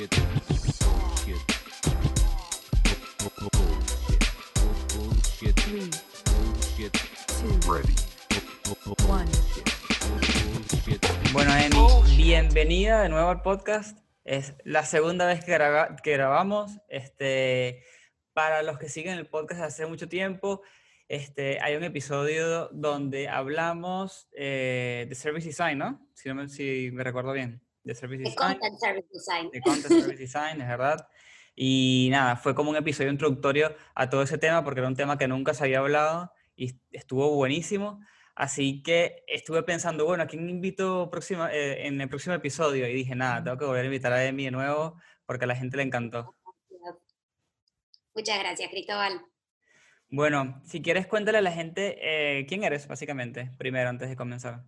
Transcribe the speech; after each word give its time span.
Bullshit. 0.00 0.16
Bullshit. 0.80 1.36
Bu- 3.20 3.32
bu- 3.36 3.50
Bullshit. 4.96 5.56
Bullshit. 6.16 6.94
Ready. 7.68 7.94
Bullshit. 9.04 9.68
Bueno, 11.34 11.52
Emi, 11.54 12.16
bienvenida 12.16 13.02
de 13.02 13.10
nuevo 13.10 13.28
al 13.28 13.42
podcast. 13.42 13.98
Es 14.24 14.54
la 14.64 14.86
segunda 14.86 15.26
vez 15.26 15.44
que, 15.44 15.52
graba- 15.52 15.96
que 16.02 16.12
grabamos. 16.12 16.72
Este, 16.88 17.84
para 18.32 18.62
los 18.62 18.78
que 18.78 18.88
siguen 18.88 19.18
el 19.18 19.26
podcast 19.26 19.60
hace 19.60 19.84
mucho 19.84 20.08
tiempo, 20.08 20.62
este, 21.08 21.60
hay 21.60 21.76
un 21.76 21.84
episodio 21.84 22.70
donde 22.72 23.28
hablamos 23.28 24.30
eh, 24.34 25.04
de 25.10 25.14
Service 25.14 25.46
Design, 25.46 25.76
¿no? 25.76 26.08
Si, 26.14 26.26
no 26.30 26.36
me, 26.36 26.48
si 26.48 26.88
me 26.90 27.04
recuerdo 27.04 27.32
bien. 27.32 27.60
De 27.82 27.94
Service 27.94 28.22
De 28.22 28.30
Design. 28.30 28.52
Content 28.52 28.78
Service 28.78 29.08
Design. 29.12 29.50
de 29.50 29.60
Content 29.60 29.88
Service 29.88 30.16
Design, 30.16 30.60
es 30.60 30.68
verdad. 30.68 31.08
Y 31.54 32.08
nada, 32.10 32.36
fue 32.36 32.54
como 32.54 32.70
un 32.70 32.76
episodio 32.76 33.10
introductorio 33.10 33.74
a 33.94 34.08
todo 34.08 34.22
ese 34.22 34.38
tema 34.38 34.64
porque 34.64 34.80
era 34.80 34.88
un 34.88 34.96
tema 34.96 35.18
que 35.18 35.28
nunca 35.28 35.54
se 35.54 35.64
había 35.64 35.80
hablado 35.80 36.32
y 36.56 36.80
estuvo 36.92 37.34
buenísimo. 37.34 38.00
Así 38.34 38.82
que 38.82 39.24
estuve 39.26 39.62
pensando, 39.62 40.06
bueno, 40.06 40.22
¿a 40.22 40.26
quién 40.26 40.48
invito 40.48 41.10
próxima, 41.10 41.52
eh, 41.52 41.86
en 41.86 42.00
el 42.00 42.08
próximo 42.08 42.34
episodio? 42.34 42.88
Y 42.88 42.94
dije, 42.94 43.14
nada, 43.14 43.42
tengo 43.42 43.58
que 43.58 43.64
volver 43.66 43.82
a 43.82 43.86
invitar 43.86 44.12
a 44.12 44.24
Emi 44.24 44.44
de 44.44 44.50
nuevo 44.50 44.96
porque 45.26 45.44
a 45.44 45.48
la 45.48 45.56
gente 45.56 45.76
le 45.76 45.82
encantó. 45.82 46.34
Muchas 48.14 48.38
gracias, 48.38 48.70
Cristóbal. 48.70 49.20
Bueno, 50.08 50.60
si 50.64 50.82
quieres, 50.82 51.06
cuéntale 51.06 51.38
a 51.38 51.42
la 51.42 51.52
gente 51.52 51.98
eh, 52.00 52.46
quién 52.46 52.64
eres, 52.64 52.88
básicamente, 52.88 53.52
primero, 53.58 53.88
antes 53.88 54.08
de 54.08 54.16
comenzar. 54.16 54.64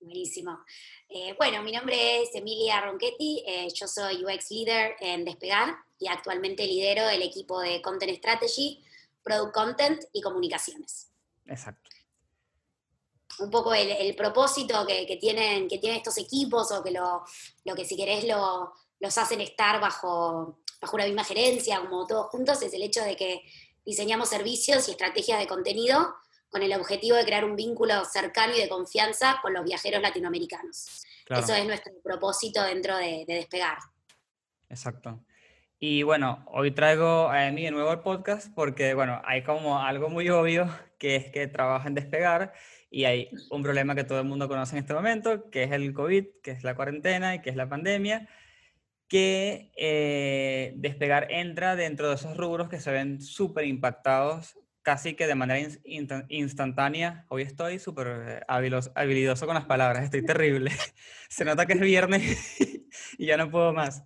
Buenísimo. 0.00 0.60
Eh, 1.08 1.34
bueno, 1.36 1.62
mi 1.62 1.72
nombre 1.72 2.22
es 2.22 2.34
Emilia 2.34 2.80
Ronchetti, 2.80 3.42
eh, 3.46 3.68
yo 3.74 3.88
soy 3.88 4.24
UX 4.24 4.50
Leader 4.52 4.94
en 5.00 5.24
Despegar 5.24 5.76
y 5.98 6.06
actualmente 6.06 6.64
lidero 6.66 7.08
el 7.08 7.22
equipo 7.22 7.60
de 7.60 7.82
Content 7.82 8.16
Strategy, 8.16 8.82
Product 9.22 9.52
Content 9.52 10.04
y 10.12 10.20
Comunicaciones. 10.22 11.08
Exacto. 11.46 11.90
Un 13.40 13.50
poco 13.50 13.74
el, 13.74 13.90
el 13.90 14.14
propósito 14.14 14.86
que, 14.86 15.06
que 15.06 15.16
tienen, 15.16 15.68
que 15.68 15.78
tienen 15.78 15.98
estos 15.98 16.16
equipos 16.18 16.70
o 16.72 16.82
que 16.82 16.90
lo, 16.92 17.24
lo 17.64 17.74
que 17.74 17.84
si 17.84 17.96
querés 17.96 18.24
lo- 18.24 18.72
los 19.00 19.18
hacen 19.18 19.40
estar 19.40 19.80
bajo, 19.80 20.58
bajo 20.80 20.96
una 20.96 21.06
misma 21.06 21.24
gerencia, 21.24 21.80
como 21.80 22.06
todos 22.06 22.26
juntos, 22.30 22.60
es 22.62 22.72
el 22.72 22.82
hecho 22.82 23.02
de 23.04 23.16
que 23.16 23.42
diseñamos 23.84 24.28
servicios 24.28 24.88
y 24.88 24.92
estrategias 24.92 25.38
de 25.38 25.46
contenido 25.46 26.14
con 26.50 26.62
el 26.62 26.72
objetivo 26.72 27.16
de 27.16 27.24
crear 27.24 27.44
un 27.44 27.56
vínculo 27.56 28.04
cercano 28.04 28.54
y 28.56 28.60
de 28.60 28.68
confianza 28.68 29.38
con 29.42 29.52
los 29.52 29.64
viajeros 29.64 30.02
latinoamericanos. 30.02 31.04
Claro. 31.24 31.42
Eso 31.42 31.54
es 31.54 31.66
nuestro 31.66 31.92
propósito 32.02 32.62
dentro 32.62 32.96
de, 32.96 33.24
de 33.26 33.34
Despegar. 33.34 33.78
Exacto. 34.68 35.24
Y 35.80 36.02
bueno, 36.02 36.44
hoy 36.48 36.72
traigo 36.72 37.28
a 37.28 37.46
Emi 37.46 37.62
de 37.64 37.70
nuevo 37.70 37.90
al 37.90 38.02
podcast 38.02 38.52
porque, 38.54 38.94
bueno, 38.94 39.22
hay 39.24 39.44
como 39.44 39.80
algo 39.80 40.08
muy 40.08 40.28
obvio 40.28 40.68
que 40.98 41.16
es 41.16 41.30
que 41.30 41.46
trabaja 41.46 41.86
en 41.86 41.94
Despegar 41.94 42.52
y 42.90 43.04
hay 43.04 43.30
un 43.50 43.62
problema 43.62 43.94
que 43.94 44.04
todo 44.04 44.20
el 44.20 44.26
mundo 44.26 44.48
conoce 44.48 44.76
en 44.76 44.82
este 44.82 44.94
momento, 44.94 45.50
que 45.50 45.62
es 45.62 45.72
el 45.72 45.92
COVID, 45.92 46.26
que 46.42 46.50
es 46.50 46.64
la 46.64 46.74
cuarentena 46.74 47.34
y 47.34 47.42
que 47.42 47.50
es 47.50 47.56
la 47.56 47.68
pandemia, 47.68 48.28
que 49.06 49.70
eh, 49.76 50.72
Despegar 50.76 51.30
entra 51.30 51.76
dentro 51.76 52.08
de 52.08 52.16
esos 52.16 52.36
rubros 52.36 52.68
que 52.68 52.80
se 52.80 52.90
ven 52.90 53.20
súper 53.20 53.64
impactados 53.64 54.58
casi 54.88 55.12
que 55.14 55.26
de 55.26 55.34
manera 55.34 55.60
insta- 55.84 56.24
instantánea. 56.30 57.26
Hoy 57.28 57.42
estoy 57.42 57.78
súper 57.78 58.06
eh, 58.08 58.40
habilidoso 58.94 59.44
con 59.44 59.54
las 59.54 59.66
palabras, 59.66 60.02
estoy 60.02 60.24
terrible. 60.24 60.70
Se 61.28 61.44
nota 61.44 61.66
que 61.66 61.74
es 61.74 61.80
viernes 61.80 62.22
y 63.18 63.26
ya 63.26 63.36
no 63.36 63.50
puedo 63.50 63.74
más. 63.74 63.98
Yo 64.00 64.04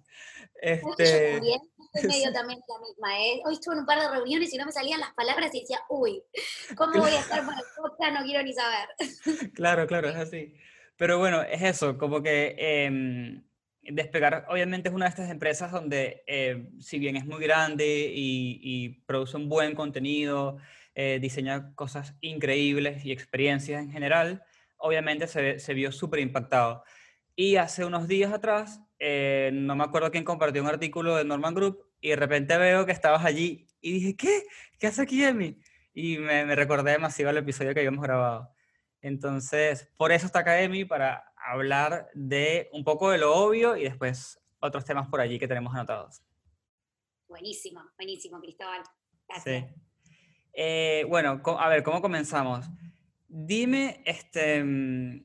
Este, 0.61 1.35
también 1.35 1.61
estoy 1.95 2.11
medio 2.11 2.33
también 2.33 2.59
la 2.67 2.81
misma. 2.81 3.21
¿eh? 3.25 3.43
Hoy 3.45 3.55
estuve 3.55 3.75
en 3.75 3.81
un 3.83 3.87
par 3.87 4.01
de 4.01 4.11
reuniones 4.11 4.53
y 4.53 4.59
no 4.59 4.67
me 4.67 4.73
salían 4.73 4.99
las 4.99 5.15
palabras 5.15 5.55
y 5.55 5.61
decía, 5.61 5.79
uy, 5.89 6.21
¿cómo 6.75 6.95
voy 6.99 7.13
a 7.13 7.21
estar 7.21 7.47
para 7.47 7.59
el 7.61 7.65
podcast? 7.77 8.13
No 8.19 8.25
quiero 8.25 8.43
ni 8.43 8.53
saber. 8.53 8.89
claro, 9.55 9.87
claro, 9.87 10.09
es 10.09 10.17
así. 10.17 10.53
Pero 10.97 11.21
bueno, 11.21 11.43
es 11.43 11.63
eso, 11.63 11.97
como 11.97 12.25
que 12.25 12.57
em, 12.59 13.45
Despegar 13.83 14.47
obviamente 14.49 14.89
es 14.89 14.95
una 14.95 15.07
de 15.07 15.11
estas 15.11 15.31
empresas 15.31 15.73
donde, 15.73 16.23
eh, 16.27 16.69
si 16.79 16.99
bien 16.99 17.17
es 17.17 17.27
muy 17.27 17.43
grande 17.43 18.13
y, 18.15 19.03
produce 19.07 19.37
un 19.37 19.49
buen 19.49 19.75
contenido, 19.75 20.59
eh, 20.95 21.19
diseña 21.21 21.75
cosas 21.75 22.15
increíbles 22.21 23.05
y 23.05 23.13
experiencias 23.13 23.83
en 23.83 23.91
general, 23.91 24.45
obviamente 24.77 25.27
se 25.27 25.75
vio 25.75 25.91
súper 25.93 26.21
impactado. 26.21 26.85
Y 27.35 27.57
hace 27.57 27.85
unos 27.85 28.09
días 28.09 28.33
atrás, 28.33 28.81
eh, 28.99 29.51
no 29.53 29.75
me 29.75 29.85
acuerdo 29.85 30.11
quién 30.11 30.23
compartió 30.23 30.63
un 30.63 30.69
artículo 30.69 31.17
de 31.17 31.25
Norman 31.25 31.55
Group 31.55 31.91
y 32.01 32.11
de 32.11 32.17
repente 32.17 32.57
veo 32.59 32.87
que 32.87 32.93
estabas 32.93 33.25
allí 33.25 33.67
y 33.81 33.95
dije, 33.95 34.17
¿qué? 34.17 34.43
¿Qué 34.79 34.87
hace 34.87 35.03
aquí 35.03 35.25
Emi? 35.25 35.59
Y 35.95 36.19
me, 36.19 36.45
me 36.45 36.55
recordé 36.55 36.93
demasiado 36.93 37.31
el 37.31 37.39
episodio 37.39 37.75
que 37.75 37.81
habíamos 37.81 38.05
grabado. 38.05 38.55
Entonces, 39.01 39.91
por 39.97 40.13
eso 40.13 40.27
está 40.27 40.41
acá 40.41 40.61
Emi, 40.61 40.85
para 40.85 41.32
hablar 41.53 42.11
de 42.15 42.69
un 42.73 42.85
poco 42.85 43.11
de 43.11 43.19
lo 43.19 43.35
obvio 43.35 43.77
y 43.77 43.85
después 43.85 44.41
otros 44.61 44.85
temas 44.85 45.09
por 45.09 45.21
allí 45.21 45.39
que 45.39 45.49
tenemos 45.49 45.75
anotados. 45.75 46.23
Buenísimo, 47.29 47.83
buenísimo, 47.97 48.41
Cristóbal. 48.41 48.83
Gracias. 49.29 49.65
Sí. 49.65 49.75
Eh, 50.53 51.05
bueno, 51.09 51.41
a 51.59 51.69
ver, 51.69 51.83
¿cómo 51.83 52.03
comenzamos? 52.03 52.67
Dime, 53.27 54.03
este, 54.05 54.63
mm, 54.63 55.25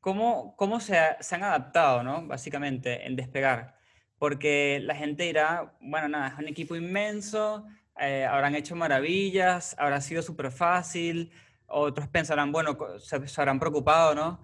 ¿cómo, 0.00 0.54
cómo 0.56 0.80
se, 0.80 0.96
ha- 0.98 1.20
se 1.22 1.34
han 1.34 1.42
adaptado, 1.42 2.02
¿no? 2.02 2.26
Básicamente, 2.26 3.06
en 3.06 3.16
despegar. 3.16 3.76
Porque 4.18 4.80
la 4.82 4.94
gente 4.94 5.24
dirá, 5.24 5.76
bueno, 5.80 6.08
nada, 6.08 6.28
es 6.28 6.38
un 6.38 6.46
equipo 6.48 6.76
inmenso, 6.76 7.66
eh, 7.98 8.24
habrán 8.24 8.54
hecho 8.54 8.76
maravillas, 8.76 9.74
habrá 9.78 10.00
sido 10.00 10.22
súper 10.22 10.52
fácil, 10.52 11.32
otros 11.66 12.06
pensarán, 12.08 12.52
bueno, 12.52 12.78
se, 13.00 13.26
se 13.26 13.40
habrán 13.40 13.58
preocupado, 13.58 14.14
¿no? 14.14 14.42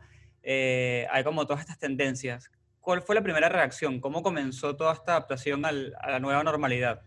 Eh, 0.51 1.07
hay 1.11 1.23
como 1.25 1.47
todas 1.47 1.61
estas 1.61 1.79
tendencias. 1.79 2.51
¿Cuál 2.81 3.03
fue 3.03 3.15
la 3.15 3.21
primera 3.23 3.51
reacción? 3.51 4.01
¿Cómo 4.01 4.23
comenzó 4.23 4.75
toda 4.77 4.95
esta 4.95 5.13
adaptación 5.13 5.67
al- 5.67 5.95
a 6.01 6.11
la 6.11 6.21
nueva 6.21 6.43
normalidad? 6.43 7.03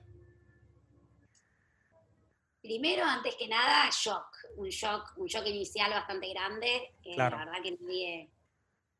Primero, 2.61 3.03
antes 3.03 3.33
que 3.35 3.47
nada, 3.47 3.89
shock. 3.91 4.27
Un 4.57 4.69
shock, 4.69 5.13
un 5.17 5.25
shock 5.27 5.47
inicial 5.47 5.89
bastante 5.89 6.29
grande. 6.29 6.93
Eh, 7.03 7.15
Claro. 7.15 7.37
La 7.37 7.45
verdad 7.45 7.63
que 7.63 7.71
nadie, 7.81 8.29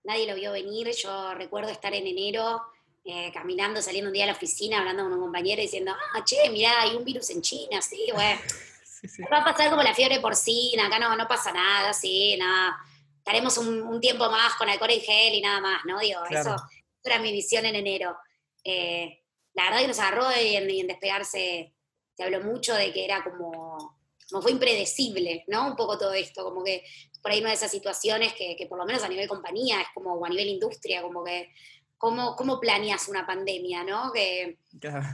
nadie 0.05 0.27
lo 0.27 0.33
vio 0.35 0.51
venir. 0.53 0.89
Yo 0.91 1.35
recuerdo 1.35 1.69
estar 1.69 1.93
en 1.93 2.07
enero 2.07 2.63
eh, 3.05 3.31
caminando, 3.31 3.79
saliendo 3.79 4.09
un 4.09 4.13
día 4.13 4.23
a 4.23 4.27
la 4.27 4.33
oficina, 4.33 4.79
hablando 4.79 5.03
con 5.03 5.13
un 5.13 5.19
compañero 5.21 5.61
y 5.61 5.65
diciendo, 5.65 5.91
ah, 6.15 6.23
che, 6.25 6.49
mirá, 6.49 6.81
hay 6.81 6.95
un 6.95 7.03
virus 7.05 7.29
en 7.29 7.43
China, 7.43 7.79
sí, 7.79 8.07
sí. 9.07 9.21
Va 9.31 9.37
a 9.41 9.43
pasar 9.43 9.69
como 9.69 9.83
la 9.83 9.93
fiebre 9.93 10.19
porcina, 10.19 10.87
acá 10.87 10.97
no, 10.97 11.15
no 11.15 11.27
pasa 11.27 11.51
nada, 11.51 11.93
sí, 11.93 12.35
nada. 12.37 12.77
Estaremos 13.21 13.55
un, 13.59 13.83
un 13.83 14.01
tiempo 14.01 14.29
más 14.31 14.55
con 14.55 14.67
alcohol 14.67 14.89
en 14.89 15.01
gel 15.01 15.33
y 15.35 15.41
nada 15.41 15.61
más, 15.61 15.81
¿no? 15.85 15.99
Digo, 15.99 16.21
Claro. 16.27 16.55
eso 16.55 16.63
era 17.03 17.19
mi 17.19 17.31
visión 17.31 17.65
en 17.67 17.75
enero. 17.75 18.17
Eh, 18.63 19.21
la 19.53 19.65
verdad 19.65 19.79
que 19.81 19.87
nos 19.89 19.99
agarró 19.99 20.25
y 20.41 20.55
en, 20.55 20.69
y 20.69 20.79
en 20.79 20.87
despegarse 20.87 21.73
se 22.17 22.23
habló 22.23 22.41
mucho 22.41 22.73
de 22.73 22.91
que 22.91 23.05
era 23.05 23.23
como, 23.23 23.99
como 24.29 24.41
fue 24.41 24.51
impredecible, 24.51 25.43
¿no? 25.47 25.67
Un 25.67 25.75
poco 25.75 25.97
todo 25.99 26.13
esto, 26.13 26.43
como 26.43 26.63
que 26.63 26.83
por 27.21 27.31
ahí 27.31 27.39
una 27.41 27.49
de 27.49 27.55
esas 27.55 27.69
situaciones 27.71 28.33
que, 28.33 28.55
que 28.55 28.65
por 28.65 28.79
lo 28.79 28.85
menos 28.85 29.03
a 29.03 29.07
nivel 29.07 29.27
compañía 29.27 29.81
es 29.81 29.87
como, 29.93 30.13
o 30.15 30.25
a 30.25 30.29
nivel 30.29 30.47
industria, 30.47 31.03
como 31.03 31.23
que, 31.23 31.51
¿cómo, 31.97 32.35
cómo 32.35 32.59
planeas 32.59 33.07
una 33.07 33.25
pandemia, 33.27 33.83
¿no? 33.83 34.11
Que, 34.11 34.57
Claro. 34.79 35.05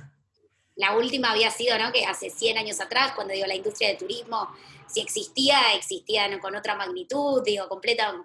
la 0.77 0.95
última 0.95 1.31
había 1.31 1.51
sido, 1.51 1.77
¿no? 1.77 1.91
Que 1.91 2.05
hace 2.05 2.29
100 2.29 2.57
años 2.59 2.79
atrás, 2.79 3.11
cuando 3.15 3.33
digo 3.33 3.45
la 3.47 3.55
industria 3.55 3.89
del 3.89 3.97
turismo, 3.97 4.47
si 4.87 5.01
existía, 5.01 5.73
existía 5.75 6.39
con 6.39 6.55
otra 6.55 6.75
magnitud, 6.75 7.41
digo, 7.43 7.67
completa, 7.67 8.15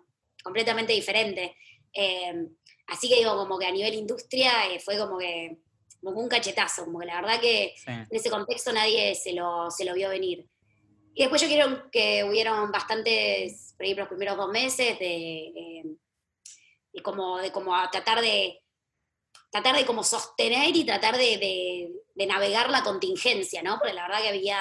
completamente 0.43 0.93
diferente. 0.93 1.57
Eh, 1.93 2.33
así 2.87 3.09
que 3.09 3.17
digo, 3.17 3.37
como 3.37 3.59
que 3.59 3.67
a 3.67 3.71
nivel 3.73 3.95
industria 3.95 4.71
eh, 4.73 4.81
fue 4.81 4.99
como 4.99 5.19
que, 5.19 5.59
como 6.03 6.21
un 6.21 6.29
cachetazo, 6.29 6.85
como 6.85 7.01
que 7.01 7.07
la 7.07 7.21
verdad 7.21 7.41
que 7.41 7.75
Sí. 7.77 7.91
en 7.91 8.09
ese 8.11 8.31
contexto 8.31 8.73
nadie 8.73 9.15
se 9.15 9.33
lo, 9.33 9.71
se 9.71 9.85
lo 9.85 9.95
vio 9.95 10.09
venir. 10.09 10.47
Y 11.15 11.23
después 11.23 11.43
yo 11.43 11.49
quiero 11.49 11.91
que 11.91 12.25
hubieron 12.25 12.73
bastantes, 12.73 13.75
por 13.77 13.85
ejemplo, 13.85 14.05
los 14.05 14.09
primeros 14.09 14.37
dos 14.37 14.51
meses 14.51 14.99
de, 14.99 15.47
eh, 15.49 15.83
de 16.93 17.03
como, 17.03 17.39
de 17.39 17.53
como 17.53 17.77
a 17.77 17.91
tratar 17.91 18.21
de 18.21 18.59
tratar 19.51 19.77
de 19.77 19.85
como 19.85 20.03
sostener 20.03 20.75
y 20.75 20.85
tratar 20.85 21.15
de, 21.19 21.37
de- 21.37 21.93
de 22.15 22.27
navegar 22.27 22.71
la 22.71 22.83
contingencia, 22.83 23.63
¿no? 23.63 23.79
Porque 23.79 23.93
la 23.93 24.09
verdad 24.09 24.23
que 24.23 24.29
había, 24.31 24.59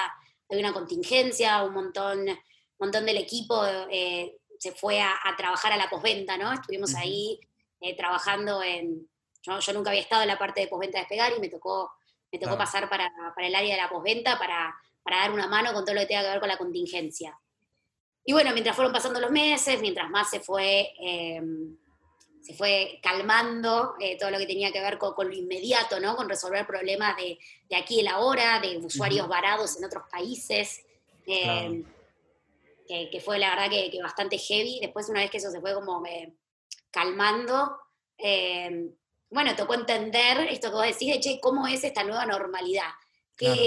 había 0.54 0.66
una 0.66 0.74
contingencia, 0.74 1.62
un 1.62 1.74
montón, 1.74 2.20
un 2.28 2.38
montón 2.78 3.04
del 3.06 3.16
equipo 3.16 3.64
eh, 3.90 4.36
se 4.58 4.72
fue 4.72 5.00
a, 5.00 5.12
a 5.24 5.36
trabajar 5.36 5.72
a 5.72 5.76
la 5.76 5.88
posventa, 5.90 6.36
¿no? 6.36 6.52
Estuvimos 6.52 6.94
ahí 6.94 7.40
eh, 7.80 7.96
trabajando 7.96 8.62
en... 8.62 9.08
Yo, 9.42 9.58
yo 9.58 9.72
nunca 9.72 9.90
había 9.90 10.02
estado 10.02 10.22
en 10.22 10.28
la 10.28 10.38
parte 10.38 10.60
de 10.60 10.68
posventa 10.68 10.98
de 10.98 11.02
Despegar 11.02 11.32
y 11.36 11.40
me 11.40 11.48
tocó, 11.48 11.90
me 12.30 12.38
tocó 12.38 12.50
Claro. 12.54 12.58
pasar 12.58 12.88
para, 12.88 13.10
para 13.34 13.46
el 13.46 13.54
área 13.54 13.74
de 13.74 13.82
la 13.82 13.88
posventa 13.88 14.38
para, 14.38 14.74
para 15.02 15.16
dar 15.18 15.32
una 15.32 15.48
mano 15.48 15.72
con 15.72 15.84
todo 15.84 15.94
lo 15.94 16.00
que 16.02 16.06
tenga 16.06 16.22
que 16.22 16.28
ver 16.28 16.40
con 16.40 16.48
la 16.48 16.58
contingencia. 16.58 17.36
Y 18.24 18.32
bueno, 18.32 18.52
mientras 18.52 18.76
fueron 18.76 18.92
pasando 18.92 19.18
los 19.18 19.32
meses, 19.32 19.80
mientras 19.80 20.08
más 20.10 20.30
se 20.30 20.38
fue, 20.38 20.92
eh, 21.00 21.42
se 22.42 22.54
fue 22.54 22.98
calmando 23.02 23.94
eh, 24.00 24.18
todo 24.18 24.30
lo 24.30 24.38
que 24.38 24.46
tenía 24.46 24.72
que 24.72 24.80
ver 24.80 24.98
con, 24.98 25.14
con 25.14 25.28
lo 25.28 25.34
inmediato, 25.34 26.00
¿no? 26.00 26.16
Con 26.16 26.28
resolver 26.28 26.66
problemas 26.66 27.16
de, 27.16 27.38
de 27.68 27.76
aquí 27.76 28.00
y 28.00 28.02
la 28.02 28.18
hora, 28.18 28.60
de 28.60 28.78
usuarios 28.78 29.28
varados 29.28 29.76
en 29.78 29.84
otros 29.84 30.04
países, 30.10 30.84
eh, 31.26 31.42
Claro. 31.44 31.74
que, 32.86 33.10
que 33.10 33.20
fue 33.20 33.38
la 33.38 33.50
verdad 33.50 33.70
que, 33.70 33.90
que 33.90 34.02
bastante 34.02 34.38
heavy. 34.38 34.80
Después, 34.80 35.08
una 35.08 35.20
vez 35.20 35.30
que 35.30 35.36
eso 35.38 35.50
se 35.50 35.60
fue 35.60 35.72
como 35.72 36.04
eh, 36.04 36.32
calmando, 36.90 37.78
bueno, 39.30 39.56
tocó 39.56 39.74
entender 39.74 40.40
esto 40.50 40.68
que 40.68 40.74
vos 40.74 40.86
decís 40.86 41.14
de, 41.14 41.20
che, 41.20 41.40
¿cómo 41.40 41.66
es 41.66 41.82
esta 41.84 42.04
nueva 42.04 42.26
normalidad? 42.26 42.90
¿Qué, 43.36 43.46
Claro. 43.46 43.62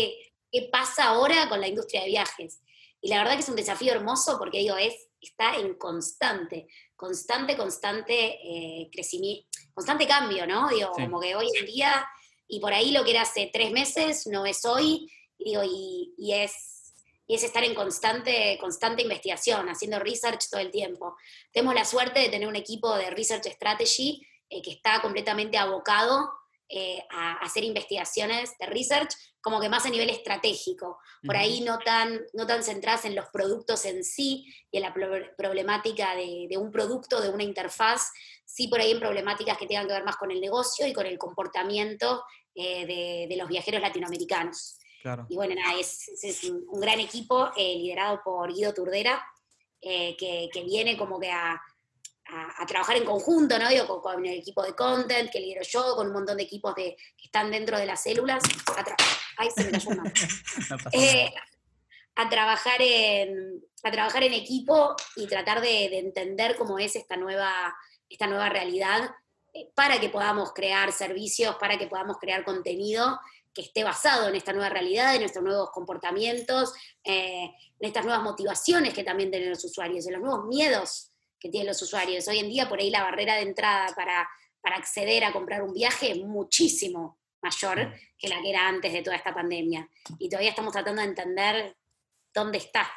qué 0.52 0.70
pasa 0.72 1.06
ahora 1.06 1.50
con 1.50 1.60
la 1.60 1.68
industria 1.68 2.02
de 2.02 2.08
viajes? 2.08 2.62
Y 3.02 3.10
la 3.10 3.18
verdad 3.20 3.34
que 3.34 3.40
es 3.42 3.50
un 3.50 3.56
desafío 3.56 3.94
hermoso 3.94 4.38
porque 4.38 4.60
digo, 4.60 4.78
es, 4.78 4.94
está 5.20 5.56
en 5.58 5.76
constante, 5.76 6.68
constante, 6.96 7.58
constante 7.58 8.40
eh, 8.44 8.90
crecimiento, 8.92 9.48
constante 9.74 10.08
cambio, 10.08 10.48
¿no? 10.48 10.70
Digo, 10.70 10.92
Sí. 10.96 11.04
como 11.04 11.20
que 11.20 11.36
hoy 11.36 11.50
en 11.60 11.66
día, 11.66 12.08
y 12.48 12.60
por 12.60 12.74
ahí 12.74 12.92
lo 12.92 13.04
que 13.04 13.12
era 13.12 13.24
hace 13.24 13.50
tres 13.52 13.72
meses, 13.72 14.28
no 14.28 14.46
es 14.46 14.66
hoy, 14.66 15.12
y 15.38 15.52
digo, 15.52 15.64
y, 15.64 16.14
y 16.18 16.34
es, 16.34 16.94
y 17.28 17.36
es 17.36 17.44
estar 17.44 17.64
en 17.64 17.74
constante, 17.76 18.58
constante 18.62 19.02
investigación, 19.02 19.68
haciendo 19.68 20.00
research 20.00 20.50
todo 20.50 20.62
el 20.62 20.72
tiempo. 20.72 21.16
Tenemos 21.52 21.74
la 21.76 21.84
suerte 21.86 22.20
de 22.20 22.30
tener 22.30 22.48
un 22.48 22.56
equipo 22.56 22.96
de 22.96 23.10
Research 23.10 23.48
Strategy 23.48 24.26
eh, 24.50 24.62
que 24.62 24.72
está 24.72 25.02
completamente 25.02 25.58
abocado 25.58 26.32
eh, 26.70 27.04
a 27.12 27.34
hacer 27.38 27.64
investigaciones 27.64 28.58
de 28.60 28.66
research, 28.66 29.14
como 29.42 29.60
que 29.62 29.70
más 29.70 29.86
a 29.86 29.90
nivel 29.90 30.10
estratégico, 30.10 30.98
por 31.24 31.36
Ujú. 31.36 31.44
ahí 31.44 31.62
no 31.62 31.78
tan, 31.80 32.20
no 32.34 32.48
tan 32.48 32.64
centradas 32.64 33.06
en 33.06 33.14
los 33.16 33.28
productos 33.28 33.86
en 33.86 34.04
sí 34.04 34.46
y 34.72 34.78
en 34.78 34.84
la 34.84 34.94
pro- 34.94 35.36
problemática 35.38 36.16
de, 36.16 36.48
de 36.50 36.58
un 36.58 36.72
producto, 36.72 37.22
de 37.22 37.30
una 37.30 37.44
interfaz, 37.44 38.12
sí 38.46 38.68
por 38.68 38.80
ahí 38.80 38.92
en 38.92 39.00
problemáticas 39.00 39.58
que 39.58 39.68
tengan 39.68 39.86
que 39.88 39.94
ver 39.94 40.04
más 40.04 40.16
con 40.18 40.32
el 40.32 40.42
negocio 40.42 40.88
y 40.88 40.94
con 40.94 41.06
el 41.06 41.18
comportamiento 41.20 42.24
eh, 42.56 42.86
de, 42.88 43.28
de 43.30 43.38
los 43.38 43.48
viajeros 43.48 43.82
latinoamericanos. 43.82 44.80
Claro. 45.02 45.28
Y 45.30 45.36
bueno, 45.36 45.54
nada, 45.54 45.80
es, 45.80 46.08
es- 46.24 46.44
un 46.46 46.80
gran 46.80 47.00
equipo 47.00 47.52
eh, 47.56 47.76
liderado 47.78 48.22
por 48.24 48.52
Guido 48.52 48.74
Turdera, 48.74 49.24
eh, 49.82 50.16
que, 50.18 50.50
que 50.52 50.64
viene 50.64 50.98
como 50.98 51.20
que 51.20 51.30
a, 51.32 51.62
a- 52.28 52.64
a 52.64 52.66
trabajar 52.66 52.98
en 52.98 53.06
conjunto, 53.06 53.58
¿no? 53.60 53.70
Digo, 53.70 53.88
con, 53.88 54.02
con 54.02 54.26
el 54.26 54.40
equipo 54.40 54.64
de 54.64 54.76
content 54.76 55.32
que 55.32 55.40
lidero 55.40 55.62
yo, 55.64 55.96
con 55.96 56.08
un 56.08 56.14
montón 56.14 56.38
de 56.38 56.44
equipos 56.44 56.74
de, 56.76 56.96
que 57.18 57.26
están 57.26 57.52
dentro 57.52 57.78
de 57.78 57.86
las 57.86 58.02
células. 58.02 58.44
a 58.76 58.84
tra- 58.84 58.96
Ay, 59.38 59.50
se 59.56 59.64
me 59.66 59.72
cayó 59.72 59.90
un 59.90 59.98
mapa. 59.98 60.12
No 60.70 60.78
pasa 60.78 60.90
Eh, 60.94 61.34
a 62.18 62.30
trabajar 62.30 62.82
en 62.82 63.62
a 63.84 63.92
trabajar 63.92 64.24
en 64.24 64.34
equipo 64.34 64.96
y 65.18 65.28
tratar 65.28 65.60
de, 65.62 65.90
de 65.90 66.00
entender 66.00 66.56
cómo 66.56 66.80
es 66.80 66.96
esta 66.96 67.18
nueva 67.18 67.76
esta 68.10 68.26
nueva 68.28 68.48
realidad 68.50 69.12
eh, 69.54 69.70
para 69.76 70.00
que 70.00 70.08
podamos 70.10 70.54
crear 70.54 70.92
servicios 70.94 71.56
para 71.58 71.78
que 71.78 71.88
podamos 71.88 72.18
crear 72.18 72.44
contenido 72.46 73.20
que 73.54 73.62
esté 73.64 73.84
basado 73.84 74.28
en 74.30 74.36
esta 74.36 74.52
nueva 74.54 74.70
realidad, 74.70 75.14
en 75.16 75.22
nuestros 75.22 75.44
nuevos 75.44 75.70
comportamientos, 75.72 76.74
eh, 77.04 77.44
en 77.80 77.88
estas 77.88 78.04
nuevas 78.06 78.24
motivaciones 78.24 78.94
que 78.94 79.04
también 79.04 79.30
tienen 79.32 79.50
los 79.50 79.64
usuarios, 79.64 80.06
en 80.08 80.14
los 80.14 80.22
nuevos 80.22 80.46
miedos 80.48 81.12
que 81.40 81.50
tienen 81.50 81.68
los 81.68 81.82
usuarios. 81.82 82.28
Hoy 82.28 82.40
en 82.40 82.50
día 82.50 82.68
por 82.70 82.80
ahí 82.80 82.90
la 82.90 83.04
barrera 83.04 83.36
de 83.36 83.42
entrada 83.42 83.88
para, 83.96 84.28
para 84.62 84.76
acceder 84.78 85.24
a 85.24 85.32
comprar 85.32 85.62
un 85.64 85.74
viaje 85.74 86.12
es 86.12 86.18
muchísimo 86.20 87.20
mayor 87.42 87.94
que 88.18 88.28
la 88.28 88.42
que 88.42 88.50
era 88.50 88.68
antes 88.68 88.92
de 88.92 89.02
toda 89.04 89.16
esta 89.16 89.34
pandemia. 89.34 89.88
Y 90.20 90.30
todavía 90.30 90.50
estamos 90.50 90.74
tratando 90.74 91.02
de 91.02 91.08
entender 91.10 91.76
dónde 92.34 92.58
está. 92.58 92.90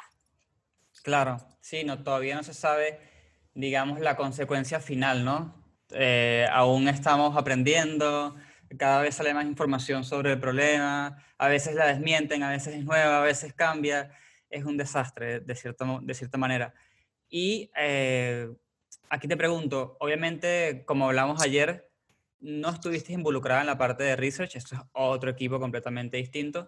Claro, 1.03 1.37
sí, 1.61 1.83
no, 1.83 2.03
todavía 2.03 2.35
no 2.35 2.43
se 2.43 2.53
sabe, 2.53 2.99
digamos, 3.53 3.99
la 3.99 4.15
consecuencia 4.15 4.79
final, 4.79 5.23
¿no? 5.23 5.55
Eh, 5.91 6.45
aún 6.51 6.87
estamos 6.87 7.37
aprendiendo, 7.37 8.35
cada 8.77 9.01
vez 9.01 9.15
sale 9.15 9.33
más 9.33 9.45
información 9.45 10.03
sobre 10.03 10.33
el 10.33 10.39
problema, 10.39 11.23
a 11.37 11.47
veces 11.47 11.75
la 11.75 11.87
desmienten, 11.87 12.43
a 12.43 12.49
veces 12.49 12.75
es 12.75 12.83
nueva, 12.83 13.19
a 13.19 13.23
veces 13.23 13.53
cambia, 13.53 14.11
es 14.49 14.65
un 14.65 14.77
desastre 14.77 15.39
de 15.39 15.55
cierta, 15.55 15.85
mo- 15.85 16.01
de 16.01 16.13
cierta 16.13 16.37
manera. 16.37 16.73
Y 17.29 17.71
eh, 17.77 18.49
aquí 19.09 19.27
te 19.27 19.37
pregunto, 19.37 19.97
obviamente, 19.99 20.83
como 20.85 21.07
hablamos 21.07 21.41
ayer, 21.41 21.91
no 22.39 22.69
estuviste 22.69 23.13
involucrada 23.13 23.61
en 23.61 23.67
la 23.67 23.77
parte 23.77 24.03
de 24.03 24.15
research, 24.15 24.55
esto 24.55 24.75
es 24.75 24.81
otro 24.93 25.29
equipo 25.29 25.59
completamente 25.59 26.17
distinto 26.17 26.67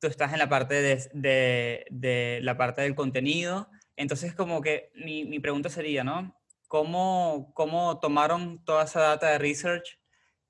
tú 0.00 0.06
estás 0.08 0.32
en 0.32 0.38
la 0.38 0.48
parte 0.48 0.74
de, 0.74 1.10
de- 1.14 1.86
de 1.90 2.40
la 2.42 2.56
parte 2.56 2.82
del 2.82 2.94
contenido. 2.94 3.70
Entonces, 3.96 4.34
como 4.34 4.60
que 4.60 4.90
mi, 4.94 5.24
mi 5.24 5.40
pregunta 5.40 5.68
sería, 5.70 6.04
¿no? 6.04 6.38
¿Cómo, 6.68 7.52
¿Cómo 7.54 7.98
tomaron 8.00 8.64
toda 8.64 8.84
esa 8.84 9.00
data 9.00 9.30
de 9.30 9.38
research 9.38 10.00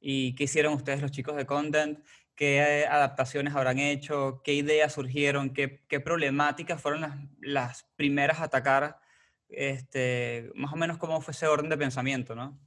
y 0.01 0.35
qué 0.35 0.45
hicieron 0.45 0.75
ustedes 0.75 1.01
los 1.03 1.11
chicos 1.11 1.37
de 1.37 1.47
content? 1.47 2.01
¿Qué 2.37 2.59
eh, 2.59 2.87
adaptaciones 2.87 3.55
habrán 3.55 3.79
hecho? 3.79 4.43
¿Qué 4.45 4.53
ideas 4.53 4.93
surgieron? 4.93 5.55
¿Qué, 5.55 5.85
qué 5.89 6.01
problemáticas 6.01 6.81
fueron 6.81 7.01
las, 7.01 7.17
las 7.41 7.85
primeras 7.97 8.41
a 8.41 8.45
atacar? 8.45 9.01
Este, 9.49 10.51
más 10.55 10.73
o 10.73 10.77
menos 10.77 10.99
cómo 10.99 11.21
fue 11.21 11.33
ese 11.33 11.47
orden 11.47 11.71
de 11.71 11.79
pensamiento, 11.79 12.35
¿no? 12.35 12.59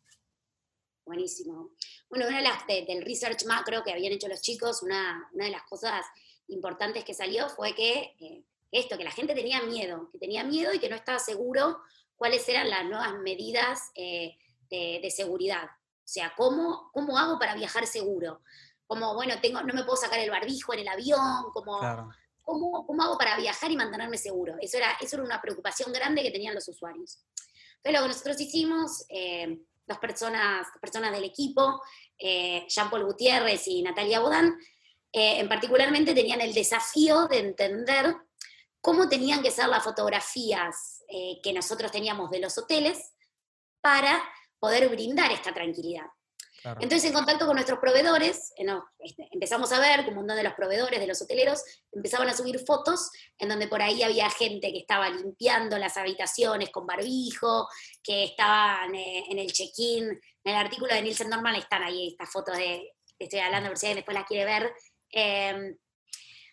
Buenísimo. 1.05 1.71
Bueno, 2.09 2.27
una 2.27 2.37
de 2.37 2.43
las 2.43 2.67
de- 2.67 2.85
del 2.87 3.03
research 3.03 3.45
macro 3.45 3.83
que 3.83 3.91
habían 3.91 4.13
hecho 4.13 4.27
los 4.27 4.41
chicos, 4.41 4.83
una, 4.83 5.27
una 5.33 5.45
de 5.45 5.51
las 5.51 5.63
cosas 5.63 6.05
importantes 6.47 7.03
que 7.03 7.13
salió 7.13 7.49
fue 7.49 7.73
que 7.75 8.15
eh, 8.19 8.43
esto, 8.71 8.97
que 8.97 9.03
la 9.03 9.11
gente 9.11 9.33
tenía 9.33 9.61
miedo, 9.63 10.09
que 10.11 10.19
tenía 10.19 10.43
miedo 10.43 10.73
y 10.73 10.79
que 10.79 10.89
no 10.89 10.95
estaba 10.95 11.19
seguro 11.19 11.79
cuáles 12.15 12.47
eran 12.49 12.69
las 12.69 12.85
nuevas 12.85 13.13
medidas 13.23 13.91
eh, 13.95 14.37
de, 14.69 14.99
de 15.01 15.11
seguridad. 15.11 15.65
O 15.65 16.11
sea, 16.11 16.33
¿cómo, 16.35 16.89
¿cómo 16.93 17.17
hago 17.17 17.37
para 17.39 17.55
viajar 17.55 17.85
seguro? 17.87 18.41
Como, 18.89 19.13
bueno, 19.13 19.35
tengo, 19.39 19.61
no 19.61 19.71
me 19.71 19.83
puedo 19.83 19.95
sacar 19.97 20.17
el 20.17 20.31
barbijo 20.31 20.73
en 20.73 20.79
el 20.79 20.87
avión, 20.87 21.51
como, 21.53 21.77
Claro. 21.79 22.09
¿cómo, 22.41 22.87
cómo 22.87 23.03
hago 23.03 23.19
para 23.19 23.37
viajar 23.37 23.69
y 23.69 23.77
mantenerme 23.77 24.17
seguro? 24.17 24.55
Eso 24.59 24.77
era, 24.77 24.93
eso 24.99 25.15
era 25.15 25.25
una 25.25 25.39
preocupación 25.39 25.93
grande 25.93 26.23
que 26.23 26.31
tenían 26.31 26.55
los 26.55 26.67
usuarios. 26.67 27.19
Entonces, 27.77 27.93
lo 27.93 28.01
que 28.01 28.07
nosotros 28.07 28.41
hicimos, 28.41 29.05
eh, 29.09 29.59
dos 29.85 29.99
personas, 29.99 30.65
personas 30.81 31.11
del 31.11 31.23
equipo, 31.23 31.81
eh, 32.17 32.65
Jean-Paul 32.67 33.05
Gutiérrez 33.05 33.67
y 33.67 33.83
Natalia 33.83 34.21
Bodán, 34.21 34.57
eh, 35.11 35.39
en 35.39 35.47
particularmente 35.47 36.15
tenían 36.15 36.41
el 36.41 36.53
desafío 36.53 37.27
de 37.27 37.39
entender 37.39 38.15
cómo 38.81 39.07
tenían 39.07 39.43
que 39.43 39.51
ser 39.51 39.67
las 39.67 39.83
fotografías 39.83 41.03
eh, 41.09 41.39
que 41.43 41.53
nosotros 41.53 41.91
teníamos 41.91 42.31
de 42.31 42.39
los 42.39 42.57
hoteles 42.57 43.13
para 43.81 44.19
poder 44.59 44.89
brindar 44.89 45.31
esta 45.31 45.53
tranquilidad. 45.53 46.07
Entonces, 46.79 47.05
en 47.05 47.13
contacto 47.13 47.45
con 47.45 47.55
nuestros 47.55 47.79
proveedores, 47.79 48.51
eh, 48.57 48.65
este, 48.99 49.27
empezamos 49.31 49.71
a 49.71 49.79
ver 49.79 50.03
que 50.03 50.11
un 50.11 50.27
de 50.27 50.43
los 50.43 50.53
proveedores, 50.53 50.99
de 50.99 51.07
los 51.07 51.21
hoteleros, 51.21 51.63
empezaban 51.91 52.27
a 52.29 52.35
subir 52.35 52.59
fotos 52.59 53.09
en 53.37 53.49
donde 53.49 53.67
por 53.67 53.81
ahí 53.81 54.03
había 54.03 54.29
gente 54.29 54.71
que 54.71 54.79
estaba 54.79 55.09
limpiando 55.09 55.77
las 55.77 55.97
habitaciones 55.97 56.69
con 56.69 56.85
barbijo, 56.85 57.67
que 58.03 58.25
estaban 58.25 58.93
eh, 58.95 59.25
en 59.29 59.39
el 59.39 59.51
check-in. 59.51 60.09
En 60.09 60.19
el 60.43 60.55
artículo 60.55 60.93
de 60.93 61.01
Nielsen 61.01 61.29
Norman 61.29 61.55
están 61.55 61.83
ahí 61.83 62.09
estas 62.09 62.29
fotos 62.31 62.57
de, 62.57 62.93
estoy 63.17 63.39
hablando, 63.39 63.69
por 63.69 63.77
si 63.77 63.85
alguien 63.87 63.97
después 63.97 64.15
las 64.15 64.27
quiere 64.27 64.45
ver. 64.45 64.73
Eh, 65.11 65.75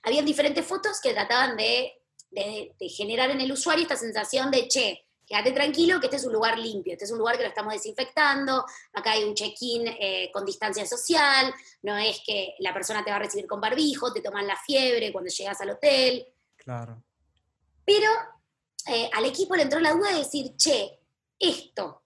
habían 0.02 0.25
diferentes 0.25 0.64
fotos 0.64 1.00
que 1.00 1.12
trataban 1.12 1.56
de- 1.56 1.94
de 2.30 2.88
generar 2.88 3.30
en 3.30 3.40
el 3.40 3.50
usuario 3.52 3.82
esta 3.82 3.96
sensación 3.96 4.50
de, 4.50 4.68
che, 4.68 5.05
quédate 5.26 5.50
tranquilo 5.52 5.99
que 5.99 6.06
este 6.06 6.16
es 6.18 6.25
un 6.25 6.33
lugar 6.33 6.56
limpio, 6.59 6.92
este 6.92 7.04
es 7.04 7.11
un 7.11 7.18
lugar 7.18 7.37
que 7.37 7.42
lo 7.42 7.49
estamos 7.49 7.73
desinfectando, 7.73 8.64
acá 8.92 9.12
hay 9.12 9.25
un 9.25 9.35
check-in 9.35 9.88
eh, 9.88 10.30
con 10.33 10.45
distancia 10.45 10.87
social, 10.87 11.52
no 11.83 11.97
es 11.97 12.21
que 12.25 12.54
la 12.61 12.73
persona 12.73 13.04
te 13.04 13.11
va 13.11 13.16
a 13.16 13.21
recibir 13.21 13.47
con 13.47 13.61
barbijo, 13.61 14.12
te 14.12 14.21
toman 14.23 14.47
la 14.47 14.56
fiebre 14.56 15.12
cuando 15.12 15.30
llegas 15.30 15.61
al 15.61 15.71
hotel, 15.71 16.26
Claro. 16.56 17.02
pero 17.85 18.11
eh, 18.87 19.11
al 19.12 19.25
equipo 19.25 19.56
le 19.56 19.62
entró 19.62 19.80
la 19.80 19.92
duda 19.92 20.11
de 20.12 20.18
decir, 20.18 20.56
che, 20.56 21.00
esto 21.38 22.02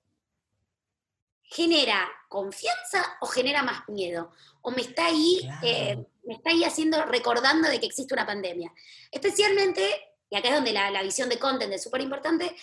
genera 1.42 2.08
confianza 2.28 3.18
o 3.20 3.26
genera 3.26 3.62
más 3.62 3.88
miedo, 3.88 4.32
o 4.62 4.70
me 4.70 4.82
está 4.82 5.06
ahí, 5.06 5.40
Claro. 5.42 5.66
eh, 5.66 6.06
me 6.24 6.34
está 6.34 6.50
ahí 6.50 6.64
haciendo, 6.64 7.04
recordando 7.06 7.68
de 7.68 7.80
que 7.80 7.86
existe 7.86 8.14
una 8.14 8.26
pandemia. 8.26 8.72
Especialmente, 9.10 9.82
y 10.30 10.36
acá 10.36 10.48
es 10.48 10.54
donde 10.54 10.72
la, 10.72 10.90
la 10.90 11.02
visión 11.02 11.28
de 11.28 11.38
content 11.38 11.72
es 11.72 11.82
súper 11.82 12.00
importante, 12.02 12.54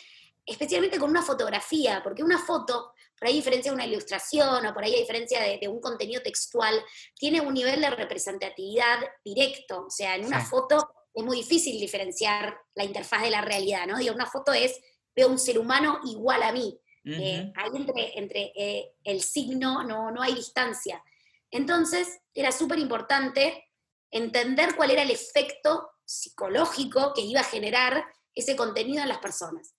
especialmente 0.47 0.97
con 0.97 1.09
una 1.11 1.21
fotografía, 1.21 2.01
porque 2.03 2.23
una 2.23 2.39
foto, 2.39 2.93
por 3.19 3.27
ahí 3.27 3.33
a 3.33 3.37
diferencia 3.37 3.71
de 3.71 3.75
una 3.75 3.85
ilustración 3.85 4.65
o 4.65 4.73
por 4.73 4.83
ahí 4.83 4.95
a 4.95 4.99
diferencia 4.99 5.41
de, 5.41 5.59
de 5.59 5.67
un 5.67 5.81
contenido 5.81 6.21
textual, 6.23 6.81
tiene 7.13 7.41
un 7.41 7.53
nivel 7.53 7.81
de 7.81 7.89
representatividad 7.89 8.99
directo. 9.23 9.85
O 9.87 9.89
sea, 9.91 10.15
en 10.15 10.25
una 10.25 10.39
Sí. 10.41 10.47
foto 10.47 10.89
es 11.13 11.23
muy 11.23 11.37
difícil 11.37 11.79
diferenciar 11.79 12.57
la 12.75 12.85
interfaz 12.85 13.23
de 13.23 13.31
la 13.31 13.41
realidad, 13.41 13.85
¿no? 13.87 13.97
Digo, 13.97 14.15
una 14.15 14.25
foto 14.25 14.53
es, 14.53 14.79
veo 15.15 15.27
un 15.27 15.39
ser 15.39 15.59
humano 15.59 15.99
igual 16.05 16.41
a 16.43 16.51
mí. 16.51 16.79
Eh, 17.09 17.53
ahí 17.55 17.69
entre, 17.73 18.19
entre 18.19 18.51
eh, 18.53 18.91
el 19.05 19.21
signo 19.21 19.81
no, 19.83 20.11
no 20.11 20.21
hay 20.21 20.33
distancia. 20.35 21.01
Entonces, 21.49 22.19
era 22.33 22.51
súper 22.51 22.79
importante 22.79 23.69
entender 24.11 24.75
cuál 24.75 24.91
era 24.91 25.03
el 25.03 25.11
efecto 25.11 25.89
psicológico 26.05 27.13
que 27.13 27.21
iba 27.21 27.39
a 27.41 27.45
generar 27.45 28.05
ese 28.35 28.55
contenido 28.57 29.01
en 29.01 29.09
las 29.09 29.19
personas. 29.19 29.73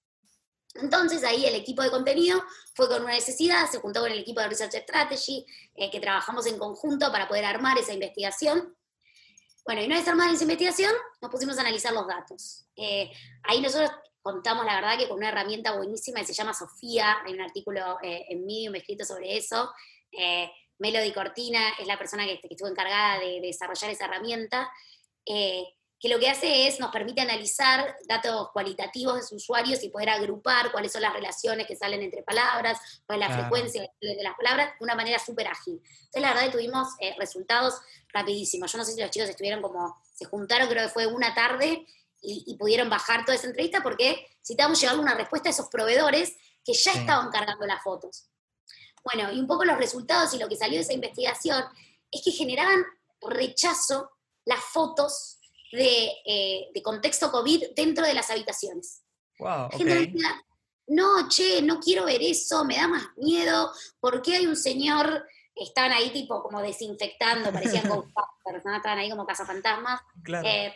Entonces 0.81 1.25
ahí 1.25 1.45
el 1.47 1.55
equipo 1.55 1.83
de 1.83 1.91
contenido 1.91 2.43
fue 2.75 2.89
con 2.89 3.03
una 3.03 3.13
necesidad, 3.13 3.69
se 3.71 3.79
juntó 3.79 4.01
con 4.01 4.11
el 4.11 4.19
equipo 4.19 4.41
de 4.41 4.49
Research 4.49 4.75
Strategy, 4.75 5.45
eh, 5.75 5.91
que 5.91 6.01
trabajamos 6.01 6.47
en 6.47 6.59
conjunto 6.59 7.11
para 7.11 7.29
poder 7.29 7.45
armar 7.45 7.79
esa 7.79 7.93
investigación. 7.93 8.77
Bueno, 9.65 9.83
y 9.83 9.87
una 9.87 9.97
vez 9.97 10.09
armada 10.09 10.33
esa 10.33 10.45
investigación, 10.45 10.93
nos 11.21 11.31
pusimos 11.31 11.59
a 11.59 11.61
analizar 11.61 11.93
los 11.93 12.07
datos. 12.07 12.65
Eh, 12.75 13.11
ahí 13.43 13.61
nosotros 13.61 13.91
contamos, 14.23 14.65
la 14.65 14.77
verdad, 14.77 14.97
que 14.97 15.09
con 15.09 15.19
una 15.19 15.29
herramienta 15.29 15.77
buenísima 15.77 16.21
que 16.21 16.27
se 16.27 16.33
llama 16.33 16.55
Sofía, 16.55 17.19
hay 17.25 17.35
un 17.35 17.41
artículo 17.41 17.99
eh, 18.03 18.25
en 18.31 18.47
Medium 18.47 18.75
escrito 18.77 19.05
sobre 19.05 19.37
eso. 19.37 19.71
Eh, 20.11 20.51
Melody 20.79 21.13
Cortina 21.13 21.71
es 21.79 21.87
la 21.87 21.99
persona 21.99 22.25
que, 22.25 22.41
estuvo 22.49 22.69
encargada 22.69 23.19
de, 23.19 23.41
de 23.41 23.49
desarrollar 23.49 23.91
esa 23.91 24.07
herramienta, 24.07 24.71
que 26.01 26.09
lo 26.09 26.19
que 26.19 26.29
hace 26.31 26.69
es, 26.69 26.79
nos 26.79 26.93
permite 26.93 27.21
analizar 27.21 27.97
datos 28.07 28.51
cualitativos 28.53 29.17
de 29.17 29.23
sus 29.23 29.43
usuarios 29.43 29.83
y 29.83 29.89
poder 29.89 30.11
agrupar 30.11 30.71
cuáles 30.71 30.93
son 30.93 31.03
las 31.03 31.13
relaciones 31.13 31.67
que 31.67 31.75
salen 31.75 32.03
entre 32.03 32.23
palabras, 32.23 32.79
cuál 33.07 33.21
es 33.21 33.29
la 33.29 33.35
Claro. 33.35 33.43
frecuencia 33.43 33.83
de 34.01 34.23
las 34.23 34.37
palabras, 34.37 34.71
de 34.79 34.85
una 34.85 34.95
manera 34.95 35.19
súper 35.19 35.49
ágil. 35.49 35.81
Entonces, 35.83 36.23
la 36.23 36.29
verdad 36.29 36.45
que 36.47 36.53
tuvimos 36.53 36.89
eh, 37.01 37.15
resultados 37.19 37.75
rapidísimos. 38.13 38.71
Yo 38.71 38.79
no 38.79 38.85
sé 38.85 38.93
si 38.93 39.01
los 39.01 39.11
chicos 39.11 39.29
estuvieron 39.29 39.61
como, 39.61 40.01
se 40.15 40.25
juntaron, 40.27 40.69
creo 40.69 40.85
que 40.87 40.93
fue 40.93 41.07
una 41.07 41.35
tarde, 41.35 41.85
y, 42.21 42.45
y 42.47 42.57
pudieron 42.57 42.91
bajar 42.91 43.25
toda 43.25 43.37
esa 43.37 43.47
entrevista 43.47 43.81
porque 43.81 44.27
necesitábamos 44.39 44.81
llevarle 44.81 45.03
una 45.03 45.15
respuesta 45.15 45.49
a 45.49 45.53
esos 45.53 45.69
proveedores 45.69 46.37
que 46.65 46.73
ya 46.75 46.93
Sí. 46.93 46.99
estaban 46.99 47.31
cargando 47.31 47.65
las 47.67 47.81
fotos. 47.83 48.29
Bueno, 49.05 49.33
y 49.33 49.39
un 49.39 49.47
poco 49.47 49.65
los 49.65 49.79
resultados 49.79 50.35
y 50.35 50.39
lo 50.39 50.49
que 50.49 50.57
salió 50.57 50.77
de 50.79 50.83
esa 50.83 50.93
investigación 50.93 51.65
es 52.11 52.21
que 52.23 52.33
generaban 52.33 52.85
rechazo 53.21 54.11
las 54.45 54.61
fotos 54.61 55.38
de, 55.73 56.13
eh, 56.25 56.69
de 56.75 56.83
contexto 56.83 57.31
COVID 57.31 57.75
dentro 57.77 58.05
de 58.07 58.15
las 58.15 58.31
habitaciones. 58.31 59.03
Wow, 59.39 59.71
gente 59.71 59.95
decía, 59.95 60.43
no, 60.89 61.29
che, 61.29 61.63
no 61.63 61.79
quiero 61.81 62.05
ver 62.07 62.23
eso, 62.23 62.65
me 62.65 62.77
da 62.77 62.89
más 62.89 63.05
miedo, 63.17 63.71
¿por 64.01 64.21
qué 64.23 64.37
hay 64.37 64.47
un 64.47 64.57
señor? 64.57 65.27
Estaban 65.55 65.93
ahí 65.93 66.11
tipo 66.11 66.43
como 66.43 66.63
desinfectando, 66.63 67.53
parecían 67.53 67.83
Ghostbusters, 67.89 68.65
¿no? 68.65 68.77
estaban 68.77 68.99
ahí 68.99 69.11
como 69.11 69.27
cazafantasmas. 69.27 70.01
Claro. 70.23 70.47
Eh, 70.49 70.75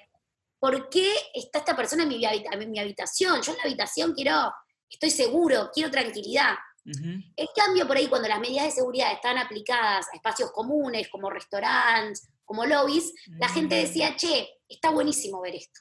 ¿Por 0.58 0.88
qué 0.90 1.12
está 1.34 1.58
esta 1.60 1.74
persona 1.74 2.04
en 2.04 2.08
mi, 2.10 2.24
habita- 2.24 2.50
en 2.52 2.70
mi 2.70 2.78
habitación? 2.78 3.42
Yo 3.42 3.52
en 3.52 3.58
la 3.58 3.64
habitación 3.64 4.12
quiero, 4.14 4.52
estoy 4.88 5.10
seguro, 5.10 5.70
quiero 5.74 5.90
tranquilidad. 5.90 6.54
Ujú. 6.84 7.04
En 7.36 7.48
cambio, 7.56 7.86
por 7.86 7.96
ahí 7.96 8.06
cuando 8.08 8.28
las 8.28 8.38
medidas 8.40 8.66
de 8.66 8.70
seguridad 8.72 9.12
están 9.12 9.38
aplicadas 9.38 10.06
a 10.12 10.16
espacios 10.16 10.52
comunes, 10.52 11.08
como 11.08 11.30
restaurantes, 11.30 12.28
como 12.44 12.64
lobbies, 12.66 13.12
la 13.38 13.48
gente 13.48 13.76
Mm, 13.76 13.80
decía, 13.86 14.16
che, 14.16 14.48
está 14.74 14.90
buenísimo 14.90 15.40
ver 15.40 15.54
esto. 15.56 15.80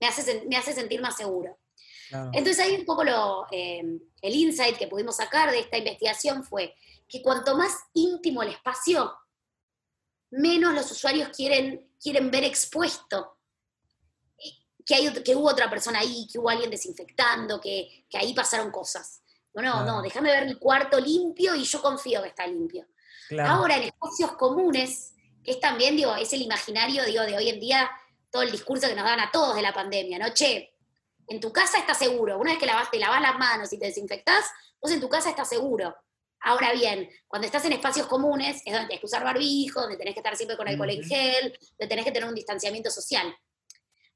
Me 0.00 0.06
hace, 0.08 0.44
me 0.48 0.56
hace 0.56 0.72
sentir 0.72 1.00
más 1.00 1.16
seguro. 1.16 1.58
claro. 2.08 2.30
Entonces 2.32 2.58
ahí 2.64 2.74
un 2.76 2.84
poco 2.84 3.04
lo, 3.04 3.46
eh, 3.50 3.82
el 4.20 4.34
insight 4.34 4.76
que 4.76 4.88
pudimos 4.88 5.16
sacar 5.16 5.50
de 5.50 5.60
esta 5.60 5.78
investigación 5.78 6.44
fue 6.44 6.74
que 7.08 7.22
cuanto 7.22 7.56
más 7.56 7.72
íntimo 7.94 8.42
el 8.42 8.48
espacio, 8.50 9.12
menos 10.30 10.74
los 10.74 10.90
usuarios 10.90 11.28
quieren, 11.28 11.90
quieren 12.02 12.30
ver 12.30 12.44
expuesto 12.44 13.38
eh, 14.38 14.50
que, 14.84 14.94
hay, 14.94 15.12
que 15.22 15.36
hubo 15.36 15.48
otra 15.50 15.68
persona 15.68 15.98
ahí, 16.00 16.26
que 16.32 16.38
hubo 16.38 16.48
alguien 16.48 16.70
desinfectando, 16.70 17.60
que, 17.60 18.06
que 18.08 18.18
ahí 18.18 18.32
pasaron 18.34 18.70
cosas. 18.70 19.22
Bueno, 19.52 19.72
Claro. 19.72 19.86
no, 19.86 20.02
déjame 20.02 20.30
ver 20.30 20.46
mi 20.46 20.54
cuarto 20.54 20.98
limpio 20.98 21.54
y 21.54 21.64
yo 21.64 21.82
confío 21.82 22.22
que 22.22 22.28
está 22.28 22.46
limpio. 22.46 22.86
Claro. 23.28 23.50
Ahora, 23.50 23.76
en 23.76 23.82
espacios 23.84 24.32
comunes, 24.32 25.12
que 25.44 25.50
es 25.52 25.60
también, 25.60 25.94
digo, 25.96 26.14
es 26.16 26.32
el 26.32 26.40
imaginario, 26.42 27.04
digo, 27.04 27.22
de 27.24 27.36
hoy 27.36 27.50
en 27.50 27.60
día, 27.60 27.90
todo 28.32 28.42
el 28.42 28.50
discurso 28.50 28.88
que 28.88 28.94
nos 28.94 29.04
dan 29.04 29.20
a 29.20 29.30
todos 29.30 29.54
de 29.54 29.62
la 29.62 29.72
pandemia, 29.74 30.18
¿no? 30.18 30.32
Che, 30.32 30.74
en 31.28 31.38
tu 31.38 31.52
casa 31.52 31.78
estás 31.78 31.98
seguro. 31.98 32.38
Una 32.38 32.50
vez 32.52 32.58
que 32.58 32.66
lavas, 32.66 32.90
te 32.90 32.98
lavas 32.98 33.20
las 33.20 33.38
manos 33.38 33.72
y 33.72 33.78
te 33.78 33.86
desinfectás, 33.86 34.46
vos 34.80 34.90
en 34.90 35.00
tu 35.00 35.08
casa 35.08 35.28
estás 35.30 35.48
seguro. 35.50 35.94
Ahora 36.40 36.72
bien, 36.72 37.08
cuando 37.28 37.46
estás 37.46 37.64
en 37.66 37.72
espacios 37.72 38.06
comunes, 38.08 38.62
es 38.64 38.72
donde 38.72 38.88
tenés 38.88 39.00
que 39.00 39.06
usar 39.06 39.22
barbijo, 39.22 39.82
donde 39.82 39.96
tenés 39.96 40.14
que 40.14 40.20
estar 40.20 40.34
siempre 40.34 40.56
con 40.56 40.66
alcohol 40.66 40.90
en 40.90 41.04
gel, 41.04 41.56
donde 41.78 41.88
tenés 41.88 42.04
que 42.04 42.10
tener 42.10 42.28
un 42.28 42.34
distanciamiento 42.34 42.90
social. 42.90 43.32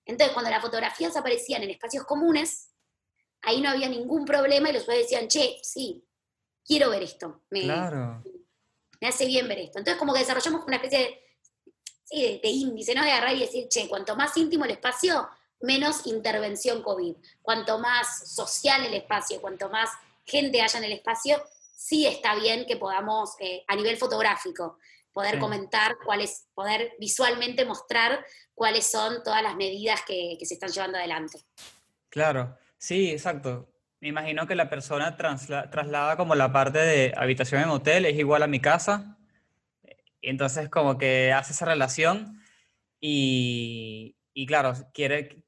Entonces, 0.04 0.32
cuando 0.32 0.50
las 0.50 0.62
fotografías 0.62 1.16
aparecían 1.16 1.62
en 1.62 1.70
espacios 1.70 2.04
comunes, 2.04 2.70
ahí 3.42 3.60
no 3.60 3.68
había 3.70 3.88
ningún 3.88 4.24
problema 4.24 4.70
y 4.70 4.72
los 4.72 4.82
usuarios 4.82 5.08
decían, 5.08 5.28
che, 5.28 5.58
sí, 5.62 6.04
quiero 6.64 6.90
ver 6.90 7.02
esto. 7.02 7.42
Me, 7.50 7.62
Claro. 7.62 8.22
me 9.00 9.08
hace 9.08 9.26
bien 9.26 9.46
ver 9.46 9.58
esto. 9.58 9.78
Entonces, 9.78 9.98
como 9.98 10.12
que 10.14 10.20
desarrollamos 10.20 10.64
una 10.66 10.76
especie 10.76 10.98
de, 10.98 11.25
sí, 12.08 12.22
de, 12.22 12.40
de 12.42 12.48
índice, 12.48 12.94
¿no? 12.94 13.02
De 13.04 13.10
agarrar 13.10 13.34
y 13.36 13.40
decir, 13.40 13.68
che, 13.68 13.88
cuanto 13.88 14.16
más 14.16 14.34
íntimo 14.36 14.64
el 14.64 14.70
espacio, 14.70 15.28
menos 15.60 16.06
intervención 16.06 16.82
COVID. 16.82 17.14
Cuanto 17.42 17.78
más 17.78 18.28
social 18.34 18.84
el 18.86 18.94
espacio, 18.94 19.40
cuanto 19.40 19.68
más 19.68 19.90
gente 20.24 20.62
haya 20.62 20.78
en 20.78 20.84
el 20.84 20.92
espacio, 20.92 21.42
sí 21.74 22.06
está 22.06 22.34
bien 22.34 22.64
que 22.66 22.76
podamos, 22.76 23.34
eh, 23.40 23.62
a 23.68 23.76
nivel 23.76 23.96
fotográfico, 23.96 24.78
poder 25.12 25.34
Sí. 25.34 25.40
comentar 25.40 25.96
cuáles, 26.04 26.46
poder 26.54 26.92
visualmente 26.98 27.64
mostrar 27.64 28.24
cuáles 28.54 28.86
son 28.86 29.22
todas 29.22 29.42
las 29.42 29.56
medidas 29.56 30.00
que, 30.06 30.36
que 30.38 30.46
se 30.46 30.54
están 30.54 30.70
llevando 30.70 30.98
adelante. 30.98 31.40
Claro, 32.10 32.56
sí, 32.78 33.10
exacto. 33.10 33.68
Me 34.00 34.08
imagino 34.08 34.46
que 34.46 34.54
la 34.54 34.68
persona 34.68 35.16
transla- 35.16 35.70
traslada 35.70 36.16
como 36.16 36.34
la 36.34 36.52
parte 36.52 36.78
de 36.78 37.14
habitación 37.16 37.62
en 37.62 37.70
hotel 37.70 38.04
es 38.06 38.18
igual 38.18 38.42
a 38.42 38.46
mi 38.46 38.60
casa. 38.60 39.15
Y 40.26 40.30
entonces 40.30 40.68
como 40.68 40.98
que 40.98 41.32
hace 41.32 41.52
esa 41.52 41.66
relación 41.66 42.42
y, 43.00 44.16
y 44.34 44.44
claro, 44.46 44.72
quiere, 44.92 45.44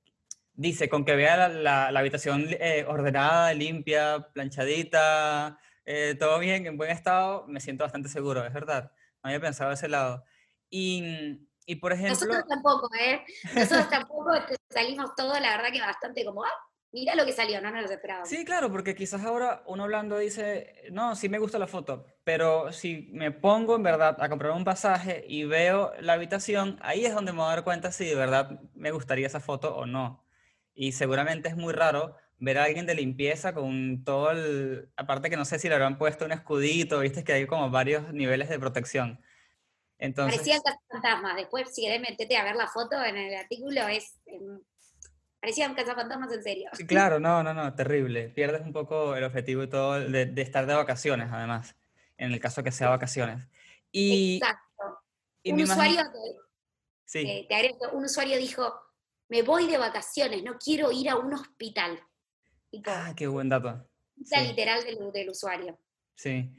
dice, 0.53 0.89
con 0.89 1.05
que 1.05 1.17
vea 1.17 1.37
la, 1.37 1.49
la- 1.49 1.91
la 1.91 1.99
habitación 1.99 2.47
eh, 2.51 2.85
ordenada, 2.87 3.53
limpia, 3.55 4.29
planchadita, 4.33 5.59
eh, 5.85 6.15
todo 6.17 6.39
bien, 6.39 6.65
en 6.67 6.77
buen 6.77 6.91
estado, 6.93 7.45
me 7.49 7.59
siento 7.61 7.83
bastante 7.83 8.09
seguro, 8.09 8.47
es 8.47 8.53
verdad. 8.53 8.93
No 9.21 9.31
había 9.31 9.41
pensado 9.41 9.71
de 9.71 9.75
ese 9.75 9.89
lado. 9.89 10.23
Y, 10.71 11.41
y 11.67 11.75
por 11.75 11.93
ejemplo... 11.93 12.15
Nosotros 12.29 12.45
tampoco, 12.49 12.89
¿eh? 13.01 13.25
Nosotros 13.57 13.91
tampoco 13.91 14.31
salimos 14.71 15.13
todos, 15.17 15.41
la 15.41 15.57
verdad 15.57 15.73
que 15.73 15.81
bastante 15.81 16.25
como, 16.25 16.45
ah, 16.45 16.51
mira 16.93 17.15
lo 17.15 17.25
que 17.25 17.33
salió, 17.33 17.61
no 17.61 17.71
nos 17.71 17.83
lo 17.83 17.91
esperábamos. 17.91 18.29
Sí, 18.29 18.45
claro, 18.45 18.71
porque 18.71 18.95
quizás 18.95 19.25
ahora 19.25 19.63
uno 19.67 19.85
hablando 19.85 20.19
dice, 20.19 20.75
no, 20.91 21.17
sí 21.17 21.29
me 21.29 21.39
gusta 21.39 21.59
la 21.59 21.67
foto, 21.67 22.07
pero 22.25 22.73
si 22.73 23.09
me 23.13 23.31
pongo 23.31 23.77
en 23.77 23.83
verdad 23.83 24.17
a 24.21 24.29
comprar 24.29 24.53
un 24.53 24.65
pasaje 24.65 25.25
y 25.29 25.45
veo 25.45 25.93
la 26.01 26.15
habitación, 26.15 26.79
ahí 26.83 27.05
es 27.05 27.15
donde 27.15 27.33
me 27.33 27.39
voy 27.39 27.47
a 27.47 27.57
dar 27.57 27.65
cuenta 27.65 27.93
si 27.93 28.07
de 28.07 28.15
verdad 28.15 28.61
me 28.75 28.91
gustaría 28.91 29.27
esa 29.27 29.41
foto 29.41 29.77
o 29.77 29.87
no. 29.87 30.25
Y 30.75 30.93
seguramente 30.93 31.49
es 31.49 31.57
muy 31.57 31.73
raro 31.73 32.17
ver 32.39 32.59
a 32.59 32.65
alguien 32.65 32.87
de 32.87 32.95
limpieza 32.95 33.53
con 33.53 34.05
todo 34.05 34.31
el... 34.31 34.91
Aparte 34.97 35.29
que 35.29 35.37
no 35.37 35.45
sé 35.45 35.59
si 35.59 35.69
le 35.69 35.75
habrán 35.75 35.99
puesto 35.99 36.25
un 36.25 36.33
escudito, 36.33 37.01
viste 37.01 37.25
que 37.25 37.33
hay 37.33 37.47
como 37.47 37.71
varios 37.71 38.13
niveles 38.13 38.49
de 38.49 38.61
protección. 38.61 39.21
Entonces, 39.99 40.37
Parecían 40.37 40.61
cazafantasmas. 40.63 41.37
Después, 41.37 41.75
si 41.75 41.83
querés 41.83 42.01
meterte 42.01 42.37
a 42.37 42.45
ver 42.45 42.55
la 42.55 42.69
foto 42.69 43.03
en 43.03 43.17
el 43.17 43.35
artículo, 43.35 43.89
es. 43.89 44.21
Parecían 45.41 45.75
cazafantasmas 45.75 46.33
en 46.33 46.43
serio. 46.43 46.71
sí, 46.73 46.87
claro, 46.87 47.21
no, 47.21 47.43
no, 47.43 47.55
no, 47.55 47.75
terrible. 47.75 48.29
Pierdes 48.31 48.63
un 48.63 48.73
poco 48.73 49.15
el 49.17 49.25
objetivo 49.25 49.63
y 49.63 49.69
todo 49.69 50.01
de, 50.01 50.27
de 50.27 50.43
estar 50.43 50.67
de 50.67 50.75
vacaciones, 50.75 51.29
además, 51.33 51.77
en 52.17 52.33
el 52.33 52.41
caso 52.41 52.63
que 52.63 52.73
sea 52.73 52.89
vacaciones. 52.91 53.47
Y, 53.93 54.37
Exacto. 54.37 54.99
y 55.43 55.53
un 55.53 55.63
usuario, 55.63 56.01
Sí, 57.05 57.25
te- 57.25 57.47
te 57.49 57.55
agrego, 57.55 57.91
un 57.93 58.05
usuario 58.05 58.37
dijo: 58.37 58.79
Me 59.31 59.43
voy 59.43 59.67
de 59.67 59.79
vacaciones, 59.79 60.43
no 60.43 60.59
quiero 60.59 60.93
ir 60.93 61.09
a 61.09 61.17
un 61.17 61.33
hospital. 61.33 61.99
Ah, 62.87 63.15
qué 63.17 63.27
buen 63.27 63.49
dato. 63.49 63.89
sí. 64.23 64.39
literal 64.47 64.85
del, 64.85 65.11
del 65.13 65.31
usuario. 65.31 65.79
Sí. 66.15 66.53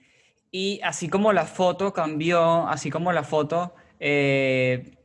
Y 0.49 0.81
así 0.81 1.07
como 1.07 1.31
la 1.33 1.45
foto 1.45 1.93
cambió, 1.93 2.67
así 2.67 2.89
como 2.89 3.11
la 3.11 3.23
foto, 3.23 3.75
eh, 3.99 4.97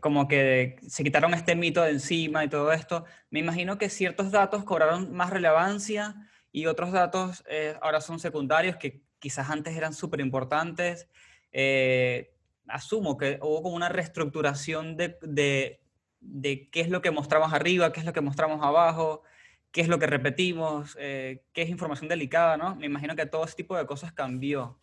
como 0.00 0.28
que 0.28 0.76
se 0.88 1.04
quitaron 1.04 1.34
este 1.34 1.54
mito 1.56 1.82
de 1.82 1.90
encima 1.92 2.44
y 2.44 2.48
todo 2.48 2.72
esto, 2.72 3.04
me 3.30 3.40
imagino 3.40 3.78
que 3.78 3.88
ciertos 3.88 4.30
datos 4.30 4.64
cobraron 4.64 5.12
más 5.14 5.30
relevancia 5.30 6.14
y 6.52 6.66
otros 6.66 6.92
datos 6.92 7.44
eh, 7.48 7.76
ahora 7.82 8.00
son 8.00 8.18
secundarios 8.18 8.76
que 8.76 9.02
quizás 9.18 9.50
antes 9.50 9.76
eran 9.76 9.94
súper 9.94 10.20
importantes. 10.20 11.08
Eh, 11.52 12.32
asumo 12.68 13.16
que 13.16 13.38
hubo 13.42 13.62
como 13.62 13.76
una 13.76 13.88
reestructuración 13.88 14.96
de, 14.96 15.18
de, 15.22 15.80
de 16.20 16.68
qué 16.70 16.80
es 16.80 16.90
lo 16.90 17.00
que 17.00 17.10
mostramos 17.10 17.52
arriba, 17.52 17.92
qué 17.92 18.00
es 18.00 18.06
lo 18.06 18.12
que 18.12 18.20
mostramos 18.20 18.62
abajo. 18.62 19.22
qué 19.72 19.82
es 19.82 19.88
lo 19.88 19.98
que 19.98 20.06
repetimos, 20.06 20.96
eh, 20.98 21.44
qué 21.52 21.62
es 21.62 21.68
información 21.68 22.08
delicada, 22.08 22.56
¿no? 22.56 22.74
Me 22.76 22.86
imagino 22.86 23.14
que 23.14 23.26
todo 23.26 23.44
ese 23.44 23.56
tipo 23.56 23.76
de 23.76 23.86
cosas 23.86 24.12
cambió. 24.12 24.80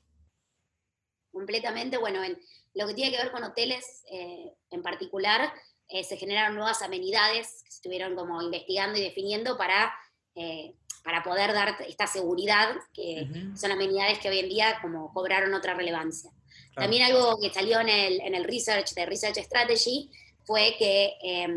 completamente. 1.31 1.97
Bueno, 1.97 2.23
en 2.23 2.37
lo 2.73 2.87
que 2.87 2.93
tiene 2.93 3.11
que 3.11 3.17
ver 3.21 3.31
con 3.31 3.43
hoteles 3.43 4.03
eh, 4.11 4.51
en 4.71 4.81
particular, 4.81 5.53
eh, 5.89 6.03
se 6.03 6.17
generaron 6.17 6.55
nuevas 6.55 6.81
amenidades 6.81 7.61
que 7.63 7.71
se 7.71 7.77
estuvieron 7.77 8.15
como 8.15 8.41
investigando 8.41 8.97
y 8.97 9.03
definiendo 9.03 9.57
para, 9.57 9.93
eh, 10.35 10.73
para 11.03 11.21
poder 11.21 11.53
dar 11.53 11.77
esta 11.87 12.07
seguridad, 12.07 12.75
que 12.93 13.27
Ujú, 13.29 13.57
son 13.57 13.71
amenidades 13.71 14.19
que 14.19 14.29
hoy 14.29 14.39
en 14.39 14.49
día 14.49 14.79
como 14.81 15.13
cobraron 15.13 15.53
otra 15.53 15.73
relevancia. 15.75 16.31
claro. 16.73 16.89
También 16.89 17.03
algo 17.03 17.39
que 17.39 17.51
salió 17.53 17.79
en 17.79 17.89
el, 17.89 18.21
en 18.21 18.33
el 18.33 18.43
research 18.45 18.93
de 18.93 19.05
Research 19.05 19.37
Strategy 19.37 20.09
fue 20.45 20.75
que 20.79 21.13
eh, 21.23 21.47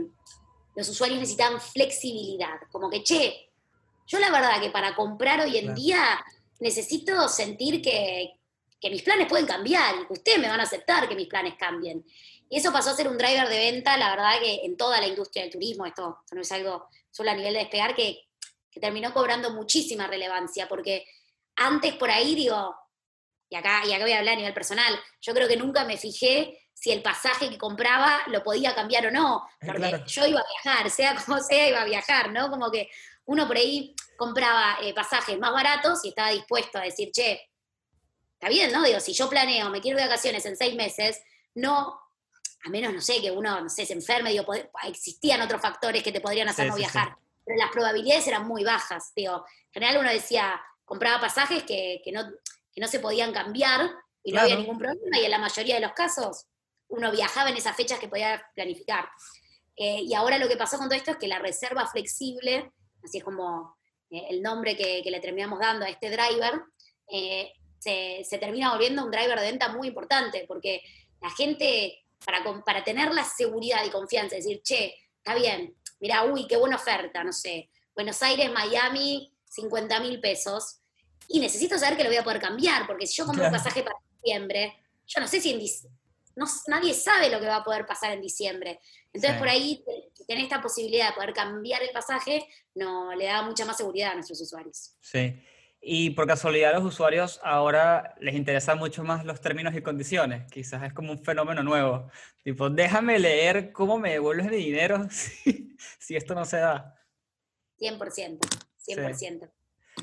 los 0.75 0.89
usuarios 0.89 1.19
necesitaban 1.21 1.61
flexibilidad, 1.61 2.61
como 2.71 2.91
que, 2.91 3.03
che, 3.03 3.51
yo 4.07 4.19
la 4.19 4.31
verdad 4.31 4.61
que 4.61 4.71
para 4.71 4.95
comprar 4.95 5.41
hoy 5.41 5.57
en 5.57 5.65
Claro. 5.65 5.81
día 5.81 6.25
necesito 6.61 7.29
sentir 7.29 7.81
que, 7.81 8.36
que 8.81 8.91
mis 8.91 9.03
planes 9.03 9.27
pueden 9.29 9.47
cambiar 9.47 9.95
y 9.97 10.07
que 10.07 10.13
ustedes 10.13 10.39
me 10.39 10.49
van 10.49 10.61
a 10.61 10.65
aceptar 10.65 11.09
que 11.09 11.15
mis 11.15 11.29
planes 11.29 11.55
cambien. 11.59 12.05
Y 12.49 12.59
eso 12.59 12.73
pasó 12.73 12.91
a 12.91 12.95
ser 12.95 13.09
un 13.09 13.19
driver 13.19 13.49
de 13.49 13.59
venta, 13.59 13.97
la 13.97 14.11
verdad 14.11 14.39
que 14.41 14.61
en 14.65 14.77
toda 14.77 15.01
la 15.01 15.07
industria 15.07 15.43
del 15.43 15.53
turismo, 15.53 15.87
esto, 15.87 16.19
esto 16.25 16.35
no 16.37 16.43
es 16.43 16.53
algo 16.53 16.89
solo 17.11 17.31
a 17.31 17.35
nivel 17.35 17.55
de 17.55 17.61
despegar, 17.61 17.95
que, 17.95 18.29
que 18.71 18.81
terminó 18.81 19.13
cobrando 19.13 19.51
muchísima 19.51 20.07
relevancia, 20.07 20.69
porque 20.69 21.07
antes 21.57 21.95
por 21.95 22.11
ahí 22.11 22.35
digo, 22.35 22.77
y 23.49 23.57
acá, 23.57 23.83
y 23.87 23.93
acá 23.93 24.05
voy 24.05 24.13
a 24.13 24.19
hablar 24.19 24.35
a 24.35 24.39
nivel 24.39 24.55
personal, 24.55 25.01
yo 25.21 25.35
creo 25.35 25.49
que 25.49 25.57
nunca 25.57 25.85
me 25.85 25.97
fijé 25.97 26.61
si 26.73 26.93
el 26.93 27.03
pasaje 27.03 27.49
que 27.49 27.57
compraba 27.57 28.21
lo 28.27 28.43
podía 28.43 28.75
cambiar 28.75 29.07
o 29.07 29.11
no, 29.11 29.49
Eh, 29.61 29.67
porque 29.67 29.89
claro. 29.89 30.05
yo 30.07 30.27
iba 30.27 30.41
a 30.41 30.45
viajar, 30.63 30.91
sea 30.91 31.17
como 31.17 31.41
sea, 31.41 31.69
iba 31.69 31.81
a 31.81 31.87
viajar, 31.87 32.31
¿no? 32.31 32.51
Como 32.51 32.71
que 32.71 32.91
uno 33.25 33.47
por 33.47 33.57
ahí 33.57 33.95
compraba 34.17 34.79
eh, 34.83 34.93
pasajes 34.95 35.39
más 35.39 35.53
baratos 35.53 36.05
y 36.05 36.09
estaba 36.11 36.31
dispuesto 36.31 36.79
a 36.79 36.83
decir, 36.83 37.11
che, 37.11 37.49
está 38.37 38.49
bien, 38.49 38.71
¿no? 38.71 38.83
Digo, 38.85 39.01
si 39.01 39.13
yo 39.13 39.29
planeo, 39.29 39.71
me 39.71 39.81
quiero 39.81 39.99
de 39.99 40.05
vacaciones 40.05 40.45
en 40.45 40.57
seis 40.57 40.75
meses, 40.75 41.23
no, 41.55 41.99
a 42.65 42.69
menos, 42.69 42.93
no 42.93 43.01
sé, 43.01 43.21
que 43.21 43.31
uno, 43.31 43.61
no 43.63 43.69
sé, 43.69 43.87
se 43.87 43.95
enferme, 43.95 44.31
digo, 44.31 44.45
existían 44.85 45.41
otros 45.41 45.61
factores 45.61 46.03
que 46.03 46.13
te 46.13 46.21
podrían 46.21 46.49
hacer 46.49 46.67
Sí, 46.67 46.71
no 46.71 46.77
sí, 46.77 46.83
sí. 46.83 46.91
viajar, 46.91 47.17
pero 47.45 47.59
las 47.59 47.71
probabilidades 47.71 48.27
eran 48.27 48.47
muy 48.47 48.63
bajas, 48.63 49.13
digo, 49.15 49.45
en 49.69 49.73
general 49.73 50.01
uno 50.01 50.11
decía, 50.11 50.61
compraba 50.85 51.21
pasajes 51.21 51.63
que, 51.65 52.03
que 52.05 52.13
no, 52.13 52.25
que 52.73 52.81
no 52.81 52.89
se 52.89 53.01
podían 53.01 53.33
cambiar 53.33 53.91
y 54.23 54.33
no 54.33 54.41
había 54.43 54.57
ningún 54.57 54.79
problema, 54.79 55.19
y 55.19 55.25
en 55.25 55.31
la 55.31 55.39
mayoría 55.39 55.77
de 55.77 55.81
los 55.81 55.93
casos 55.93 56.47
uno 56.89 57.11
viajaba 57.11 57.51
en 57.51 57.57
esas 57.57 57.77
fechas 57.77 57.99
que 57.99 58.09
podía 58.09 58.45
planificar. 58.55 59.09
Eh, 59.77 60.03
y 60.03 60.15
ahora 60.15 60.39
lo 60.39 60.49
que 60.49 60.57
pasó 60.57 60.79
con 60.79 60.89
todo 60.89 60.97
esto 60.97 61.13
es 61.13 61.17
que 61.17 61.29
la 61.29 61.39
reserva 61.39 61.87
flexible, 61.87 62.73
así 63.05 63.19
es 63.19 63.25
como 63.25 63.77
eh, 64.11 64.27
el 64.31 64.43
nombre 64.43 64.77
que, 64.77 65.03
que 65.03 65.11
le 65.11 65.21
terminamos 65.21 65.59
dando 65.59 65.85
a 65.85 65.89
este 65.89 66.11
driver, 66.11 66.63
eh, 67.09 67.53
se, 67.79 68.23
se 68.25 68.39
termina 68.39 68.71
volviendo 68.73 69.05
un 69.05 69.11
driver 69.11 69.39
de 69.39 69.47
venta 69.51 69.69
muy 69.69 69.89
importante, 69.89 70.45
porque 70.49 70.83
la 71.21 71.31
gente, 71.31 72.05
para, 72.25 72.43
para 72.65 72.85
tener 72.85 73.13
la 73.13 73.25
seguridad 73.25 73.85
y 73.85 73.91
confianza, 73.91 74.37
decir, 74.37 74.61
che, 74.63 74.95
está 75.19 75.35
bien, 75.35 75.75
mira, 76.01 76.25
uy, 76.25 76.47
qué 76.47 76.57
buena 76.57 76.77
oferta, 76.77 77.23
no 77.25 77.33
sé, 77.33 77.71
Buenos 77.95 78.23
Aires, 78.23 78.51
Miami, 78.53 79.33
50 79.49 80.01
mil 80.01 80.21
pesos, 80.21 80.81
y 81.29 81.41
necesito 81.41 81.79
saber 81.79 81.97
que 81.97 82.05
lo 82.05 82.11
voy 82.11 82.19
a 82.19 82.25
poder 82.25 82.41
cambiar, 82.41 82.87
porque 82.87 83.07
si 83.07 83.15
yo 83.17 83.25
compro 83.27 83.47
un 83.47 83.51
pasaje 83.53 83.83
para 83.83 83.97
diciembre, 84.23 84.75
yo 85.07 85.21
no 85.21 85.27
sé 85.27 85.41
si 85.41 85.51
en 85.51 85.61
no, 86.37 86.45
nadie 86.67 86.93
sabe 86.93 87.31
lo 87.31 87.41
que 87.41 87.47
va 87.47 87.57
a 87.57 87.65
poder 87.65 87.87
pasar 87.87 88.13
en 88.13 88.21
diciembre. 88.21 88.79
Entonces, 89.07 89.33
Sí. 89.33 89.39
por 89.39 89.49
ahí, 89.49 89.83
te- 89.87 90.25
tener 90.27 90.45
esta 90.45 90.61
posibilidad 90.61 91.09
de 91.09 91.15
poder 91.15 91.33
cambiar 91.33 91.83
el 91.83 91.89
pasaje, 91.91 92.47
no, 92.75 93.15
le 93.15 93.25
da 93.25 93.41
mucha 93.41 93.65
más 93.65 93.79
seguridad 93.79 94.11
a 94.11 94.15
nuestros 94.15 94.41
usuarios. 94.43 94.93
Sí. 95.01 95.35
Y 95.89 96.11
por 96.11 96.27
casualidad 96.27 96.73
a 96.75 96.79
los 96.81 96.85
usuarios 96.85 97.39
ahora 97.45 98.17
les 98.21 98.35
interesan 98.35 98.77
mucho 98.77 99.05
más 99.05 99.25
los 99.25 99.41
términos 99.41 99.73
y 99.77 99.83
condiciones. 99.83 100.51
Quizás 100.51 100.83
es 100.83 100.93
como 100.93 101.13
un 101.13 101.23
fenómeno 101.23 101.63
nuevo. 101.63 102.11
Tipo, 102.43 102.69
déjame 102.71 103.21
leer 103.21 103.71
cómo 103.71 103.97
me 103.97 104.11
devuelves 104.11 104.51
mi 104.51 104.57
dinero 104.57 105.07
si, 105.11 105.77
si 106.01 106.17
esto 106.17 106.35
no 106.35 106.45
se 106.45 106.57
da. 106.59 106.93
100%, 107.79 108.39
100%. 108.85 109.51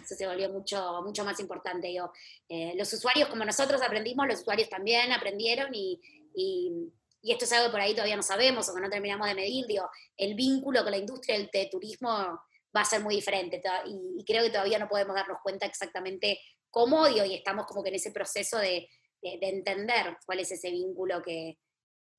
Eso 0.05 0.15
se 0.15 0.25
volvió 0.25 0.49
mucho, 0.49 1.01
mucho 1.03 1.25
más 1.25 1.37
importante. 1.41 1.87
Digo. 1.87 2.13
Eh, 2.47 2.73
los 2.77 2.91
usuarios, 2.93 3.27
como 3.27 3.43
nosotros 3.43 3.81
aprendimos, 3.81 4.25
los 4.25 4.39
usuarios 4.39 4.69
también 4.69 5.11
aprendieron 5.11 5.67
y, 5.75 5.99
y- 6.33 6.93
y 7.25 7.31
esto 7.33 7.43
es 7.45 7.51
algo 7.53 7.65
que 7.67 7.71
por 7.71 7.81
ahí 7.81 7.91
todavía 7.93 8.15
no 8.15 8.23
sabemos 8.23 8.67
o 8.69 8.73
que 8.75 8.81
no 8.81 8.89
terminamos 8.89 9.27
de 9.27 9.35
medir. 9.35 9.65
Digo, 9.67 9.89
el 10.15 10.35
vínculo 10.35 10.81
con 10.83 10.91
la 10.91 10.97
industria 10.97 11.37
del 11.37 11.49
de 11.51 11.67
turismo 11.69 12.41
va 12.75 12.81
a 12.81 12.85
ser 12.85 13.01
muy 13.01 13.15
diferente 13.15 13.61
y, 13.85 14.23
creo 14.25 14.43
que 14.43 14.49
todavía 14.49 14.79
no 14.79 14.87
podemos 14.87 15.15
darnos 15.15 15.37
cuenta 15.43 15.65
exactamente 15.65 16.39
cómo 16.69 17.07
y 17.07 17.35
estamos 17.35 17.65
como 17.65 17.83
que 17.83 17.89
en 17.89 17.95
ese 17.95 18.11
proceso 18.11 18.57
de, 18.57 18.89
de- 19.21 19.37
de 19.39 19.49
entender 19.49 20.17
cuál 20.25 20.39
es 20.39 20.51
ese 20.51 20.71
vínculo 20.71 21.21
que, 21.21 21.59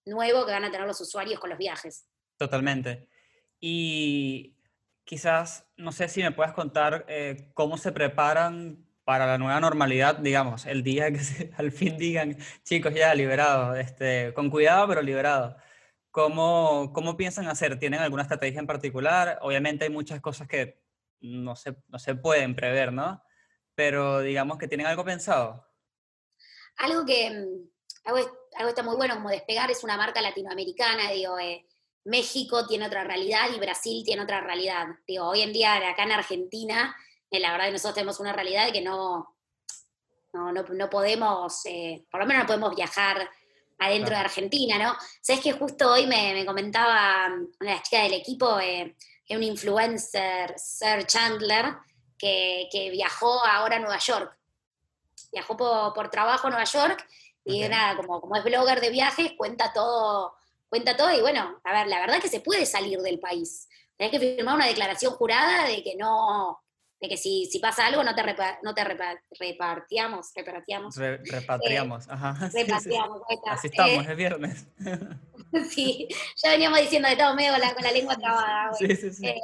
nuevo 0.04 0.44
que 0.44 0.52
van 0.52 0.64
a 0.64 0.70
tener 0.70 0.86
los 0.86 1.00
usuarios 1.00 1.40
con 1.40 1.50
los 1.50 1.58
viajes. 1.58 2.06
Totalmente. 2.36 3.08
Y 3.60 4.56
quizás, 5.04 5.66
no 5.76 5.92
sé 5.92 6.08
si 6.08 6.22
me 6.22 6.32
puedes 6.32 6.52
contar 6.52 7.04
eh, 7.08 7.50
cómo 7.54 7.78
se 7.78 7.92
preparan 7.92 8.84
para 9.04 9.26
la 9.26 9.38
nueva 9.38 9.60
normalidad, 9.60 10.16
digamos, 10.16 10.66
el 10.66 10.82
día 10.82 11.12
que 11.12 11.18
al 11.56 11.72
fin 11.72 11.96
digan, 11.96 12.36
chicos, 12.62 12.94
ya 12.94 13.14
liberados, 13.14 13.78
este, 13.78 14.32
con 14.34 14.50
cuidado, 14.50 14.88
pero 14.88 15.02
liberados. 15.02 15.54
¿Cómo, 16.14 16.92
cómo 16.92 17.16
piensan 17.16 17.48
hacer? 17.48 17.76
¿Tienen 17.76 17.98
alguna 17.98 18.22
estrategia 18.22 18.60
en 18.60 18.68
particular? 18.68 19.36
Obviamente 19.42 19.86
hay 19.86 19.90
muchas 19.90 20.20
cosas 20.20 20.46
que 20.46 20.80
no 21.18 21.56
se, 21.56 21.74
no 21.88 21.98
se 21.98 22.14
pueden 22.14 22.54
prever, 22.54 22.92
¿no? 22.92 23.20
Pero 23.74 24.20
digamos 24.20 24.56
que 24.56 24.68
tienen 24.68 24.86
algo 24.86 25.04
pensado. 25.04 25.66
Algo 26.76 27.04
que, 27.04 27.30
mm, 27.30 27.68
algo, 28.04 28.30
algo 28.54 28.68
está 28.68 28.84
muy 28.84 28.94
bueno 28.94 29.16
como 29.16 29.28
despegar 29.28 29.72
es 29.72 29.82
una 29.82 29.96
marca 29.96 30.22
latinoamericana, 30.22 31.10
digo, 31.10 31.36
eh, 31.40 31.66
México 32.04 32.64
tiene 32.64 32.86
otra 32.86 33.02
realidad 33.02 33.48
y 33.52 33.58
Brasil 33.58 34.04
tiene 34.04 34.22
otra 34.22 34.40
realidad. 34.40 34.86
Digo, 35.08 35.26
hoy 35.26 35.42
en 35.42 35.52
día 35.52 35.74
acá 35.88 36.04
en 36.04 36.12
Argentina, 36.12 36.96
eh, 37.28 37.40
la 37.40 37.50
verdad 37.50 37.66
que 37.66 37.72
nosotros 37.72 37.94
tenemos 37.96 38.20
una 38.20 38.32
realidad 38.32 38.70
que 38.72 38.82
no, 38.82 39.36
no, 40.32 40.52
no, 40.52 40.62
no 40.62 40.90
podemos, 40.90 41.66
eh, 41.66 42.06
por 42.08 42.20
lo 42.20 42.26
menos 42.26 42.44
no 42.44 42.46
podemos 42.46 42.76
viajar 42.76 43.28
adentro 43.78 44.08
Claro. 44.08 44.20
de 44.22 44.24
Argentina, 44.26 44.78
¿no? 44.78 44.96
Sabes 45.20 45.42
que 45.42 45.52
justo 45.52 45.92
hoy 45.92 46.06
me, 46.06 46.32
me 46.34 46.46
comentaba 46.46 47.26
una 47.26 47.70
de 47.70 47.76
las 47.76 47.82
chicas 47.82 48.04
del 48.04 48.14
equipo, 48.14 48.58
eh, 48.60 48.94
que 49.26 49.34
es 49.34 49.36
un 49.36 49.42
influencer, 49.42 50.54
Sir 50.58 51.06
Chandler, 51.06 51.66
que, 52.18 52.68
que 52.70 52.90
viajó 52.90 53.44
ahora 53.44 53.76
a 53.76 53.80
Nueva 53.80 53.98
York. 53.98 54.36
Viajó 55.32 55.56
por, 55.56 55.92
por 55.94 56.10
trabajo 56.10 56.46
a 56.46 56.50
Nueva 56.50 56.64
York 56.64 57.06
y 57.44 57.64
Ok. 57.64 57.70
nada, 57.70 57.96
como, 57.96 58.20
como 58.20 58.36
es 58.36 58.44
blogger 58.44 58.80
de 58.80 58.90
viajes, 58.90 59.32
cuenta 59.36 59.72
todo, 59.72 60.34
cuenta 60.68 60.96
todo 60.96 61.12
y 61.12 61.20
bueno, 61.20 61.60
a 61.64 61.72
ver, 61.72 61.86
la 61.88 62.00
verdad 62.00 62.20
que 62.20 62.28
se 62.28 62.40
puede 62.40 62.64
salir 62.66 63.00
del 63.00 63.18
país. 63.18 63.68
Tenés 63.96 64.10
que 64.12 64.18
firmar 64.20 64.54
una 64.56 64.66
declaración 64.66 65.12
jurada 65.14 65.66
de 65.68 65.82
que 65.82 65.94
no, 65.96 66.63
de 67.04 67.08
que 67.10 67.16
si, 67.18 67.44
si 67.46 67.58
pasa 67.58 67.86
algo 67.86 68.02
no 68.02 68.14
te, 68.14 68.22
repa- 68.22 68.58
no 68.62 68.74
te 68.74 68.82
repa- 68.82 69.20
repartiamos, 69.38 70.32
repartiamos, 70.34 70.96
Re- 70.96 71.18
repatriamos. 71.24 72.08
Ajá. 72.08 72.34
sí, 72.50 72.58
sí, 72.58 72.64
sí. 72.64 72.64
repatriamos, 72.64 73.22
está. 73.28 73.52
Así 73.52 73.66
estamos, 73.66 74.06
Eh, 74.06 74.10
es 74.10 74.16
viernes. 74.16 74.66
sí, 75.70 76.08
ya 76.42 76.50
veníamos 76.50 76.80
diciendo 76.80 77.08
de 77.08 77.16
todo 77.16 77.34
medio 77.34 77.52
con 77.52 77.60
la, 77.60 77.74
con 77.74 77.82
la 77.84 77.92
lengua 77.92 78.16
trabada. 78.16 78.72
Sí, 78.72 78.86
bueno. 78.86 79.00
sí, 79.00 79.12
sí. 79.12 79.26
Eh, 79.26 79.40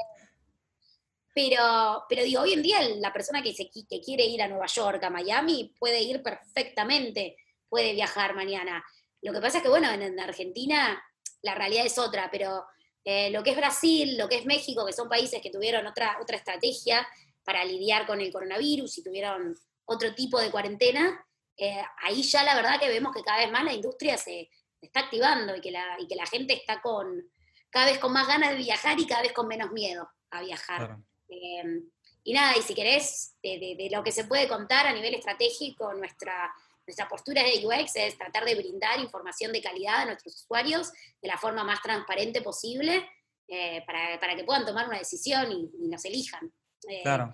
Pero, 1.35 2.05
pero 2.09 2.23
digo, 2.25 2.43
hoy 2.43 2.55
en 2.55 2.63
día 2.63 2.81
la 2.97 3.13
persona 3.13 3.43
que, 3.43 3.53
se, 3.55 3.71
que 3.71 4.01
quiere 4.01 4.25
ir 4.25 4.43
a 4.43 4.49
Nueva 4.49 4.67
York, 4.67 5.03
a 5.05 5.11
Miami, 5.11 5.73
puede 5.79 6.03
ir 6.03 6.23
perfectamente, 6.23 7.37
puede 7.69 7.93
viajar 7.93 8.35
mañana. 8.35 8.83
Lo 9.23 9.33
que 9.33 9.41
pasa 9.41 9.59
es 9.59 9.63
que, 9.63 9.69
bueno, 9.69 9.91
en, 9.91 10.03
en 10.03 10.19
Argentina 10.19 11.01
la 11.43 11.55
realidad 11.55 11.87
es 11.87 11.99
otra, 11.99 12.31
pero 12.33 12.65
eh, 13.05 13.31
lo 13.31 13.43
que 13.43 13.51
es 13.51 13.57
Brasil, 13.57 14.19
lo 14.19 14.29
que 14.29 14.37
es 14.39 14.45
México, 14.45 14.85
que 14.85 14.93
son 14.93 15.09
países 15.09 15.41
que 15.41 15.51
tuvieron 15.51 15.87
otra, 15.87 16.19
otra 16.21 16.37
estrategia 16.37 17.07
para 17.51 17.65
lidiar 17.65 18.07
con 18.07 18.21
el 18.21 18.31
coronavirus 18.33 18.99
y 18.99 19.03
tuvieron 19.03 19.57
otro 19.87 20.15
tipo 20.15 20.41
de 20.41 20.53
cuarentena, 20.53 21.27
eh, 21.57 21.83
ahí 22.05 22.23
ya 22.23 22.45
la 22.45 22.55
verdad 22.55 22.79
que 22.79 22.89
vemos 22.89 23.13
que 23.13 23.25
cada 23.25 23.39
vez 23.39 23.51
más 23.51 23.65
la 23.65 23.73
industria 23.73 24.17
se, 24.17 24.49
se 24.79 24.87
está 24.87 25.01
activando 25.01 25.57
y 25.57 25.61
que, 25.61 25.73
la, 25.73 25.97
y 25.99 26.07
que 26.07 26.15
la 26.15 26.27
gente 26.27 26.55
está 26.55 26.81
con 26.81 27.29
cada 27.71 27.87
vez 27.87 27.99
con 27.99 28.13
más 28.13 28.29
ganas 28.29 28.51
de 28.51 28.57
viajar 28.57 29.01
y 29.01 29.07
cada 29.07 29.23
vez 29.23 29.33
con 29.33 29.49
menos 29.49 29.73
miedo 29.73 30.09
a 30.31 30.43
viajar. 30.43 30.79
Claro. 30.79 31.05
Eh, 31.29 31.83
y 32.23 32.33
nada, 32.35 32.57
y 32.57 32.63
si 32.63 32.73
querés, 32.75 33.35
de, 33.43 33.59
de- 33.59 33.77
de 33.83 33.91
lo 33.91 34.05
que 34.05 34.13
se 34.13 34.25
puede 34.27 34.47
contar 34.47 34.87
a 34.87 34.93
nivel 34.93 35.15
estratégico, 35.15 35.93
nuestra, 35.95 36.53
nuestra 36.87 37.09
postura 37.09 37.43
de 37.43 37.67
UX 37.67 37.97
es 37.97 38.17
tratar 38.17 38.45
de 38.45 38.55
brindar 38.55 39.01
información 39.01 39.51
de 39.53 39.61
calidad 39.61 40.03
a 40.03 40.05
nuestros 40.07 40.37
usuarios 40.37 40.93
de 41.21 41.29
la 41.29 41.37
forma 41.37 41.65
más 41.65 41.81
transparente 41.83 42.43
posible 42.43 43.09
eh, 43.49 43.83
para, 43.87 44.21
para 44.21 44.37
que 44.37 44.45
puedan 44.45 44.65
tomar 44.65 44.87
una 44.87 44.99
decisión 44.99 45.51
y, 45.51 45.85
y 45.85 45.89
nos 45.89 46.05
elijan. 46.05 46.53
Eh, 46.89 47.01
Claro. 47.03 47.33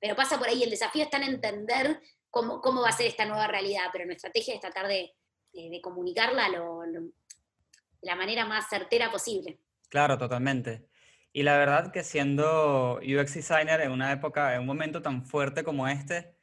pero, 0.00 0.16
pasa 0.16 0.38
por 0.38 0.48
ahí, 0.48 0.62
el 0.62 0.70
desafío 0.70 1.04
está 1.04 1.16
en 1.18 1.24
entender 1.24 2.00
cómo, 2.30 2.60
cómo 2.60 2.82
va 2.82 2.88
a 2.88 2.92
ser 2.92 3.06
esta 3.06 3.24
nueva 3.24 3.46
realidad, 3.46 3.84
pero 3.92 4.04
nuestra 4.04 4.28
estrategia 4.28 4.54
es 4.54 4.60
tratar 4.60 4.88
de, 4.88 5.14
de- 5.52 5.70
de 5.70 5.80
comunicarla 5.80 6.48
lo- 6.48 6.84
lo- 6.86 7.00
de 7.02 7.12
la 8.08 8.16
manera 8.16 8.44
más 8.46 8.68
certera 8.68 9.10
posible. 9.12 9.60
Claro, 9.88 10.18
totalmente. 10.18 10.88
Y 11.32 11.44
la 11.44 11.56
verdad 11.56 11.92
que 11.92 12.02
siendo 12.02 12.98
UX 12.98 13.34
designer 13.34 13.80
en 13.80 13.92
una 13.92 14.10
época, 14.12 14.54
en 14.54 14.60
un 14.62 14.66
momento 14.66 15.00
tan 15.02 15.24
fuerte 15.24 15.62
como 15.62 15.86
este, 15.86 16.34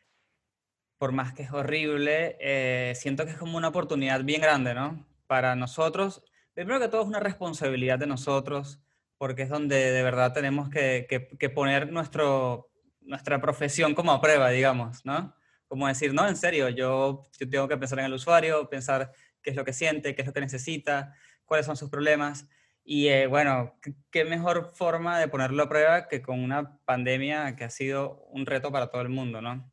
por 0.98 1.12
más 1.12 1.34
que 1.34 1.44
es 1.44 1.52
horrible, 1.52 2.38
eh, 2.40 2.94
siento 2.96 3.26
que 3.26 3.32
es 3.32 3.38
como 3.38 3.58
una 3.58 3.70
oportunidad 3.70 4.24
bien 4.24 4.42
grande, 4.42 4.74
¿no? 4.74 5.06
Para 5.28 5.56
nosotros, 5.56 6.24
primero 6.54 6.80
que 6.80 6.88
todo 6.88 7.02
es 7.02 7.08
una 7.08 7.20
responsabilidad 7.20 8.00
de 8.00 8.08
nosotros, 8.08 8.80
porque 9.20 9.44
es 9.44 9.50
donde 9.50 9.92
de 9.92 10.02
verdad 10.02 10.34
tenemos 10.34 10.70
que, 10.70 11.06
que- 11.08 11.28
que 11.38 11.50
poner 11.52 11.92
nuestro, 11.92 12.72
nuestra 13.02 13.40
profesión 13.42 13.94
como 13.94 14.12
a 14.14 14.22
prueba, 14.22 14.50
digamos, 14.50 15.06
¿no? 15.06 15.36
Como 15.68 15.88
decir, 15.88 16.14
no, 16.14 16.28
en 16.28 16.36
serio, 16.36 16.70
yo, 16.70 17.22
yo 17.40 17.50
tengo 17.50 17.68
que 17.68 17.78
pensar 17.78 18.00
en 18.00 18.06
el 18.06 18.14
usuario, 18.14 18.68
pensar 18.70 19.12
qué 19.44 19.52
es 19.52 19.56
lo 19.56 19.64
que 19.66 19.74
siente, 19.74 20.16
qué 20.16 20.22
es 20.24 20.28
lo 20.28 20.34
que 20.34 20.42
necesita, 20.42 21.14
cuáles 21.46 21.66
son 21.68 21.78
sus 21.78 21.90
problemas. 21.92 22.48
Y 22.84 23.10
eh, 23.10 23.28
bueno, 23.28 23.78
qué- 24.10 24.26
mejor 24.26 24.72
forma 24.74 25.20
de 25.20 25.28
ponerlo 25.28 25.64
a 25.64 25.70
prueba 25.70 26.08
que 26.08 26.22
con 26.24 26.40
una 26.44 26.80
pandemia 26.86 27.56
que 27.56 27.66
ha 27.66 27.70
sido 27.70 28.24
un 28.32 28.46
reto 28.48 28.72
para 28.72 28.90
todo 28.90 29.02
el 29.02 29.10
mundo, 29.10 29.42
¿no? 29.42 29.72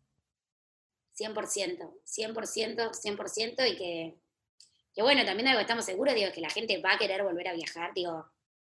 100%, 1.14 1.94
100%, 2.04 2.92
100%, 2.92 3.64
y 3.66 3.76
que, 3.76 4.18
que 4.92 5.02
bueno, 5.02 5.24
también 5.24 5.48
algo 5.48 5.61
estamos 5.61 5.85
seguros, 5.85 6.14
digo, 6.14 6.30
que 6.32 6.40
la 6.42 6.50
gente 6.50 6.80
va 6.82 6.94
a 6.94 6.98
querer 6.98 7.22
volver 7.22 7.48
a 7.48 7.54
viajar, 7.54 7.92
digo, 7.94 8.26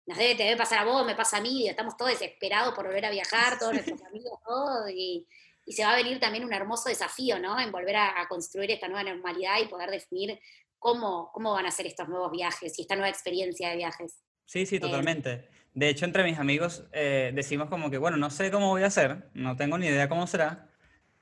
nos 0.06 0.18
debe, 0.18 0.36
te 0.36 0.44
debe 0.44 0.58
pasar 0.58 0.80
a 0.80 0.86
vos, 0.86 1.06
me 1.06 1.16
pasa 1.16 1.38
a 1.38 1.42
mí, 1.42 1.68
estamos 1.68 1.96
todos 1.96 2.12
desesperados 2.12 2.74
por 2.74 2.86
volver 2.86 3.06
a 3.06 3.12
viajar, 3.12 3.58
todos 3.60 3.74
nuestros 3.74 4.02
amigos, 4.10 4.40
todos, 4.46 4.90
y, 4.90 5.28
y 5.66 5.74
se 5.74 5.84
va 5.84 5.94
a 5.94 5.96
venir 5.96 6.20
también 6.20 6.44
un 6.44 6.54
hermoso 6.54 6.90
desafío, 6.90 7.40
¿no? 7.40 7.60
En 7.60 7.72
volver 7.72 7.96
a, 7.96 8.22
a 8.22 8.28
construir 8.28 8.72
esta 8.72 8.88
nueva 8.88 9.04
normalidad 9.04 9.60
y 9.62 9.68
poder 9.68 9.90
definir 9.92 10.40
cómo, 10.80 11.30
cómo 11.32 11.54
van 11.54 11.68
a 11.68 11.72
ser 11.72 11.86
estos 11.86 12.10
nuevos 12.10 12.32
viajes 12.32 12.78
y 12.78 12.82
esta 12.82 12.96
nueva 12.96 13.10
experiencia 13.10 13.70
de 13.70 13.78
viajes. 13.78 14.24
Sí, 14.46 14.66
sí, 14.66 14.80
totalmente. 14.80 15.48
De 15.74 15.88
hecho, 15.88 16.06
entre 16.06 16.24
mis 16.24 16.40
amigos 16.40 16.84
eh, 16.92 17.32
decimos 17.34 17.70
como 17.70 17.90
que, 17.90 17.98
bueno, 17.98 18.18
no 18.18 18.30
sé 18.30 18.52
cómo 18.52 18.70
voy 18.70 18.84
a 18.84 18.88
hacer, 18.88 19.30
no 19.34 19.56
tengo 19.56 19.78
ni 19.78 19.88
idea 19.88 20.10
cómo 20.10 20.28
será, 20.28 20.68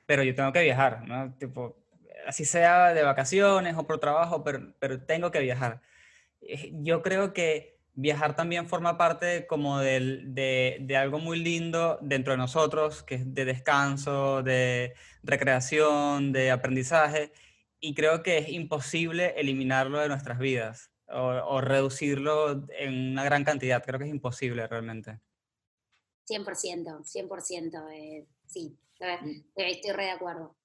pero 0.05 0.23
yo 0.23 0.33
tengo 0.33 0.51
que 0.51 0.63
viajar, 0.63 1.07
¿no? 1.07 1.35
Tipo, 1.37 1.77
así 2.25 2.45
sea 2.45 2.93
de 2.93 3.03
vacaciones 3.03 3.75
o 3.77 3.85
por 3.85 3.99
trabajo, 3.99 4.43
pero, 4.43 4.73
pero 4.79 5.03
tengo 5.03 5.29
que 5.29 5.39
viajar. 5.39 5.81
Eh, 6.41 6.71
Yo 6.81 7.03
creo 7.03 7.33
que 7.33 7.78
viajar 8.01 8.35
también 8.35 8.67
forma 8.67 8.97
parte 8.97 9.45
como 9.47 9.79
del- 9.79 10.33
de, 10.33 10.77
de 10.81 10.95
algo 10.97 11.19
muy 11.19 11.39
lindo 11.39 11.99
dentro 12.01 12.31
de 12.33 12.38
nosotros, 12.38 13.03
que 13.03 13.15
es 13.15 13.33
de 13.33 13.45
descanso, 13.45 14.41
de 14.43 14.93
recreación, 15.23 16.31
de 16.31 16.51
aprendizaje, 16.51 17.31
y 17.79 17.93
creo 17.93 18.23
que 18.23 18.38
es 18.38 18.49
imposible 18.49 19.33
eliminarlo 19.38 19.99
de 19.99 20.07
nuestras 20.07 20.39
vidas 20.39 20.91
o, 21.07 21.19
o 21.21 21.62
reducirlo 21.62 22.65
en 22.77 23.12
una 23.12 23.23
gran 23.23 23.43
cantidad. 23.43 23.83
Creo 23.83 23.99
que 23.99 24.05
es 24.05 24.12
imposible 24.12 24.65
realmente. 24.67 25.19
100%, 26.27 27.03
100%, 27.03 27.89
eh, 27.91 28.27
sí, 28.45 28.77
Mm. 29.01 29.43
estoy 29.55 29.91
re 29.93 30.03
de 30.03 30.12
acuerdo. 30.12 30.57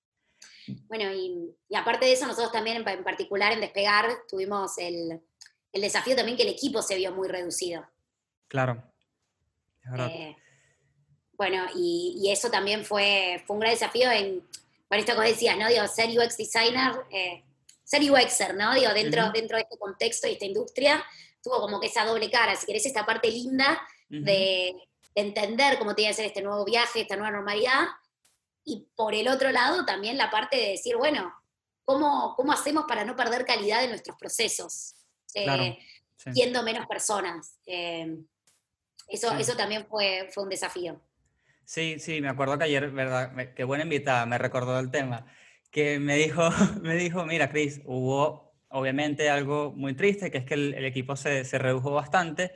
Bueno, 0.88 1.12
y, 1.14 1.54
y 1.68 1.76
aparte 1.76 2.06
de 2.06 2.12
eso, 2.14 2.26
nosotros 2.26 2.50
también 2.50 2.84
en 2.84 3.04
particular 3.04 3.52
en 3.52 3.60
Despegar 3.60 4.06
tuvimos 4.28 4.76
el, 4.78 5.20
el 5.74 5.82
desafío 5.82 6.16
también 6.16 6.36
que 6.36 6.44
el 6.44 6.50
equipo 6.50 6.80
se 6.80 6.96
vio 6.96 7.12
muy 7.12 7.28
reducido. 7.28 7.86
Claro. 9.82 10.08
Eh, 10.08 10.36
bueno, 11.32 11.66
y, 11.74 12.20
y 12.22 12.30
eso 12.30 12.50
también 12.50 12.84
fue, 12.84 13.42
fue 13.46 13.54
un 13.54 13.60
gran 13.60 13.72
desafío 13.72 14.10
en, 14.10 14.40
por 14.88 14.98
esto 14.98 15.12
que 15.12 15.18
vos 15.18 15.28
decías, 15.28 15.58
¿no? 15.58 15.68
Digo, 15.68 15.86
ser 15.88 16.08
UX 16.08 16.36
designer, 16.36 16.92
eh, 17.10 17.42
ser 17.82 18.08
UXer, 18.10 18.54
¿no? 18.54 18.72
Digo, 18.74 18.94
dentro, 18.94 19.30
dentro 19.32 19.56
de 19.56 19.64
este 19.64 19.76
contexto 19.76 20.28
y 20.28 20.32
esta 20.32 20.46
industria, 20.46 21.04
tuvo 21.42 21.60
como 21.60 21.80
que 21.80 21.88
esa 21.88 22.06
doble 22.06 22.30
cara, 22.30 22.56
si 22.56 22.66
querés, 22.66 22.86
esta 22.86 23.04
parte 23.04 23.28
linda 23.28 23.86
de, 24.08 24.74
de 25.14 25.20
entender 25.20 25.78
cómo 25.78 25.94
tiene 25.94 26.12
que 26.12 26.16
ser 26.16 26.26
este 26.26 26.40
nuevo 26.40 26.64
viaje, 26.64 27.00
esta 27.00 27.16
nueva 27.16 27.32
normalidad, 27.32 27.88
y 28.64 28.86
por 28.94 29.14
el 29.14 29.28
otro 29.28 29.50
lado 29.50 29.84
también 29.84 30.16
la 30.16 30.30
parte 30.30 30.56
de 30.56 30.68
decir, 30.70 30.96
bueno, 30.96 31.34
¿cómo, 31.84 32.34
cómo 32.36 32.52
hacemos 32.52 32.84
para 32.86 33.04
no 33.04 33.16
perder 33.16 33.44
calidad 33.44 33.82
en 33.82 33.90
nuestros 33.90 34.16
procesos? 34.16 34.94
Eh, 35.34 35.44
Claro, 35.44 35.76
sí. 36.16 36.32
siendo 36.32 36.62
menos 36.62 36.86
personas. 36.86 37.58
Eh, 37.66 38.16
eso, 39.08 39.30
Sí. 39.30 39.36
eso 39.40 39.56
también 39.56 39.86
fue, 39.86 40.28
fue 40.32 40.44
un 40.44 40.48
desafío. 40.48 41.00
Sí, 41.64 41.98
sí, 41.98 42.20
me 42.20 42.28
acuerdo 42.28 42.58
que 42.58 42.64
ayer, 42.64 42.90
¿verdad? 42.90 43.54
Qué 43.54 43.64
buena 43.64 43.84
invitada, 43.84 44.26
me 44.26 44.38
recordó 44.38 44.78
el 44.78 44.90
tema, 44.90 45.26
que 45.70 45.98
me 45.98 46.16
dijo, 46.16 46.48
me 46.82 46.94
dijo, 46.94 47.24
mira, 47.26 47.48
Chris, 47.48 47.80
hubo 47.84 48.54
obviamente 48.68 49.30
algo 49.30 49.72
muy 49.72 49.94
triste, 49.94 50.30
que 50.30 50.38
es 50.38 50.44
que 50.44 50.54
el, 50.54 50.74
el 50.74 50.84
equipo 50.84 51.16
se, 51.16 51.44
se 51.44 51.58
redujo 51.58 51.90
bastante, 51.92 52.52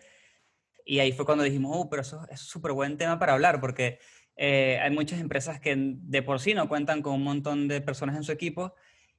y 0.84 1.00
ahí 1.00 1.12
fue 1.12 1.24
cuando 1.24 1.44
dijimos, 1.44 1.72
oh, 1.74 1.88
pero 1.90 2.02
eso 2.02 2.26
es 2.30 2.40
súper 2.40 2.72
buen 2.72 2.96
tema 2.96 3.18
para 3.18 3.34
hablar, 3.34 3.60
porque 3.60 3.98
eh, 4.36 4.78
hay 4.82 4.90
muchas 4.90 5.20
empresas 5.20 5.60
que 5.60 5.74
de 5.76 6.22
por 6.22 6.40
sí 6.40 6.54
no 6.54 6.68
cuentan 6.68 7.02
con 7.02 7.14
un 7.14 7.22
montón 7.24 7.68
de 7.68 7.80
personas 7.80 8.16
en 8.16 8.24
su 8.24 8.32
equipo, 8.32 8.74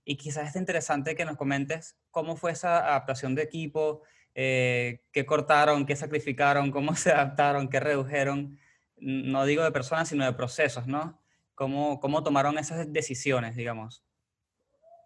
y 0.05 0.17
quizás 0.17 0.49
es 0.49 0.55
interesante 0.55 1.15
que 1.15 1.25
nos 1.25 1.37
comentes 1.37 1.97
cómo 2.11 2.35
fue 2.35 2.51
esa 2.51 2.79
adaptación 2.79 3.35
de 3.35 3.43
equipo, 3.43 4.01
eh, 4.35 5.01
qué 5.11 5.25
cortaron, 5.25 5.85
qué 5.85 5.95
sacrificaron, 5.95 6.71
cómo 6.71 6.95
se 6.95 7.11
adaptaron, 7.11 7.69
qué 7.69 7.79
redujeron 7.79 8.57
no 9.01 9.45
digo 9.45 9.63
de 9.63 9.71
personas, 9.71 10.09
sino 10.09 10.25
de 10.25 10.33
procesos, 10.33 10.85
¿no? 10.85 11.21
¿Cómo, 11.55 12.01
cómo 12.01 12.21
tomaron 12.21 12.57
esas 12.57 12.91
decisiones, 12.91 13.55
digamos? 13.55 14.03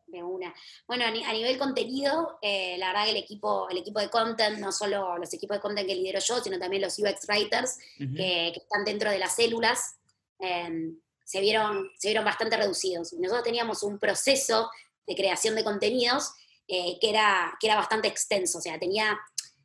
De 0.07 0.21
una. 0.21 0.53
Bueno, 0.87 1.05
a, 1.05 1.11
ni- 1.11 1.23
a 1.23 1.31
nivel 1.31 1.57
contenido, 1.57 2.37
eh, 2.41 2.75
la 2.77 2.87
verdad 2.87 3.05
que 3.05 3.11
el 3.11 3.17
equipo, 3.17 3.67
el 3.69 3.77
equipo 3.77 3.99
de 3.99 4.09
content, 4.09 4.59
no 4.59 4.71
solo 4.71 5.17
los 5.17 5.33
equipos 5.33 5.57
de 5.57 5.61
content 5.61 5.87
que 5.87 5.95
lidero 5.95 6.19
yo, 6.19 6.39
sino 6.41 6.59
también 6.59 6.81
los 6.83 6.99
UX 6.99 7.27
writers 7.27 7.79
Ujú, 7.99 8.15
que, 8.15 8.51
que 8.53 8.59
están 8.59 8.83
dentro 8.85 9.09
de 9.09 9.17
las 9.19 9.35
células, 9.35 9.95
eh, 10.39 10.91
se, 11.23 11.41
vieron, 11.41 11.89
se 11.97 12.09
vieron 12.09 12.25
bastante 12.25 12.57
reducidos. 12.57 13.13
Nosotros 13.13 13.43
teníamos 13.43 13.83
un 13.83 13.99
proceso 13.99 14.69
de 15.07 15.15
creación 15.15 15.55
de 15.55 15.63
contenidos 15.63 16.33
eh, 16.67 16.97
que, 16.99 17.09
era, 17.09 17.57
que 17.59 17.67
era 17.67 17.75
bastante 17.75 18.07
extenso, 18.07 18.57
o 18.59 18.61
sea, 18.61 18.79
tenía, 18.79 19.19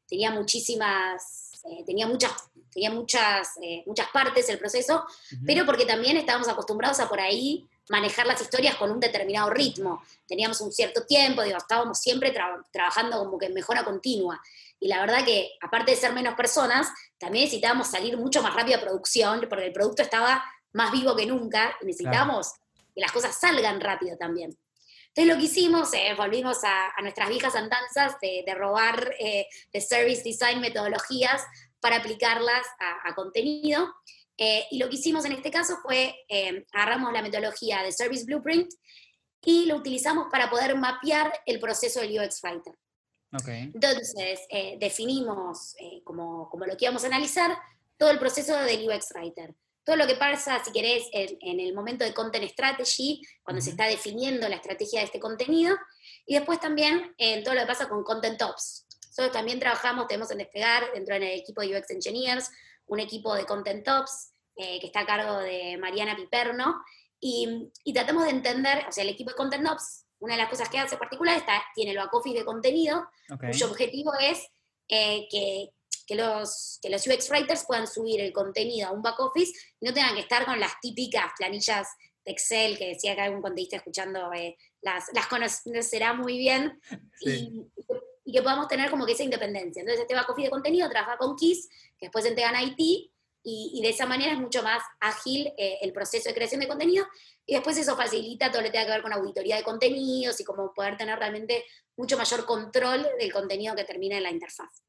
tenía 0.08 0.30
muchísimas, 0.30 1.52
eh, 1.64 1.84
tenía 1.86 2.06
muchas, 2.06 2.32
tenía 2.72 2.90
muchas, 2.90 3.56
eh, 3.62 3.82
muchas 3.86 4.08
partes 4.10 4.48
el 4.48 4.58
proceso, 4.58 5.04
pero 5.46 5.64
porque 5.64 5.84
también 5.84 6.16
estábamos 6.16 6.48
acostumbrados 6.48 6.98
a 7.00 7.08
por 7.08 7.20
ahí 7.20 7.68
manejar 7.88 8.26
las 8.26 8.40
historias 8.40 8.76
con 8.76 8.90
un 8.90 9.00
determinado 9.00 9.48
ritmo. 9.48 10.02
Teníamos 10.26 10.60
un 10.60 10.72
cierto 10.72 11.06
tiempo, 11.06 11.42
digo, 11.42 11.56
estábamos 11.56 11.98
siempre 11.98 12.34
tra- 12.34 12.62
trabajando 12.70 13.18
como 13.18 13.38
que 13.38 13.46
en 13.46 13.54
mejora 13.54 13.84
continua. 13.84 14.40
Y 14.80 14.88
la 14.88 15.00
verdad 15.00 15.24
que, 15.24 15.52
aparte 15.62 15.92
de 15.92 15.96
ser 15.96 16.12
menos 16.12 16.34
personas, 16.34 16.88
también 17.16 17.44
necesitábamos 17.44 17.88
salir 17.88 18.18
mucho 18.18 18.42
más 18.42 18.54
rápido 18.54 18.76
a 18.76 18.80
producción, 18.80 19.46
porque 19.48 19.66
el 19.66 19.72
producto 19.72 20.02
estaba 20.02 20.44
más 20.72 20.92
vivo 20.92 21.16
que 21.16 21.26
nunca, 21.26 21.76
y 21.80 21.86
necesitábamos 21.86 22.52
que 22.94 23.00
las 23.00 23.12
cosas 23.12 23.38
salgan 23.38 23.80
rápido 23.80 24.16
también. 24.16 24.56
Entonces 25.08 25.34
lo 25.34 25.38
que 25.38 25.46
hicimos, 25.46 25.92
eh, 25.94 26.14
volvimos 26.16 26.62
a, 26.64 26.90
a 26.96 27.02
nuestras 27.02 27.28
viejas 27.28 27.54
andanzas 27.54 28.20
de, 28.20 28.44
de 28.46 28.54
robar 28.54 29.14
eh, 29.18 29.46
de 29.72 29.80
service 29.80 30.22
design 30.22 30.60
metodologías 30.60 31.42
para 31.80 31.96
aplicarlas 31.96 32.66
a, 32.78 33.08
a 33.08 33.14
contenido. 33.14 33.94
Eh, 34.36 34.66
y 34.70 34.78
lo 34.78 34.88
que 34.88 34.96
hicimos 34.96 35.24
en 35.24 35.32
este 35.32 35.50
caso 35.50 35.78
fue, 35.82 36.14
eh, 36.28 36.64
agarramos 36.72 37.12
la 37.12 37.22
metodología 37.22 37.82
de 37.82 37.90
Service 37.90 38.24
Blueprint 38.24 38.72
y 39.42 39.66
lo 39.66 39.76
utilizamos 39.76 40.28
para 40.30 40.48
poder 40.48 40.76
mapear 40.76 41.32
el 41.46 41.58
proceso 41.58 42.00
del 42.00 42.20
UX 42.20 42.40
Writer. 42.42 42.74
Ok, 43.32 43.48
Entonces, 43.48 44.40
eh, 44.48 44.76
definimos 44.80 45.74
eh, 45.78 46.02
como, 46.04 46.48
como 46.48 46.64
lo 46.64 46.76
que 46.76 46.86
íbamos 46.86 47.04
a 47.04 47.08
analizar, 47.08 47.58
todo 47.96 48.10
el 48.10 48.18
proceso 48.18 48.56
del 48.56 48.88
UX 48.88 49.12
Writer. 49.14 49.54
Todo 49.88 49.96
lo 49.96 50.06
que 50.06 50.16
pasa, 50.16 50.62
si 50.62 50.70
querés, 50.70 51.08
en, 51.12 51.38
en 51.40 51.60
el 51.60 51.72
momento 51.72 52.04
de 52.04 52.12
Content 52.12 52.44
Strategy, 52.50 53.22
cuando 53.42 53.62
se 53.62 53.70
Ujú. 53.70 53.76
está 53.76 53.86
definiendo 53.88 54.46
la 54.46 54.56
estrategia 54.56 55.00
de 55.00 55.06
este 55.06 55.18
contenido, 55.18 55.74
y 56.26 56.34
después 56.34 56.60
también 56.60 57.14
en 57.16 57.42
todo 57.42 57.54
lo 57.54 57.62
que 57.62 57.68
pasa 57.68 57.88
con 57.88 58.04
Content 58.04 58.42
Ops. 58.42 58.86
Nosotros 59.06 59.32
también 59.32 59.58
trabajamos, 59.58 60.06
tenemos 60.06 60.30
en 60.30 60.36
Despegar, 60.36 60.92
dentro 60.92 61.14
del 61.14 61.22
equipo 61.22 61.62
de 61.62 61.74
UX 61.74 61.88
Engineers, 61.88 62.50
un 62.84 63.00
equipo 63.00 63.34
de 63.34 63.46
Content 63.46 63.88
Ops 63.88 64.34
eh, 64.56 64.78
que 64.78 64.88
está 64.88 65.00
a 65.00 65.06
cargo 65.06 65.38
de 65.38 65.78
Mariana 65.78 66.16
Piperno, 66.16 66.84
y, 67.18 67.70
y 67.82 67.94
tratamos 67.94 68.24
de 68.24 68.30
entender, 68.32 68.84
o 68.86 68.92
sea, 68.92 69.04
el 69.04 69.08
equipo 69.08 69.30
de 69.30 69.36
Content 69.36 69.66
Ops, 69.68 70.04
una 70.18 70.34
de 70.34 70.42
las 70.42 70.50
cosas 70.50 70.68
que 70.68 70.78
hace 70.78 70.98
particular, 70.98 71.38
está, 71.38 71.62
tiene 71.74 71.92
el 71.92 71.96
back 71.96 72.12
office 72.12 72.36
de 72.36 72.44
contenido, 72.44 73.08
ok. 73.30 73.40
cuyo 73.46 73.70
objetivo 73.70 74.12
es 74.20 74.50
eh, 74.88 75.26
que, 75.30 75.70
que 76.08 76.14
los, 76.14 76.78
que 76.82 76.88
los 76.88 77.06
UX 77.06 77.28
writers 77.30 77.64
puedan 77.66 77.86
subir 77.86 78.20
el 78.20 78.32
contenido 78.32 78.88
a 78.88 78.92
un 78.92 79.02
back 79.02 79.20
office 79.20 79.52
y 79.78 79.86
no 79.86 79.92
tengan 79.92 80.14
que 80.14 80.22
estar 80.22 80.46
con 80.46 80.58
las 80.58 80.72
típicas 80.80 81.30
planillas 81.38 81.86
de 82.24 82.32
Excel 82.32 82.78
que 82.78 82.88
decía 82.88 83.14
que 83.14 83.20
algún 83.20 83.42
contenista 83.42 83.76
escuchando 83.76 84.32
eh, 84.32 84.56
las, 84.80 85.04
las 85.12 85.26
conocerá 85.26 86.14
muy 86.14 86.38
bien 86.38 86.80
Sí. 87.20 87.30
y, 87.30 87.66
y 88.24 88.32
que 88.32 88.42
podamos 88.42 88.68
tener 88.68 88.90
como 88.90 89.06
que 89.06 89.12
esa 89.12 89.22
independencia. 89.22 89.80
Entonces 89.80 90.02
este 90.02 90.14
back 90.14 90.28
office 90.30 90.46
de 90.46 90.50
contenido 90.50 90.88
trabaja 90.90 91.16
con 91.18 91.36
KISS, 91.36 91.68
que 91.98 92.06
después 92.06 92.24
se 92.24 92.30
entregan 92.30 92.56
a 92.56 92.62
IT 92.62 92.78
y, 92.78 93.10
y 93.44 93.82
de 93.82 93.90
esa 93.90 94.06
manera 94.06 94.32
es 94.32 94.38
mucho 94.38 94.62
más 94.62 94.82
ágil 95.00 95.52
eh, 95.56 95.78
el 95.82 95.92
proceso 95.92 96.28
de 96.28 96.34
creación 96.34 96.60
de 96.60 96.68
contenido 96.68 97.06
y 97.46 97.54
después 97.54 97.78
eso 97.78 97.96
facilita 97.96 98.50
todo 98.50 98.60
lo 98.60 98.66
que 98.66 98.72
tenga 98.72 98.86
que 98.86 98.92
ver 98.92 99.02
con 99.02 99.12
auditoría 99.12 99.56
de 99.56 99.62
contenidos 99.62 100.40
y 100.40 100.44
como 100.44 100.72
poder 100.74 100.96
tener 100.96 101.18
realmente 101.18 101.64
mucho 101.96 102.16
mayor 102.18 102.44
control 102.44 103.06
del 103.18 103.32
contenido 103.32 103.74
que 103.74 103.84
termina 103.84 104.16
en 104.18 104.22
la 104.24 104.30
interfaz. 104.30 104.82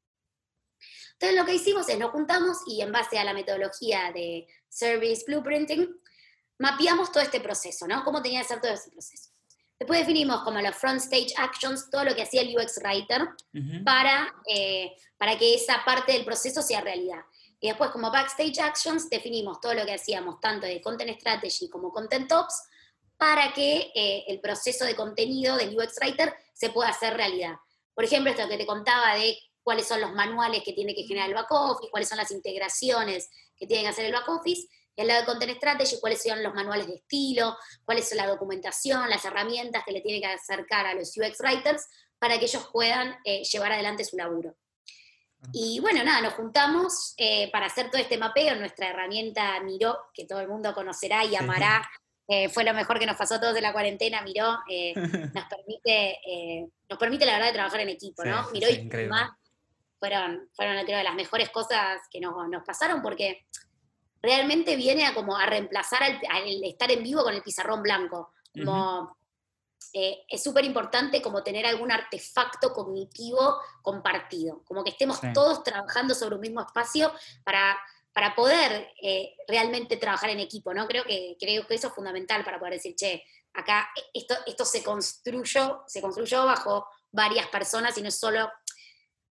Entonces 1.20 1.38
lo 1.38 1.44
que 1.44 1.54
hicimos 1.54 1.86
es 1.90 1.98
nos 1.98 2.12
juntamos 2.12 2.56
y 2.66 2.80
en 2.80 2.92
base 2.92 3.18
a 3.18 3.24
la 3.24 3.34
metodología 3.34 4.10
de 4.10 4.46
Service 4.70 5.22
Blueprinting, 5.26 6.00
mapeamos 6.58 7.12
todo 7.12 7.22
este 7.22 7.40
proceso, 7.40 7.86
¿no? 7.86 8.02
Cómo 8.04 8.22
tenía 8.22 8.40
que 8.40 8.48
ser 8.48 8.60
todo 8.62 8.72
ese 8.72 8.90
proceso. 8.90 9.28
Después 9.78 10.00
definimos 10.00 10.40
como 10.44 10.62
los 10.62 10.74
front 10.74 10.98
stage 11.02 11.34
actions, 11.36 11.90
todo 11.90 12.04
lo 12.04 12.14
que 12.14 12.22
hacía 12.22 12.40
el 12.40 12.56
UX 12.56 12.80
Writer 12.82 13.28
para, 13.84 14.34
eh, 14.46 14.96
para 15.18 15.36
que 15.36 15.54
esa 15.54 15.84
parte 15.84 16.12
del 16.12 16.24
proceso 16.24 16.62
sea 16.62 16.80
realidad. 16.80 17.20
Y 17.60 17.68
después 17.68 17.90
como 17.90 18.10
backstage 18.10 18.58
actions 18.58 19.10
definimos 19.10 19.60
todo 19.60 19.74
lo 19.74 19.84
que 19.84 19.92
hacíamos, 19.92 20.40
tanto 20.40 20.66
de 20.66 20.80
content 20.80 21.18
strategy 21.18 21.68
como 21.68 21.92
content 21.92 22.32
ops, 22.32 22.62
para 23.18 23.52
que 23.52 23.92
eh, 23.94 24.24
el 24.28 24.40
proceso 24.40 24.86
de 24.86 24.96
contenido 24.96 25.58
del 25.58 25.76
UX 25.76 25.98
Writer 26.00 26.34
se 26.54 26.70
pueda 26.70 26.88
hacer 26.88 27.14
realidad. 27.14 27.56
Por 27.94 28.04
ejemplo, 28.04 28.30
esto 28.30 28.48
que 28.48 28.56
te 28.56 28.64
contaba 28.64 29.14
de 29.16 29.36
cuáles 29.70 29.86
son 29.86 30.00
los 30.00 30.12
manuales 30.14 30.64
que 30.64 30.72
tiene 30.72 30.96
que 30.96 31.04
generar 31.04 31.28
el 31.28 31.34
back 31.36 31.46
office, 31.52 31.92
cuáles 31.92 32.08
son 32.08 32.18
las 32.18 32.32
integraciones 32.32 33.30
que 33.56 33.68
tiene 33.68 33.84
que 33.84 33.88
hacer 33.90 34.04
el 34.04 34.12
back 34.12 34.28
office, 34.28 34.66
y 34.96 35.00
al 35.00 35.06
lado 35.06 35.20
de 35.20 35.26
Content 35.26 35.56
Strategy, 35.58 36.00
cuáles 36.00 36.24
son 36.24 36.42
los 36.42 36.52
manuales 36.52 36.88
de 36.88 36.96
estilo, 36.96 37.56
cuál 37.84 37.98
es 37.98 38.12
la 38.16 38.26
documentación, 38.26 39.08
las 39.08 39.24
herramientas 39.24 39.84
que 39.86 39.92
le 39.92 40.00
tiene 40.00 40.20
que 40.20 40.26
acercar 40.26 40.86
a 40.86 40.94
los 40.94 41.16
UX 41.16 41.38
Writers 41.38 41.86
para 42.18 42.36
que 42.40 42.46
ellos 42.46 42.68
puedan 42.72 43.14
eh, 43.24 43.44
llevar 43.44 43.70
adelante 43.70 44.04
su 44.04 44.16
laburo. 44.16 44.56
Y 45.52 45.78
bueno, 45.78 46.02
nada, 46.02 46.20
nos 46.20 46.34
juntamos 46.34 47.14
eh, 47.16 47.48
para 47.52 47.66
hacer 47.66 47.92
todo 47.92 48.02
este 48.02 48.18
mapeo. 48.18 48.56
Nuestra 48.56 48.88
herramienta 48.88 49.60
Miró, 49.60 49.96
que 50.12 50.26
todo 50.26 50.40
el 50.40 50.48
mundo 50.48 50.74
conocerá 50.74 51.24
y 51.24 51.36
amará, 51.36 51.88
eh, 52.26 52.48
fue 52.48 52.64
lo 52.64 52.74
mejor 52.74 52.98
que 52.98 53.06
nos 53.06 53.16
pasó 53.16 53.36
a 53.36 53.40
todos 53.40 53.54
de 53.54 53.60
la 53.60 53.72
cuarentena. 53.72 54.20
Miró 54.22 54.58
nos, 55.32 55.44
permite, 55.44 56.18
nos 56.88 56.98
permite, 56.98 57.24
la 57.24 57.34
verdad, 57.34 57.46
de 57.46 57.54
trabajar 57.54 57.80
en 57.82 57.90
equipo, 57.90 58.24
Sí, 58.24 58.28
¿no? 58.28 58.50
Miró 58.50 58.66
sí, 58.66 58.74
y 58.74 58.78
increíble. 58.80 59.14
Fueron, 60.00 60.48
fueron, 60.54 60.84
creo, 60.84 61.02
las 61.02 61.14
mejores 61.14 61.50
cosas 61.50 62.00
que 62.10 62.20
nos, 62.20 62.48
nos 62.48 62.64
pasaron 62.64 63.02
porque 63.02 63.46
realmente 64.20 64.74
viene 64.74 65.06
a 65.06 65.14
como 65.14 65.36
a 65.36 65.46
reemplazar 65.46 66.02
al, 66.02 66.20
al 66.28 66.64
estar 66.64 66.90
en 66.90 67.02
vivo 67.04 67.22
con 67.22 67.34
el 67.34 67.42
pizarrón 67.42 67.82
blanco. 67.82 68.32
Como, 68.52 69.16
eh, 69.92 70.24
es 70.28 70.42
súper 70.42 70.64
importante 70.64 71.20
como 71.22 71.42
tener 71.42 71.66
algún 71.66 71.90
artefacto 71.90 72.72
cognitivo 72.72 73.60
compartido, 73.82 74.62
como 74.64 74.82
que 74.84 74.90
estemos 74.90 75.18
Sí. 75.18 75.32
todos 75.32 75.62
trabajando 75.62 76.14
sobre 76.14 76.34
un 76.34 76.40
mismo 76.40 76.60
espacio 76.60 77.12
para, 77.44 77.78
para 78.12 78.34
poder 78.34 78.92
eh, 79.02 79.34
realmente 79.48 79.96
trabajar 79.96 80.30
en 80.30 80.40
equipo, 80.40 80.72
¿no? 80.74 80.86
Creo 80.86 81.04
que, 81.04 81.36
creo 81.40 81.66
que 81.66 81.74
eso 81.74 81.88
es 81.88 81.94
fundamental 81.94 82.44
para 82.44 82.58
poder 82.58 82.74
decir, 82.74 82.94
che, 82.94 83.24
acá 83.52 83.88
esto, 84.14 84.34
esto 84.46 84.64
se 84.64 84.82
construyó, 84.82 85.82
se 85.86 86.00
construyó 86.00 86.44
bajo 86.44 86.86
varias 87.10 87.48
personas 87.48 87.96
y 87.98 88.02
no 88.02 88.08
es 88.08 88.18
solo, 88.18 88.50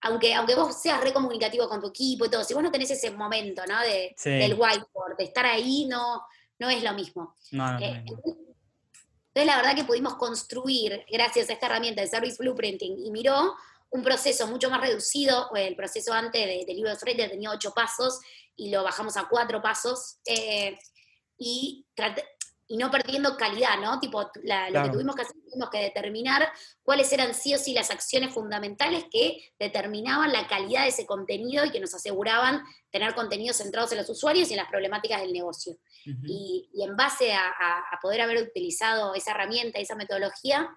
aunque, 0.02 0.34
aunque 0.34 0.56
vos 0.56 0.82
seas 0.82 1.02
re 1.02 1.12
comunicativo 1.14 1.68
con 1.68 1.82
tu 1.82 1.88
equipo 1.88 2.26
y 2.26 2.30
todo, 2.30 2.44
si 2.44 2.54
vos 2.54 2.64
no 2.64 2.72
tenés 2.72 2.92
ese 2.92 3.12
momento, 3.12 3.64
¿no? 3.68 3.80
De, 3.82 4.14
Sí. 4.18 4.30
del 4.30 4.54
whiteboard, 4.54 5.18
de 5.18 5.24
estar 5.26 5.46
ahí, 5.46 5.86
no, 5.86 6.22
no 6.60 6.70
es 6.70 6.82
lo 6.84 6.94
mismo. 6.94 7.36
No, 7.52 7.72
no, 7.74 7.80
Eh, 7.80 8.04
no, 8.06 8.14
entonces, 8.16 9.46
la 9.46 9.56
verdad 9.58 9.76
que 9.76 9.84
pudimos 9.84 10.16
construir, 10.16 11.06
gracias 11.12 11.50
a 11.50 11.54
esta 11.54 11.66
herramienta 11.68 12.02
de 12.02 12.08
Service 12.08 12.38
Blueprinting 12.40 12.98
y 13.06 13.12
Miró, 13.12 13.56
un 13.92 14.04
proceso 14.04 14.46
mucho 14.48 14.70
más 14.70 14.82
reducido. 14.82 15.50
El 15.56 15.76
proceso 15.76 16.14
antes 16.14 16.46
de, 16.46 16.64
de 16.66 16.74
Libros 16.74 17.02
Writer 17.04 17.30
tenía 17.30 17.50
ocho 17.52 17.74
pasos 17.74 18.20
y 18.56 18.70
lo 18.70 18.84
bajamos 18.84 19.18
a 19.18 19.28
cuatro 19.28 19.62
pasos. 19.62 20.18
eh, 20.26 20.78
y, 21.38 21.86
traté- 21.96 22.26
y 22.72 22.78
no 22.78 22.92
perdiendo 22.92 23.36
calidad, 23.36 23.80
¿no? 23.82 24.00
Tipo, 24.00 24.30
la- 24.44 24.68
lo 24.68 24.74
Claro. 24.74 24.86
que 24.88 24.94
tuvimos 24.94 25.16
que 25.16 25.24
hacer, 25.24 25.36
tuvimos 25.44 25.70
que 25.72 25.80
determinar 25.80 26.48
cuáles 26.84 27.12
eran 27.12 27.34
sí 27.34 27.56
o 27.56 27.58
sí 27.58 27.74
las 27.74 27.90
acciones 27.90 28.32
fundamentales 28.32 29.06
que 29.12 29.52
determinaban 29.58 30.32
la 30.32 30.46
calidad 30.48 30.84
de 30.84 30.90
ese 30.90 31.08
contenido 31.08 31.66
y 31.66 31.72
que 31.72 31.80
nos 31.80 31.96
aseguraban 31.96 32.64
tener 32.92 33.16
contenidos 33.16 33.58
centrados 33.58 33.92
en 33.92 33.98
los 33.98 34.10
usuarios 34.10 34.50
y 34.50 34.54
en 34.54 34.58
las 34.58 34.70
problemáticas 34.70 35.20
del 35.22 35.34
negocio 35.34 35.74
Ujú. 36.06 36.22
y, 36.28 36.70
y 36.72 36.84
en 36.84 36.96
base 36.96 37.34
a, 37.34 37.42
a- 37.48 37.80
a 37.92 38.00
poder 38.02 38.22
haber 38.22 38.44
utilizado 38.44 39.16
esa 39.16 39.32
herramienta, 39.32 39.80
esa 39.80 39.96
metodología, 39.96 40.70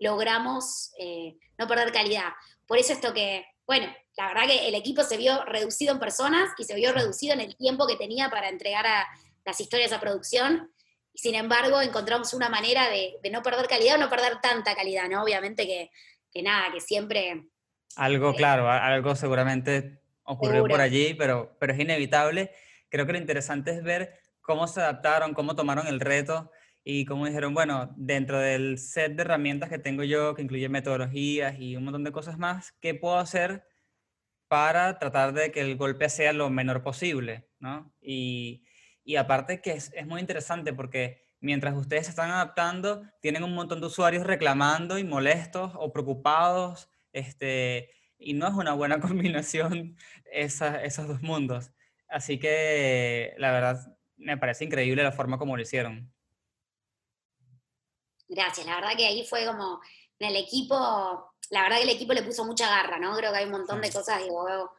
logramos 0.00 0.90
eh, 0.98 1.36
no 1.58 1.66
perder 1.68 1.92
calidad. 1.92 2.30
Por 2.66 2.78
eso 2.78 2.92
esto 2.92 3.14
que, 3.14 3.44
bueno, 3.66 3.86
la 4.16 4.28
verdad 4.28 4.46
que 4.48 4.66
el 4.68 4.74
equipo 4.74 5.04
se 5.04 5.16
vio 5.16 5.44
reducido 5.44 5.92
en 5.92 6.00
personas 6.00 6.50
y 6.58 6.64
se 6.64 6.74
vio 6.74 6.92
reducido 6.92 7.34
en 7.34 7.40
el 7.40 7.56
tiempo 7.56 7.86
que 7.86 7.94
tenía 7.96 8.30
para 8.30 8.48
entregar 8.48 8.84
a 8.86 9.06
las 9.44 9.60
historias 9.60 9.92
a 9.92 10.00
producción. 10.00 10.72
Sin 11.16 11.34
embargo, 11.34 11.80
encontramos 11.80 12.32
una 12.34 12.48
manera 12.48 12.88
de, 12.90 13.16
de 13.22 13.30
no 13.30 13.42
perder 13.42 13.66
calidad 13.66 13.96
o 13.96 13.98
no 13.98 14.08
perder 14.10 14.40
tanta 14.40 14.74
calidad, 14.74 15.08
¿no? 15.08 15.22
Obviamente 15.22 15.66
que, 15.66 15.90
que 16.30 16.42
nada, 16.42 16.70
que 16.72 16.80
siempre 16.80 17.46
Algo, 17.96 18.34
claro, 18.34 18.68
a- 18.70 18.86
algo 18.86 19.16
seguramente 19.16 20.00
ocurrió 20.24 20.62
por 20.62 20.72
Seguro. 20.72 20.82
allí, 20.82 21.14
pero, 21.14 21.56
pero 21.58 21.72
es 21.72 21.80
inevitable. 21.80 22.50
Creo 22.90 23.06
que 23.06 23.12
lo 23.12 23.18
interesante 23.18 23.70
es 23.72 23.82
ver 23.82 24.20
cómo 24.42 24.68
se 24.68 24.80
adaptaron, 24.80 25.34
cómo 25.34 25.56
tomaron 25.56 25.86
el 25.86 26.00
reto 26.00 26.50
y 26.84 27.04
cómo 27.04 27.26
dijeron, 27.26 27.54
bueno, 27.54 27.92
dentro 27.96 28.38
del 28.38 28.78
set 28.78 29.16
de 29.16 29.22
herramientas 29.22 29.70
que 29.70 29.78
tengo 29.78 30.04
yo, 30.04 30.34
que 30.34 30.42
incluye 30.42 30.68
metodologías 30.68 31.58
y 31.58 31.74
un 31.76 31.84
montón 31.84 32.04
de 32.04 32.12
cosas 32.12 32.38
más, 32.38 32.72
¿qué 32.80 32.94
puedo 32.94 33.18
hacer 33.18 33.64
para 34.48 34.98
tratar 34.98 35.32
de 35.32 35.50
que 35.50 35.60
el 35.62 35.76
golpe 35.76 36.08
sea 36.08 36.32
lo 36.32 36.50
menor 36.50 36.82
posible? 36.82 37.48
¿no? 37.58 37.92
Y, 38.00 38.65
y 39.06 39.16
aparte 39.16 39.62
que 39.62 39.70
es, 39.70 39.92
es 39.94 40.06
muy 40.06 40.20
interesante 40.20 40.72
porque 40.74 41.24
mientras 41.40 41.74
ustedes 41.76 42.06
se 42.06 42.10
están 42.10 42.30
adaptando, 42.30 43.02
tienen 43.22 43.44
un 43.44 43.54
montón 43.54 43.80
de 43.80 43.86
usuarios 43.86 44.26
reclamando 44.26 44.98
y 44.98 45.04
molestos 45.04 45.72
o 45.76 45.92
preocupados, 45.92 46.90
este, 47.12 47.90
y 48.18 48.34
no 48.34 48.48
es 48.48 48.54
una 48.54 48.72
buena 48.74 49.00
combinación 49.00 49.96
esa- 50.30 50.82
esos 50.82 51.06
dos 51.08 51.22
mundos. 51.22 51.70
Así 52.08 52.38
que 52.38 53.34
la 53.38 53.52
verdad 53.52 53.96
me 54.16 54.36
parece 54.36 54.64
increíble 54.64 55.02
la 55.02 55.12
forma 55.12 55.38
como 55.38 55.56
lo 55.56 55.62
hicieron. 55.62 56.12
Gracias, 58.28 58.66
la 58.66 58.74
verdad 58.76 58.96
que 58.96 59.06
ahí 59.06 59.24
fue 59.24 59.46
como 59.46 59.80
en 60.18 60.30
el 60.30 60.36
equipo, 60.36 60.74
la 61.50 61.62
verdad 61.62 61.76
que 61.76 61.84
el 61.84 61.90
equipo 61.90 62.12
le 62.12 62.22
puso 62.22 62.44
mucha 62.44 62.68
garra, 62.68 62.98
¿no? 62.98 63.16
Creo 63.16 63.30
que 63.30 63.38
hay 63.38 63.44
un 63.44 63.52
montón 63.52 63.80
de 63.80 63.92
cosas, 63.92 64.22
digo, 64.22 64.72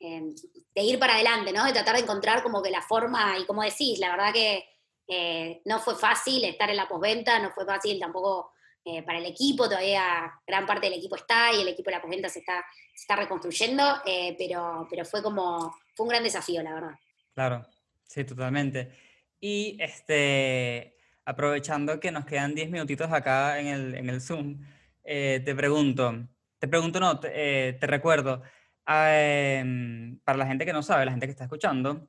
eh, 0.00 0.34
de 0.74 0.82
ir 0.82 0.98
para 0.98 1.14
adelante, 1.14 1.52
¿no? 1.52 1.64
De 1.64 1.72
tratar 1.72 1.96
de 1.96 2.02
encontrar 2.02 2.42
como 2.42 2.62
que 2.62 2.70
la 2.70 2.82
forma, 2.82 3.36
y 3.38 3.46
como 3.46 3.62
decís, 3.62 3.98
la 3.98 4.10
verdad 4.10 4.32
que 4.32 4.64
eh, 5.10 5.62
no 5.64 5.80
fue 5.80 5.96
fácil 5.96 6.44
estar 6.44 6.68
en 6.68 6.76
la 6.76 6.86
posventa, 6.86 7.38
no 7.38 7.50
fue 7.50 7.64
fácil 7.64 7.98
tampoco 7.98 8.52
eh, 8.84 9.02
para 9.02 9.18
el 9.18 9.24
equipo, 9.24 9.66
todavía 9.66 10.30
gran 10.46 10.66
parte 10.66 10.86
del 10.86 10.98
equipo 10.98 11.16
está 11.16 11.50
y 11.54 11.62
el 11.62 11.68
equipo 11.68 11.88
de 11.88 11.96
la 11.96 12.02
posventa 12.02 12.28
se 12.28 12.40
está, 12.40 12.62
está 12.94 13.16
reconstruyendo, 13.16 13.82
eh, 14.04 14.36
pero, 14.38 14.86
pero 14.90 15.06
fue 15.06 15.22
como, 15.22 15.74
fue 15.94 16.04
un 16.04 16.10
gran 16.10 16.22
desafío, 16.22 16.62
la 16.62 16.74
verdad. 16.74 16.90
Claro, 17.32 17.66
sí, 18.06 18.22
totalmente. 18.24 18.92
Y 19.40 19.78
este, 19.80 20.98
aprovechando 21.24 21.98
que 21.98 22.12
nos 22.12 22.26
quedan 22.26 22.54
10 22.54 22.68
minutitos 22.68 23.10
acá 23.10 23.58
en 23.60 23.68
el, 23.68 23.94
en 23.94 24.10
el 24.10 24.20
Zoom, 24.20 24.60
te 25.02 25.54
pregunto, 25.54 26.28
te 26.58 26.68
pregunto, 26.68 27.00
no, 27.00 27.18
te 27.18 27.78
recuerdo, 27.80 28.42
ah, 28.88 29.10
em, 29.12 30.18
para 30.24 30.38
la 30.38 30.46
gente 30.46 30.64
que 30.64 30.72
no 30.72 30.82
sabe, 30.82 31.04
la 31.04 31.12
gente 31.12 31.26
que 31.26 31.32
está 31.32 31.44
escuchando, 31.44 32.08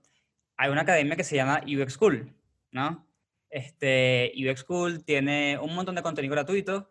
hay 0.58 0.70
una 0.72 0.82
academia 0.82 1.16
que 1.16 1.24
se 1.24 1.36
llama 1.36 1.62
UX 1.66 1.94
School, 1.94 2.34
¿no? 2.72 3.08
Este, 3.50 4.32
UX 4.36 4.62
School 4.62 5.04
tiene 5.04 5.58
un 5.60 5.76
montón 5.76 5.96
de 5.96 6.02
contenido 6.04 6.34
gratuito 6.34 6.90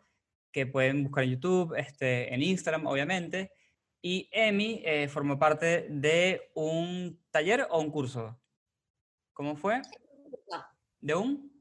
que 0.52 0.66
pueden 0.66 1.04
buscar 1.04 1.24
en 1.24 1.30
YouTube, 1.30 1.74
este, 1.76 2.32
en 2.32 2.42
Instagram, 2.42 2.86
obviamente. 2.86 3.52
Y 4.00 4.28
Emi 4.32 4.82
eh, 4.84 5.08
formó 5.08 5.38
parte 5.38 5.86
de 5.90 6.50
un 6.54 7.20
taller 7.30 7.66
o 7.70 7.80
un 7.80 7.90
curso. 7.90 8.38
¿Cómo 9.32 9.56
fue? 9.56 9.80
¿De 11.00 11.14
un? 11.14 11.52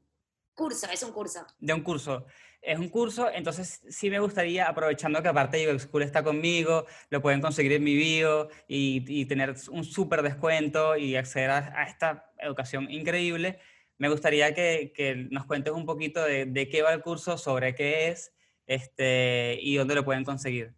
Curso, 0.54 0.86
es 0.90 1.02
un 1.02 1.12
curso. 1.12 1.46
De 1.58 1.72
un 1.72 1.82
curso. 1.82 2.26
Es 2.60 2.78
un 2.78 2.88
curso, 2.88 3.30
entonces 3.30 3.80
sí 3.88 4.10
me 4.10 4.18
gustaría, 4.18 4.68
aprovechando 4.68 5.22
que 5.22 5.28
aparte 5.28 5.72
UX 5.72 5.82
School 5.82 6.02
está 6.02 6.22
conmigo, 6.22 6.86
lo 7.08 7.22
pueden 7.22 7.40
conseguir 7.40 7.72
en 7.72 7.84
mi 7.84 7.94
bio 7.94 8.48
y, 8.66 9.04
y 9.06 9.26
tener 9.26 9.54
un 9.70 9.84
súper 9.84 10.22
descuento 10.22 10.96
y 10.96 11.16
acceder 11.16 11.50
a, 11.50 11.58
a 11.80 11.84
esta 11.84 12.32
educación 12.38 12.90
increíble, 12.90 13.60
me 13.98 14.08
gustaría 14.08 14.54
que, 14.54 14.92
que 14.94 15.14
nos 15.30 15.46
cuentes 15.46 15.72
un 15.72 15.84
poquito 15.84 16.22
de, 16.22 16.46
de 16.46 16.68
qué 16.68 16.82
va 16.82 16.92
el 16.92 17.02
curso, 17.02 17.36
sobre 17.36 17.74
qué 17.74 18.08
es 18.08 18.32
este, 18.66 19.58
y 19.60 19.76
dónde 19.76 19.96
lo 19.96 20.04
pueden 20.04 20.24
conseguir. 20.24 20.74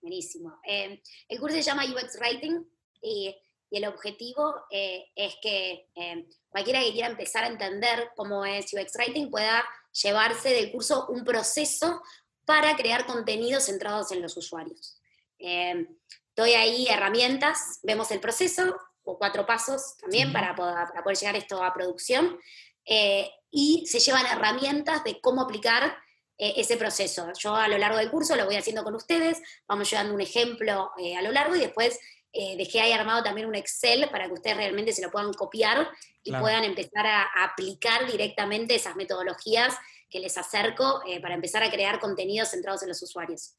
Buenísimo. 0.00 0.60
Eh, 0.66 1.02
el 1.28 1.40
curso 1.40 1.56
se 1.56 1.62
llama 1.62 1.84
UX 1.84 2.18
Writing 2.20 2.64
y, 3.00 3.34
y 3.70 3.76
el 3.76 3.86
objetivo 3.86 4.54
eh, 4.70 5.06
es 5.16 5.34
que 5.42 5.88
eh, 5.96 6.26
cualquiera 6.48 6.80
que 6.80 6.92
quiera 6.92 7.08
empezar 7.08 7.44
a 7.44 7.48
entender 7.48 8.10
cómo 8.14 8.44
es 8.44 8.72
UX 8.72 8.92
Writing 8.96 9.30
pueda 9.30 9.64
llevarse 9.92 10.50
del 10.50 10.72
curso 10.72 11.06
un 11.08 11.24
proceso 11.24 12.02
para 12.44 12.76
crear 12.76 13.06
contenidos 13.06 13.64
centrados 13.64 14.10
en 14.12 14.22
los 14.22 14.36
usuarios. 14.36 15.00
Eh, 15.38 15.86
doy 16.34 16.54
ahí 16.54 16.86
herramientas, 16.88 17.80
vemos 17.82 18.10
el 18.10 18.20
proceso, 18.20 18.76
o 19.04 19.18
cuatro 19.18 19.44
pasos 19.46 19.96
también 19.98 20.28
Ujú. 20.28 20.34
para, 20.34 20.54
poder, 20.54 20.88
para 20.88 21.02
poder 21.02 21.18
llegar 21.18 21.36
esto 21.36 21.62
a 21.62 21.74
producción, 21.74 22.38
eh, 22.84 23.30
y 23.50 23.84
se 23.86 24.00
llevan 24.00 24.26
herramientas 24.26 25.04
de 25.04 25.20
cómo 25.20 25.42
aplicar 25.42 25.96
eh, 26.38 26.54
ese 26.56 26.76
proceso. 26.76 27.30
Yo 27.38 27.54
a 27.54 27.68
lo 27.68 27.78
largo 27.78 27.98
del 27.98 28.10
curso 28.10 28.34
lo 28.34 28.46
voy 28.46 28.56
haciendo 28.56 28.82
con 28.82 28.94
ustedes, 28.94 29.40
vamos 29.68 29.90
llevando 29.90 30.14
un 30.14 30.20
ejemplo 30.20 30.90
eh, 30.98 31.16
a 31.16 31.22
lo 31.22 31.30
largo 31.30 31.54
y 31.54 31.60
después 31.60 31.98
eh, 32.32 32.56
dejé 32.56 32.80
ahí 32.80 32.92
armado 32.92 33.22
también 33.22 33.46
un 33.46 33.54
Excel 33.54 34.08
para 34.10 34.26
que 34.26 34.32
ustedes 34.32 34.56
realmente 34.56 34.92
se 34.92 35.02
lo 35.02 35.10
puedan 35.10 35.32
copiar 35.32 35.88
y 36.22 36.30
Claro. 36.30 36.44
puedan 36.44 36.64
empezar 36.64 37.06
a, 37.06 37.22
a 37.22 37.44
aplicar 37.44 38.06
directamente 38.10 38.74
esas 38.74 38.96
metodologías 38.96 39.76
que 40.08 40.20
les 40.20 40.36
acerco 40.38 41.02
eh, 41.06 41.20
para 41.20 41.34
empezar 41.34 41.62
a 41.62 41.70
crear 41.70 41.98
contenidos 41.98 42.48
centrados 42.50 42.82
en 42.82 42.88
los 42.88 43.02
usuarios. 43.02 43.56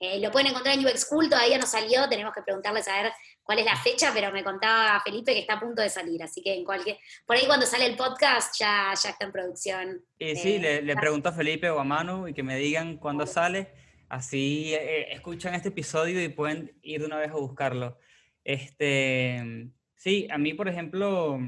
Eh, 0.00 0.18
lo 0.18 0.32
pueden 0.32 0.48
encontrar 0.48 0.76
en 0.76 0.84
UX 0.84 1.04
Cool, 1.06 1.28
todavía 1.30 1.58
no 1.58 1.66
salió, 1.66 2.08
tenemos 2.08 2.34
que 2.34 2.42
preguntarles 2.42 2.88
a 2.88 3.02
ver 3.02 3.12
cuál 3.44 3.60
es 3.60 3.64
la 3.64 3.76
fecha, 3.76 4.10
pero 4.12 4.32
me 4.32 4.42
contaba 4.42 5.00
Felipe 5.04 5.32
que 5.32 5.38
está 5.40 5.54
a 5.54 5.60
punto 5.60 5.80
de 5.80 5.88
salir, 5.90 6.20
así 6.24 6.42
que 6.42 6.54
en 6.54 6.64
cualquier, 6.64 6.98
por 7.24 7.36
ahí 7.36 7.46
cuando 7.46 7.66
sale 7.66 7.86
el 7.86 7.96
podcast 7.96 8.58
ya, 8.58 8.92
ya 9.00 9.10
está 9.10 9.26
en 9.26 9.30
producción. 9.32 10.04
Sí, 10.18 10.58
le, 10.58 10.82
le 10.82 10.96
pregunto 10.96 11.28
a 11.28 11.32
Felipe 11.32 11.70
o 11.70 11.78
a 11.78 11.84
Manu 11.84 12.26
y 12.26 12.34
que 12.34 12.42
me 12.42 12.56
digan 12.56 12.96
cuándo 12.96 13.26
sale. 13.28 13.72
Así 14.12 14.74
eh, 14.74 15.10
escuchan 15.10 15.54
este 15.54 15.70
episodio 15.70 16.22
y 16.22 16.28
pueden 16.28 16.78
ir 16.82 17.00
de 17.00 17.06
una 17.06 17.16
vez 17.16 17.30
a 17.30 17.36
buscarlo. 17.36 17.96
Este, 18.44 19.70
sí, 19.96 20.28
a 20.30 20.36
mí, 20.36 20.52
por 20.52 20.68
ejemplo, 20.68 21.40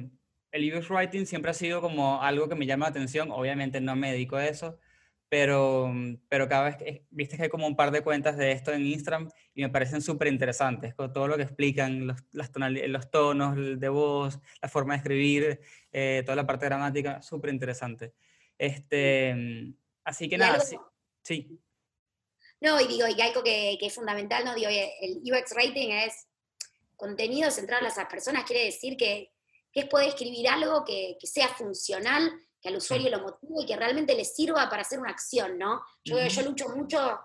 el 0.50 0.74
UX 0.74 0.88
Writing 0.88 1.26
siempre 1.26 1.50
ha 1.50 1.54
sido 1.54 1.82
como 1.82 2.22
algo 2.22 2.48
que 2.48 2.54
me 2.54 2.64
llama 2.64 2.86
la 2.86 2.90
atención. 2.90 3.30
Obviamente 3.32 3.82
no 3.82 3.96
me 3.96 4.12
dedico 4.12 4.36
a 4.36 4.46
eso, 4.46 4.78
pero, 5.28 5.92
pero 6.30 6.48
cada 6.48 6.64
vez 6.64 6.76
que, 6.78 7.04
viste 7.10 7.36
que 7.36 7.42
hay 7.42 7.48
como 7.50 7.66
un 7.66 7.76
par 7.76 7.90
de 7.90 8.00
cuentas 8.00 8.38
de 8.38 8.52
esto 8.52 8.72
en 8.72 8.86
Instagram 8.86 9.28
y 9.52 9.60
me 9.60 9.68
parecen 9.68 10.00
súper 10.00 10.28
interesantes, 10.28 10.94
con 10.94 11.12
todo 11.12 11.28
lo 11.28 11.36
que 11.36 11.42
explican, 11.42 12.06
los, 12.06 12.24
las 12.32 12.50
los 12.88 13.10
tonos 13.10 13.78
de 13.78 13.88
voz, 13.90 14.40
la 14.62 14.70
forma 14.70 14.94
de 14.94 14.98
escribir, 14.98 15.60
eh, 15.92 16.22
toda 16.24 16.36
la 16.36 16.46
parte 16.46 16.64
gramática, 16.64 17.20
súper 17.20 17.52
interesante. 17.52 18.14
Este, 18.56 19.74
así 20.02 20.30
que 20.30 20.38
nada, 20.38 20.60
sí, 21.22 21.60
No, 22.64 22.80
y 22.80 22.86
digo, 22.86 23.06
y 23.06 23.20
algo 23.20 23.42
que, 23.42 23.76
que 23.78 23.86
es 23.86 23.94
fundamental, 23.94 24.42
¿no? 24.42 24.54
Digo, 24.54 24.70
el 24.70 25.20
UX 25.22 25.50
Rating 25.54 25.90
es 25.90 26.26
contenido 26.96 27.50
centrado 27.50 27.86
en 27.86 27.92
las 27.94 28.08
personas, 28.08 28.44
quiere 28.44 28.64
decir 28.64 28.96
que, 28.96 29.34
que 29.70 29.80
es 29.80 29.86
poder 29.86 30.08
escribir 30.08 30.48
algo 30.48 30.82
que, 30.82 31.18
que 31.20 31.26
sea 31.26 31.48
funcional, 31.48 32.32
que 32.62 32.70
al 32.70 32.76
usuario 32.76 33.10
lo 33.10 33.20
motive 33.20 33.54
y 33.60 33.66
que 33.66 33.76
realmente 33.76 34.14
le 34.14 34.24
sirva 34.24 34.70
para 34.70 34.80
hacer 34.80 34.98
una 34.98 35.10
acción, 35.10 35.58
¿no? 35.58 35.82
Yo, 36.04 36.18
yo 36.26 36.40
lucho 36.40 36.70
mucho, 36.70 37.20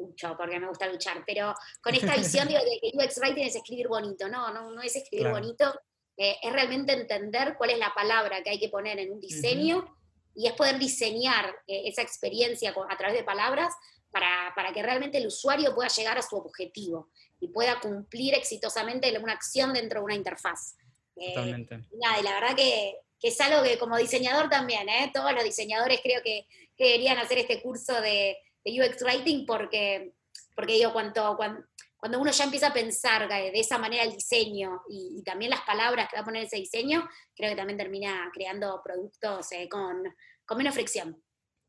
lucho 0.00 0.34
porque 0.36 0.58
me 0.58 0.66
gusta 0.66 0.88
luchar, 0.88 1.22
pero 1.24 1.54
con 1.80 1.94
esta 1.94 2.16
visión 2.16 2.48
digo, 2.48 2.58
de 2.60 2.80
que 2.80 2.96
UX 2.96 3.18
Writing 3.18 3.44
es 3.44 3.54
escribir 3.54 3.86
bonito, 3.86 4.28
no, 4.28 4.52
no, 4.52 4.72
no 4.72 4.82
es 4.82 4.96
escribir 4.96 5.28
Claro. 5.28 5.40
bonito, 5.40 5.80
eh, 6.16 6.38
es 6.42 6.52
realmente 6.52 6.92
entender 6.92 7.54
cuál 7.56 7.70
es 7.70 7.78
la 7.78 7.94
palabra 7.94 8.42
que 8.42 8.50
hay 8.50 8.58
que 8.58 8.68
poner 8.68 8.98
en 8.98 9.12
un 9.12 9.20
diseño 9.20 9.96
y 10.34 10.48
es 10.48 10.54
poder 10.54 10.80
diseñar 10.80 11.54
eh, 11.68 11.82
esa 11.86 12.02
experiencia 12.02 12.74
a 12.88 12.96
través 12.96 13.16
de 13.16 13.22
palabras 13.22 13.72
para, 14.12 14.52
para 14.54 14.72
que 14.72 14.82
realmente 14.82 15.18
el 15.18 15.26
usuario 15.26 15.74
pueda 15.74 15.88
llegar 15.88 16.18
a 16.18 16.22
su 16.22 16.36
objetivo 16.36 17.10
y 17.40 17.48
pueda 17.48 17.80
cumplir 17.80 18.34
exitosamente 18.34 19.16
una 19.18 19.32
acción 19.32 19.72
dentro 19.72 20.00
de 20.00 20.04
una 20.04 20.14
interfaz. 20.14 20.76
Eh, 21.16 21.34
totalmente. 21.34 21.74
y 21.90 21.96
nada, 21.98 22.20
y 22.20 22.22
la 22.22 22.34
verdad 22.34 22.56
que, 22.56 22.96
que 23.18 23.28
es 23.28 23.40
algo 23.40 23.62
que 23.62 23.78
como 23.78 23.96
diseñador 23.98 24.48
también, 24.48 24.88
¿eh? 24.88 25.10
todos 25.12 25.32
los 25.32 25.44
diseñadores 25.44 26.00
creo 26.02 26.22
que, 26.22 26.46
que 26.76 26.84
deberían 26.84 27.18
hacer 27.18 27.38
este 27.38 27.60
curso 27.60 28.00
de, 28.00 28.36
de 28.64 28.80
UX 28.80 29.02
Writing 29.02 29.44
porque, 29.46 30.12
porque 30.54 30.74
digo, 30.74 30.92
cuanto, 30.92 31.36
cuan- 31.36 31.66
cuando, 31.96 32.18
uno 32.20 32.30
ya 32.32 32.44
empieza 32.44 32.68
a 32.68 32.72
pensar 32.72 33.28
que 33.28 33.34
de 33.52 33.60
esa 33.60 33.78
manera 33.78 34.02
el 34.04 34.12
diseño 34.12 34.82
y, 34.88 35.18
y 35.18 35.22
también 35.22 35.50
las 35.50 35.60
palabras 35.62 36.08
que 36.08 36.16
va 36.16 36.22
a 36.22 36.24
poner 36.24 36.44
ese 36.44 36.56
diseño, 36.56 37.08
creo 37.34 37.50
que 37.50 37.56
también 37.56 37.78
termina 37.78 38.30
creando 38.32 38.80
productos 38.84 39.52
eh, 39.52 39.68
con, 39.68 40.02
con 40.44 40.58
menos 40.58 40.74
fricción. 40.74 41.22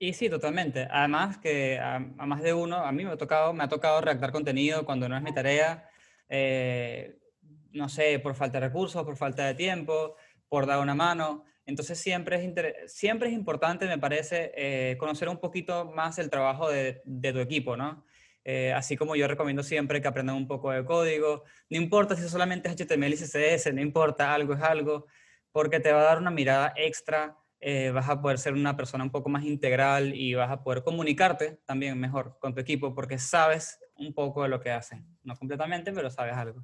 Y 0.05 0.11
sí, 0.11 0.29
totalmente. 0.29 0.85
Además 0.91 1.37
que 1.37 1.79
a, 1.79 1.95
a 1.95 2.25
más 2.25 2.41
de 2.41 2.53
uno, 2.53 2.75
a 2.77 2.91
mí 2.91 3.05
me 3.05 3.11
ha 3.11 3.17
tocado, 3.17 3.53
me 3.53 3.63
ha 3.63 3.69
tocado 3.69 4.01
redactar 4.01 4.33
contenido 4.33 4.83
cuando 4.85 5.07
no 5.07 5.15
es 5.15 5.23
mi 5.23 5.33
tarea, 5.33 5.87
eh, 6.27 7.19
no 7.71 7.87
sé, 7.87 8.19
por 8.19 8.35
falta 8.35 8.59
de 8.59 8.67
recursos, 8.67 9.01
por 9.05 9.15
falta 9.15 9.45
de 9.45 9.53
tiempo, 9.55 10.17
por 10.49 10.65
dar 10.65 10.79
una 10.79 10.93
mano. 10.93 11.45
Entonces 11.65 11.97
siempre 11.99 12.35
es, 12.35 12.43
inter- 12.43 12.75
siempre 12.87 13.29
es 13.29 13.33
importante, 13.33 13.85
me 13.87 13.97
parece, 13.97 14.51
eh, 14.57 14.97
conocer 14.97 15.29
un 15.29 15.37
poquito 15.39 15.85
más 15.85 16.19
el 16.19 16.29
trabajo 16.29 16.69
de, 16.69 17.01
de 17.05 17.31
tu 17.31 17.39
equipo, 17.39 17.77
¿no? 17.77 18.05
Eh, 18.43 18.73
así 18.73 18.97
como 18.97 19.15
yo 19.15 19.25
recomiendo 19.29 19.63
siempre 19.63 20.01
que 20.01 20.09
aprendan 20.09 20.35
un 20.35 20.47
poco 20.49 20.69
de 20.71 20.83
código, 20.83 21.45
no 21.69 21.77
importa 21.77 22.17
si 22.17 22.27
solamente 22.27 22.67
es 22.67 22.73
HTML 22.75 23.13
y 23.13 23.17
CSS, 23.17 23.71
no 23.71 23.79
importa, 23.81 24.33
algo 24.33 24.53
es 24.53 24.61
algo, 24.61 25.07
porque 25.53 25.79
te 25.79 25.93
va 25.93 26.01
a 26.01 26.03
dar 26.03 26.17
una 26.17 26.29
mirada 26.31 26.73
extra 26.75 27.37
eh, 27.65 27.91
vas 27.91 28.09
a 28.09 28.21
poder 28.21 28.37
ser 28.37 28.53
una 28.53 28.75
persona 28.75 29.03
un 29.05 29.09
poco 29.11 29.29
más 29.29 29.43
integral 29.45 30.13
y 30.15 30.33
vas 30.33 30.51
a 30.51 30.61
poder 30.63 30.83
comunicarte 30.83 31.61
también 31.65 31.97
mejor 31.99 32.37
con 32.39 32.53
tu 32.53 32.59
equipo 32.59 32.93
porque 32.93 33.17
sabes 33.17 33.79
un 33.95 34.13
poco 34.13 34.43
de 34.43 34.49
lo 34.49 34.59
que 34.59 34.71
hacen. 34.71 35.05
No 35.23 35.35
completamente, 35.37 35.93
pero 35.93 36.09
sabes 36.09 36.35
algo. 36.35 36.61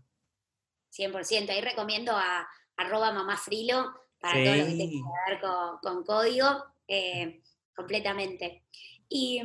100%. 0.91 1.49
Ahí 1.51 1.62
recomiendo 1.62 2.12
a 2.15 2.47
arroba 2.75 3.12
mamá 3.13 3.38
frilo 3.38 3.93
para 4.19 4.43
todo 4.43 4.55
lo 4.55 4.65
que 4.65 4.71
tenga 4.71 4.91
Sí. 4.91 5.01
que 5.01 5.31
ver 5.31 5.39
con, 5.41 5.77
con 5.81 6.03
código, 6.03 6.65
eh, 6.88 7.41
completamente. 7.75 8.63
Y, 9.07 9.41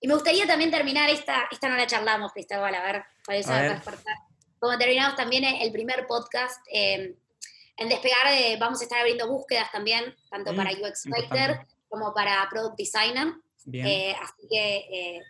y 0.00 0.08
me 0.08 0.14
gustaría 0.14 0.46
también 0.46 0.70
terminar 0.70 1.10
esta, 1.10 1.48
esta 1.50 1.68
no 1.68 1.76
la 1.76 1.86
charlamos, 1.86 2.32
Cristóbal, 2.32 2.74
a 2.74 2.82
ver, 2.82 3.04
por 3.24 3.34
eso 3.34 3.52
A 3.52 3.60
ver. 3.60 3.80
terminamos 4.78 5.16
también 5.16 5.44
el 5.44 5.70
primer 5.70 6.06
podcast, 6.06 6.60
eh, 6.72 7.16
en 7.76 7.88
Despegar 7.88 8.26
eh, 8.32 8.56
vamos 8.58 8.80
a 8.80 8.84
estar 8.84 8.98
abriendo 9.00 9.28
búsquedas 9.28 9.70
también, 9.72 10.14
tanto 10.30 10.52
Mm, 10.52 10.56
para 10.56 10.70
UX 10.72 11.06
Writer 11.06 11.66
como 11.88 12.12
para 12.14 12.46
Product 12.50 12.76
Designer. 12.76 13.34
Bien. 13.64 13.86
Eh, 13.86 14.16
así 14.20 14.46
que 14.50 14.76
eh, 14.92 15.20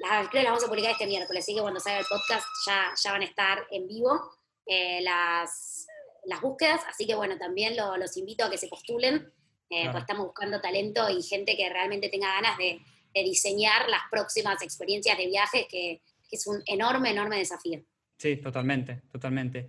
las, 0.00 0.28
creo 0.28 0.40
que 0.40 0.42
las 0.42 0.52
vamos 0.52 0.64
a 0.64 0.68
publicar 0.68 0.92
este 0.92 1.06
miércoles, 1.06 1.44
así 1.44 1.54
que 1.54 1.60
cuando 1.60 1.80
salga 1.80 2.00
el 2.00 2.06
podcast 2.08 2.44
ya, 2.66 2.92
ya 3.02 3.12
van 3.12 3.22
a 3.22 3.26
estar 3.26 3.66
en 3.70 3.86
vivo 3.86 4.20
eh, 4.66 5.00
las, 5.02 5.86
las 6.24 6.40
búsquedas, 6.40 6.80
así 6.88 7.06
que 7.06 7.14
bueno, 7.14 7.38
también 7.38 7.76
lo- 7.76 7.96
los 7.96 8.16
invito 8.16 8.44
a 8.44 8.50
que 8.50 8.58
se 8.58 8.68
postulen, 8.68 9.32
eh, 9.70 9.82
Claro. 9.82 9.92
pues 9.92 10.02
estamos 10.02 10.26
buscando 10.26 10.60
talento 10.60 11.08
y 11.10 11.22
gente 11.22 11.56
que 11.56 11.68
realmente 11.68 12.08
tenga 12.08 12.28
ganas 12.34 12.58
de, 12.58 12.80
de 13.14 13.22
diseñar 13.22 13.88
las 13.88 14.02
próximas 14.10 14.60
experiencias 14.62 15.16
de 15.16 15.26
viajes, 15.26 15.66
que, 15.70 16.02
que 16.28 16.36
es 16.36 16.46
un 16.46 16.62
enorme, 16.66 17.10
enorme 17.10 17.38
desafío. 17.38 17.80
Sí, 18.18 18.36
totalmente, 18.38 19.02
totalmente. 19.12 19.68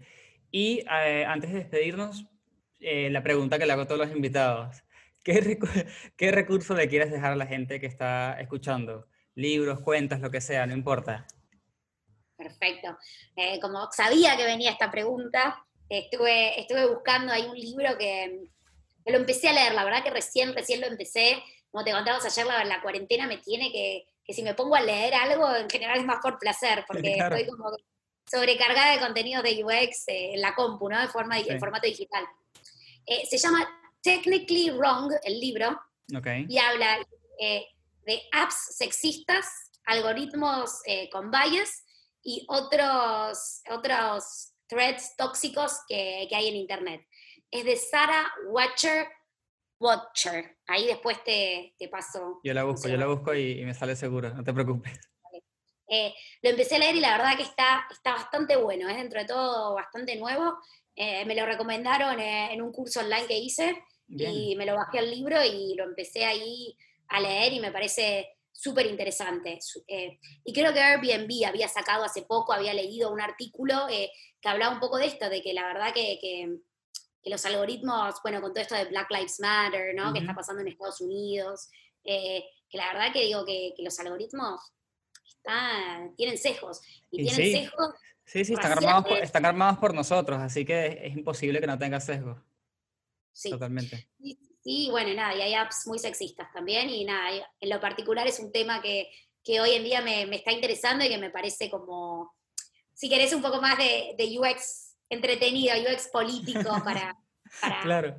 Y 0.60 0.84
eh, 0.92 1.24
antes 1.24 1.52
de 1.52 1.60
despedirnos, 1.60 2.26
eh, 2.80 3.12
la 3.12 3.22
pregunta 3.22 3.60
que 3.60 3.68
le 3.68 3.74
hago 3.74 3.84
a 3.84 3.88
todos 3.88 4.00
los 4.08 4.10
invitados. 4.10 4.82
¿Qué, 5.24 5.34
recu- 5.44 5.86
¿Qué 6.18 6.32
recurso 6.32 6.74
le 6.74 6.90
quieres 6.90 7.12
dejar 7.12 7.34
a 7.34 7.36
la 7.36 7.46
gente 7.46 7.80
que 7.80 7.86
está 7.86 8.42
escuchando? 8.42 9.06
Libros, 9.36 9.82
cuentas, 9.82 10.20
lo 10.20 10.32
que 10.32 10.42
sea, 10.42 10.66
no 10.66 10.74
importa. 10.74 11.28
Perfecto. 12.36 12.98
Eh, 13.36 13.60
como 13.60 13.88
sabía 13.92 14.36
que 14.36 14.46
venía 14.46 14.72
esta 14.72 14.90
pregunta, 14.90 15.64
estuve, 15.90 16.60
estuve 16.60 16.88
buscando 16.88 17.32
ahí 17.34 17.46
un 17.46 17.56
libro 17.56 17.96
que, 17.96 18.50
que 19.06 19.12
lo 19.12 19.20
empecé 19.20 19.50
a 19.50 19.54
leer, 19.54 19.76
la 19.76 19.84
verdad 19.84 20.04
que 20.04 20.10
recién, 20.10 20.56
recién 20.56 20.82
lo 20.82 20.88
empecé, 20.88 21.38
como 21.70 21.84
te 21.84 21.92
contabas 21.92 22.26
ayer, 22.26 22.48
la, 22.48 22.66
la 22.66 22.82
cuarentena 22.82 23.28
me 23.28 23.38
tiene 23.38 23.72
que, 23.72 24.08
que 24.26 24.34
si 24.34 24.42
me 24.42 24.56
pongo 24.56 24.76
a 24.76 24.82
leer 24.82 25.14
algo, 25.14 25.56
en 25.56 25.70
general 25.70 26.00
es 26.00 26.06
más 26.06 26.18
por 26.20 26.40
placer, 26.40 26.84
porque 26.88 27.14
Claro. 27.16 27.36
estoy 27.36 27.48
como 27.56 27.70
sobrecargada 28.30 28.92
de 28.94 29.00
contenidos 29.00 29.44
de 29.44 29.64
UX 29.64 30.08
eh, 30.08 30.34
en 30.34 30.42
la 30.42 30.54
compu, 30.54 30.90
¿no? 30.90 31.00
De 31.00 31.08
forma, 31.08 31.38
Sí. 31.40 31.46
en 31.50 31.60
formato 31.60 31.88
digital. 31.88 32.26
Eh, 33.06 33.26
se 33.26 33.38
llama 33.38 33.68
Technically 34.02 34.70
Wrong, 34.72 35.12
el 35.24 35.40
libro, 35.40 35.70
Ok. 36.16 36.28
y 36.48 36.58
habla 36.58 37.00
eh, 37.40 37.66
de 38.06 38.22
apps 38.32 38.76
sexistas, 38.78 39.46
algoritmos 39.86 40.82
eh, 40.86 41.10
con 41.10 41.32
bias 41.32 41.84
y 42.22 42.46
otros, 42.50 43.62
otros 43.70 44.54
threads 44.68 45.16
tóxicos 45.18 45.80
que, 45.88 46.28
que 46.30 46.36
hay 46.36 46.50
en 46.50 46.56
Internet. 46.56 47.02
Es 47.50 47.64
de 47.64 47.78
Sarah 47.78 48.30
Watcher 48.50 49.08
Watcher. 49.80 50.58
Ahí 50.68 50.88
después 50.88 51.24
te, 51.24 51.74
te 51.78 51.88
paso. 51.88 52.40
Yo 52.44 52.54
la 52.54 52.64
busco, 52.64 52.88
yo 52.90 52.98
la 52.98 53.06
busco 53.08 53.34
y, 53.34 53.62
y 53.62 53.66
me 53.66 53.74
sale 53.74 53.96
seguro, 53.96 54.34
no 54.34 54.44
te 54.44 54.52
preocupes. 54.54 55.00
Eh, 55.90 56.14
lo 56.42 56.50
empecé 56.50 56.76
a 56.76 56.80
leer 56.80 56.96
y 56.96 57.00
la 57.00 57.18
verdad 57.18 57.38
que 57.38 57.44
está, 57.44 57.88
está 57.92 58.14
bastante 58.14 58.56
bueno, 58.58 58.90
es 58.90 58.98
dentro 58.98 59.20
de 59.20 59.26
todo 59.26 59.74
bastante 59.76 60.16
nuevo. 60.16 60.58
Eh, 60.96 61.26
me 61.26 61.36
lo 61.36 61.46
recomendaron 61.46 62.20
eh, 62.20 62.52
en 62.54 62.62
un 62.62 62.72
curso 62.72 63.00
online 63.02 63.28
que 63.28 63.38
hice 63.38 63.78
Bien. 64.08 64.32
y 64.34 64.56
me 64.56 64.66
lo 64.66 64.76
bajé 64.76 65.00
al 65.00 65.12
libro 65.12 65.44
y 65.44 65.76
lo 65.76 65.84
empecé 65.84 66.26
ahí 66.26 66.76
a 67.10 67.20
leer 67.22 67.54
y 67.54 67.60
me 67.60 67.72
parece 67.72 68.38
súper 68.52 68.88
interesante. 68.88 69.60
Eh, 69.88 70.20
y 70.44 70.54
creo 70.54 70.74
que 70.74 70.80
Airbnb 70.82 71.46
había 71.48 71.68
sacado 71.68 72.04
hace 72.04 72.24
poco, 72.24 72.52
había 72.54 72.74
leído 72.74 73.12
un 73.12 73.22
artículo 73.22 73.88
eh, 73.90 74.12
que 74.42 74.50
hablaba 74.50 74.74
un 74.74 74.80
poco 74.80 74.98
de 74.98 75.06
esto, 75.06 75.30
de 75.30 75.42
que 75.42 75.54
la 75.54 75.66
verdad 75.68 75.94
que, 75.94 76.18
que- 76.20 76.58
que 77.24 77.30
los 77.32 77.46
algoritmos, 77.46 78.16
bueno, 78.24 78.40
con 78.42 78.54
todo 78.54 78.62
esto 78.62 78.76
de 78.76 78.86
Black 78.86 79.12
Lives 79.12 79.40
Matter, 79.40 79.94
¿no? 79.96 80.14
Que 80.14 80.20
está 80.20 80.34
pasando 80.34 80.62
en 80.62 80.70
Estados 80.70 81.02
Unidos, 81.02 81.68
eh, 82.04 82.44
que 82.70 82.78
la 82.78 82.88
verdad 82.94 83.12
que 83.12 83.24
digo 83.26 83.44
que, 83.44 83.74
que 83.76 83.84
los 83.84 84.00
algoritmos 84.00 84.62
tienen. 86.16 86.38
Y, 86.38 87.18
Y 87.20 87.24
tienen 87.24 87.36
sí. 87.36 87.52
sesgos 87.52 87.94
Sí, 88.28 88.44
sí, 88.44 88.54
están 88.54 88.74
armados, 88.74 89.06
por, 89.06 89.18
están 89.20 89.46
armados 89.46 89.78
por 89.78 89.94
nosotros, 89.94 90.38
así 90.42 90.66
que 90.66 90.88
es, 90.88 90.98
es 91.00 91.18
imposible 91.18 91.62
que 91.62 91.68
no 91.68 91.80
tenga 91.80 92.02
sesgo. 92.02 92.44
sí, 93.32 93.50
Totalmente. 93.50 94.10
Sí, 94.22 94.38
sí, 94.62 94.88
bueno, 94.92 95.14
nada, 95.14 95.34
y 95.34 95.42
hay 95.42 95.54
apps 95.54 95.88
muy 95.88 95.98
sexistas 95.98 96.52
también, 96.52 96.90
y 96.90 97.06
nada, 97.06 97.34
y 97.34 97.42
en 97.62 97.70
lo 97.70 97.80
particular 97.80 98.28
es 98.28 98.40
un 98.40 98.52
tema 98.52 98.82
que, 98.82 99.10
que 99.46 99.62
hoy 99.62 99.72
en 99.72 99.86
día 99.86 100.02
me, 100.02 100.26
me 100.26 100.36
está 100.36 100.52
interesando 100.52 101.06
y 101.06 101.10
que 101.10 101.18
me 101.18 101.30
parece 101.30 101.70
como, 101.70 102.36
si 102.94 103.08
querés 103.08 103.34
un 103.34 103.42
poco 103.42 103.62
más 103.62 103.78
de, 103.78 104.14
de 104.18 104.38
UX 104.38 104.98
entretenido, 105.10 105.74
UX 105.78 106.10
político 106.10 106.64
para, 106.84 107.16
para, 107.62 107.82
Claro, 107.82 108.18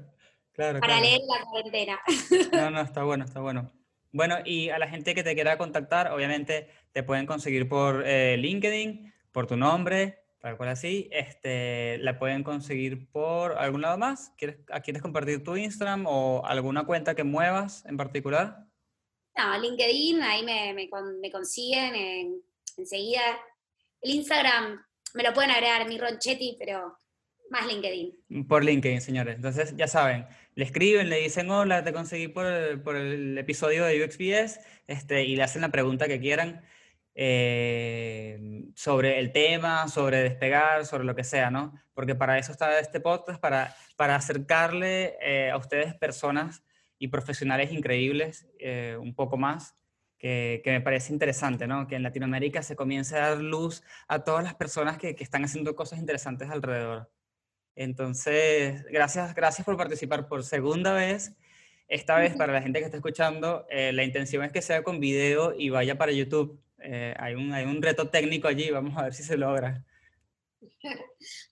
claro, 0.52 0.80
para 0.80 0.94
claro. 0.94 1.02
leer 1.02 1.20
la 1.28 1.44
cuarentena. 1.44 2.00
No, 2.52 2.70
no, 2.70 2.80
está 2.80 3.04
bueno, 3.04 3.26
está 3.26 3.40
bueno. 3.40 3.70
Bueno, 4.10 4.38
y 4.42 4.70
a 4.70 4.78
la 4.78 4.88
gente 4.88 5.14
que 5.14 5.22
te 5.22 5.34
quiera 5.34 5.58
contactar, 5.58 6.12
obviamente 6.12 6.70
te 6.92 7.02
pueden 7.02 7.26
conseguir 7.26 7.68
por 7.68 8.02
eh, 8.06 8.36
LinkedIn, 8.36 9.12
por 9.32 9.46
tu 9.46 9.56
nombre, 9.56 10.18
tal 10.40 10.56
cual 10.56 10.70
así. 10.70 11.08
Este, 11.12 11.98
la 11.98 12.18
pueden 12.18 12.42
conseguir 12.42 13.08
por 13.10 13.52
algún 13.58 13.82
lado 13.82 13.98
más. 13.98 14.32
¿Quieres, 14.36 14.58
¿Quieres 14.84 15.02
compartir 15.02 15.42
tu 15.44 15.56
Instagram 15.56 16.04
o 16.06 16.44
alguna 16.44 16.84
cuenta 16.84 17.14
que 17.14 17.24
muevas 17.24 17.84
en 17.86 17.96
particular? 17.96 18.64
No, 19.36 19.58
LinkedIn, 19.60 20.22
ahí 20.22 20.44
me, 20.44 20.74
me 20.74 20.88
me 21.20 21.30
consiguen 21.30 21.94
en- 21.94 22.42
enseguida. 22.76 23.20
El 24.00 24.10
Instagram 24.14 24.84
me 25.14 25.22
lo 25.22 25.32
pueden 25.32 25.50
agregar 25.50 25.86
mi 25.88 25.98
Ronchetti, 25.98 26.56
pero 26.58 26.96
más 27.50 27.66
LinkedIn. 27.66 28.46
Por 28.46 28.64
LinkedIn, 28.64 29.00
señores. 29.00 29.36
Entonces, 29.36 29.74
ya 29.76 29.86
saben, 29.88 30.26
le 30.54 30.64
escriben, 30.64 31.08
le 31.08 31.20
dicen, 31.20 31.50
hola, 31.50 31.82
te 31.84 31.92
conseguí 31.92 32.28
por 32.28 32.46
el, 32.46 32.82
por 32.82 32.96
el 32.96 33.38
episodio 33.38 33.84
de 33.84 34.04
UXPS, 34.04 34.60
este, 34.86 35.24
y 35.24 35.36
le 35.36 35.44
hacen 35.44 35.62
la 35.62 35.70
pregunta 35.70 36.08
que 36.08 36.20
quieran 36.20 36.62
eh, 37.20 38.38
sobre 38.76 39.18
el 39.18 39.32
tema, 39.32 39.88
sobre 39.88 40.22
despegar, 40.22 40.86
sobre 40.86 41.02
lo 41.02 41.16
que 41.16 41.24
sea, 41.24 41.50
¿no? 41.50 41.74
Porque 41.92 42.14
para 42.14 42.38
eso 42.38 42.52
está 42.52 42.78
este 42.78 43.00
podcast, 43.00 43.40
para, 43.40 43.74
para 43.96 44.14
acercarle 44.14 45.16
eh, 45.20 45.50
a 45.50 45.56
ustedes 45.56 45.96
personas 45.96 46.62
y 46.96 47.08
profesionales 47.08 47.72
increíbles 47.72 48.46
eh, 48.60 48.96
un 49.00 49.16
poco 49.16 49.36
más. 49.36 49.74
Que, 50.16 50.60
que 50.62 50.70
me 50.70 50.80
parece 50.80 51.12
interesante, 51.12 51.66
¿no? 51.66 51.88
Que 51.88 51.96
en 51.96 52.04
Latinoamérica 52.04 52.62
se 52.62 52.76
comience 52.76 53.16
a 53.16 53.30
dar 53.30 53.38
luz 53.38 53.82
a 54.06 54.22
todas 54.22 54.44
las 54.44 54.54
personas 54.54 54.96
que, 54.96 55.16
que 55.16 55.24
están 55.24 55.44
haciendo 55.44 55.74
cosas 55.74 55.98
interesantes 55.98 56.50
alrededor. 56.50 57.10
Entonces, 57.74 58.84
gracias, 58.92 59.34
gracias 59.34 59.64
por 59.64 59.76
participar 59.76 60.28
por 60.28 60.44
segunda 60.44 60.92
vez. 60.92 61.32
Esta 61.88 62.16
vez, 62.16 62.36
para 62.36 62.52
la 62.52 62.62
gente 62.62 62.78
que 62.78 62.84
está 62.84 62.96
escuchando, 62.96 63.66
la 63.70 64.04
intención 64.04 64.44
es 64.44 64.52
que 64.52 64.60
sea 64.60 64.82
con 64.82 65.00
video 65.00 65.54
y 65.56 65.70
vaya 65.70 65.96
para 65.96 66.12
YouTube. 66.12 66.60
Eh, 66.80 67.14
hay, 67.18 67.34
un, 67.34 67.52
hay 67.52 67.64
un 67.64 67.82
reto 67.82 68.08
técnico 68.08 68.48
allí, 68.48 68.70
vamos 68.70 68.96
a 68.96 69.04
ver 69.04 69.14
si 69.14 69.22
se 69.22 69.36
logra. 69.36 69.84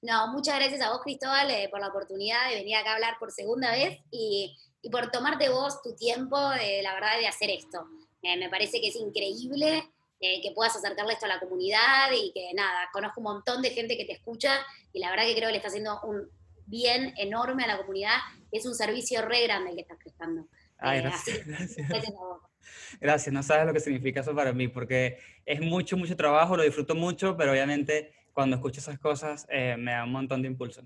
No, 0.03 0.29
muchas 0.29 0.57
gracias 0.57 0.81
a 0.81 0.91
vos, 0.91 1.01
Cristóbal, 1.03 1.51
eh, 1.51 1.68
por 1.68 1.81
la 1.81 1.89
oportunidad 1.89 2.49
de 2.49 2.57
venir 2.57 2.77
acá 2.77 2.93
a 2.93 2.95
hablar 2.95 3.16
por 3.18 3.33
segunda 3.33 3.72
vez 3.72 3.99
y, 4.11 4.57
y 4.81 4.91
por 4.91 5.11
tomarte 5.11 5.49
vos 5.49 5.83
tu 5.83 5.95
tiempo, 5.97 6.39
de, 6.51 6.81
la 6.83 6.95
verdad, 6.95 7.18
de 7.18 7.27
hacer 7.27 7.51
esto. 7.51 7.87
Eh, 8.22 8.37
me 8.37 8.49
parece 8.49 8.81
que 8.81 8.89
es 8.89 8.97
increíble 8.97 9.83
que 10.18 10.53
puedas 10.55 10.74
acercarle 10.74 11.12
esto 11.12 11.27
a 11.27 11.29
la 11.29 11.41
comunidad 11.41 12.11
y 12.11 12.33
que 12.33 12.51
nada, 12.55 12.89
conozco 12.91 13.20
un 13.20 13.24
montón 13.24 13.61
de 13.61 13.70
gente 13.70 13.99
que 13.99 14.07
te 14.07 14.14
escucha 14.14 14.64
y 14.93 14.99
la 14.99 15.11
verdad 15.11 15.27
que 15.27 15.35
creo 15.35 15.49
que 15.49 15.53
le 15.53 15.59
está 15.59 15.68
haciendo 15.68 16.01
un 16.05 16.31
bien 16.64 17.12
enorme 17.16 17.64
a 17.64 17.68
la 17.68 17.77
comunidad 17.77 18.16
es 18.51 18.66
un 18.66 18.74
servicio 18.74 19.22
re 19.22 19.43
grande 19.43 19.70
el 19.70 19.77
que 19.77 19.83
estás 19.83 19.99
prestando. 19.99 20.49
Ay, 20.79 20.99
Eh, 20.99 21.03
gracias, 21.03 21.47
gracias. 23.01 23.33
No 23.33 23.43
sabes 23.43 23.66
lo 23.66 23.72
que 23.72 23.81
significa 23.81 24.20
eso 24.20 24.35
para 24.35 24.53
mí, 24.53 24.68
porque 24.68 25.18
es 25.45 25.61
mucho, 25.61 25.97
mucho 25.97 26.16
trabajo, 26.16 26.57
lo 26.57 26.62
disfruto 26.62 26.95
mucho, 26.95 27.37
pero 27.37 27.53
obviamente 27.53 28.12
cuando 28.33 28.57
escucho 28.57 28.81
esas 28.81 28.99
cosas 28.99 29.47
eh, 29.49 29.77
me 29.79 29.93
da 29.93 30.05
un 30.05 30.12
montón 30.12 30.43
de 30.43 30.49
impulso. 30.49 30.83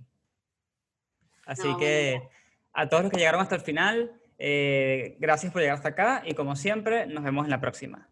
Así 1.46 1.66
No, 1.66 1.76
que 1.78 2.22
a 2.72 2.88
todos 2.88 3.02
los 3.02 3.12
que 3.12 3.18
llegaron 3.18 3.40
hasta 3.40 3.56
el 3.56 3.60
final, 3.62 4.12
eh, 4.38 5.16
gracias 5.18 5.52
por 5.52 5.60
llegar 5.60 5.76
hasta 5.76 5.88
acá 5.88 6.22
y 6.24 6.34
como 6.34 6.54
siempre, 6.54 7.06
nos 7.06 7.24
vemos 7.24 7.44
en 7.44 7.50
la 7.50 7.60
próxima. 7.60 8.08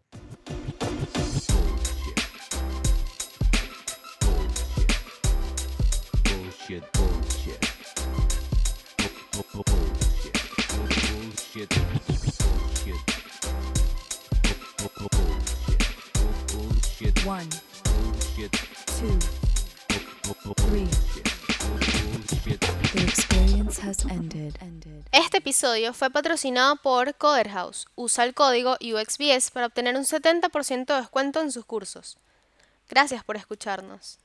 One, 17.29 17.47
Bullshit. 17.83 18.51
two, 18.97 19.19
Bu- 20.23 20.35
bu- 20.45 20.53
Three. 20.55 20.85
Bullshit. 20.85 21.27
Bullshit. 21.61 22.59
the 22.93 23.03
experience 23.03 23.79
has 23.85 24.03
ended. 24.05 24.57
Ended. 24.61 25.05
Este 25.11 25.37
episodio 25.37 25.93
fue 25.93 26.09
patrocinado 26.09 26.77
por 26.77 27.13
Coder 27.15 27.49
House. 27.49 27.85
Usa 27.95 28.23
el 28.23 28.33
código 28.33 28.77
UXBS 28.81 29.51
para 29.51 29.67
obtener 29.67 29.95
un 29.95 30.05
70% 30.05 30.85
de 30.95 31.01
descuento 31.01 31.41
en 31.41 31.51
sus 31.51 31.65
cursos. 31.65 32.17
Gracias 32.89 33.23
por 33.23 33.35
escucharnos. 33.37 34.17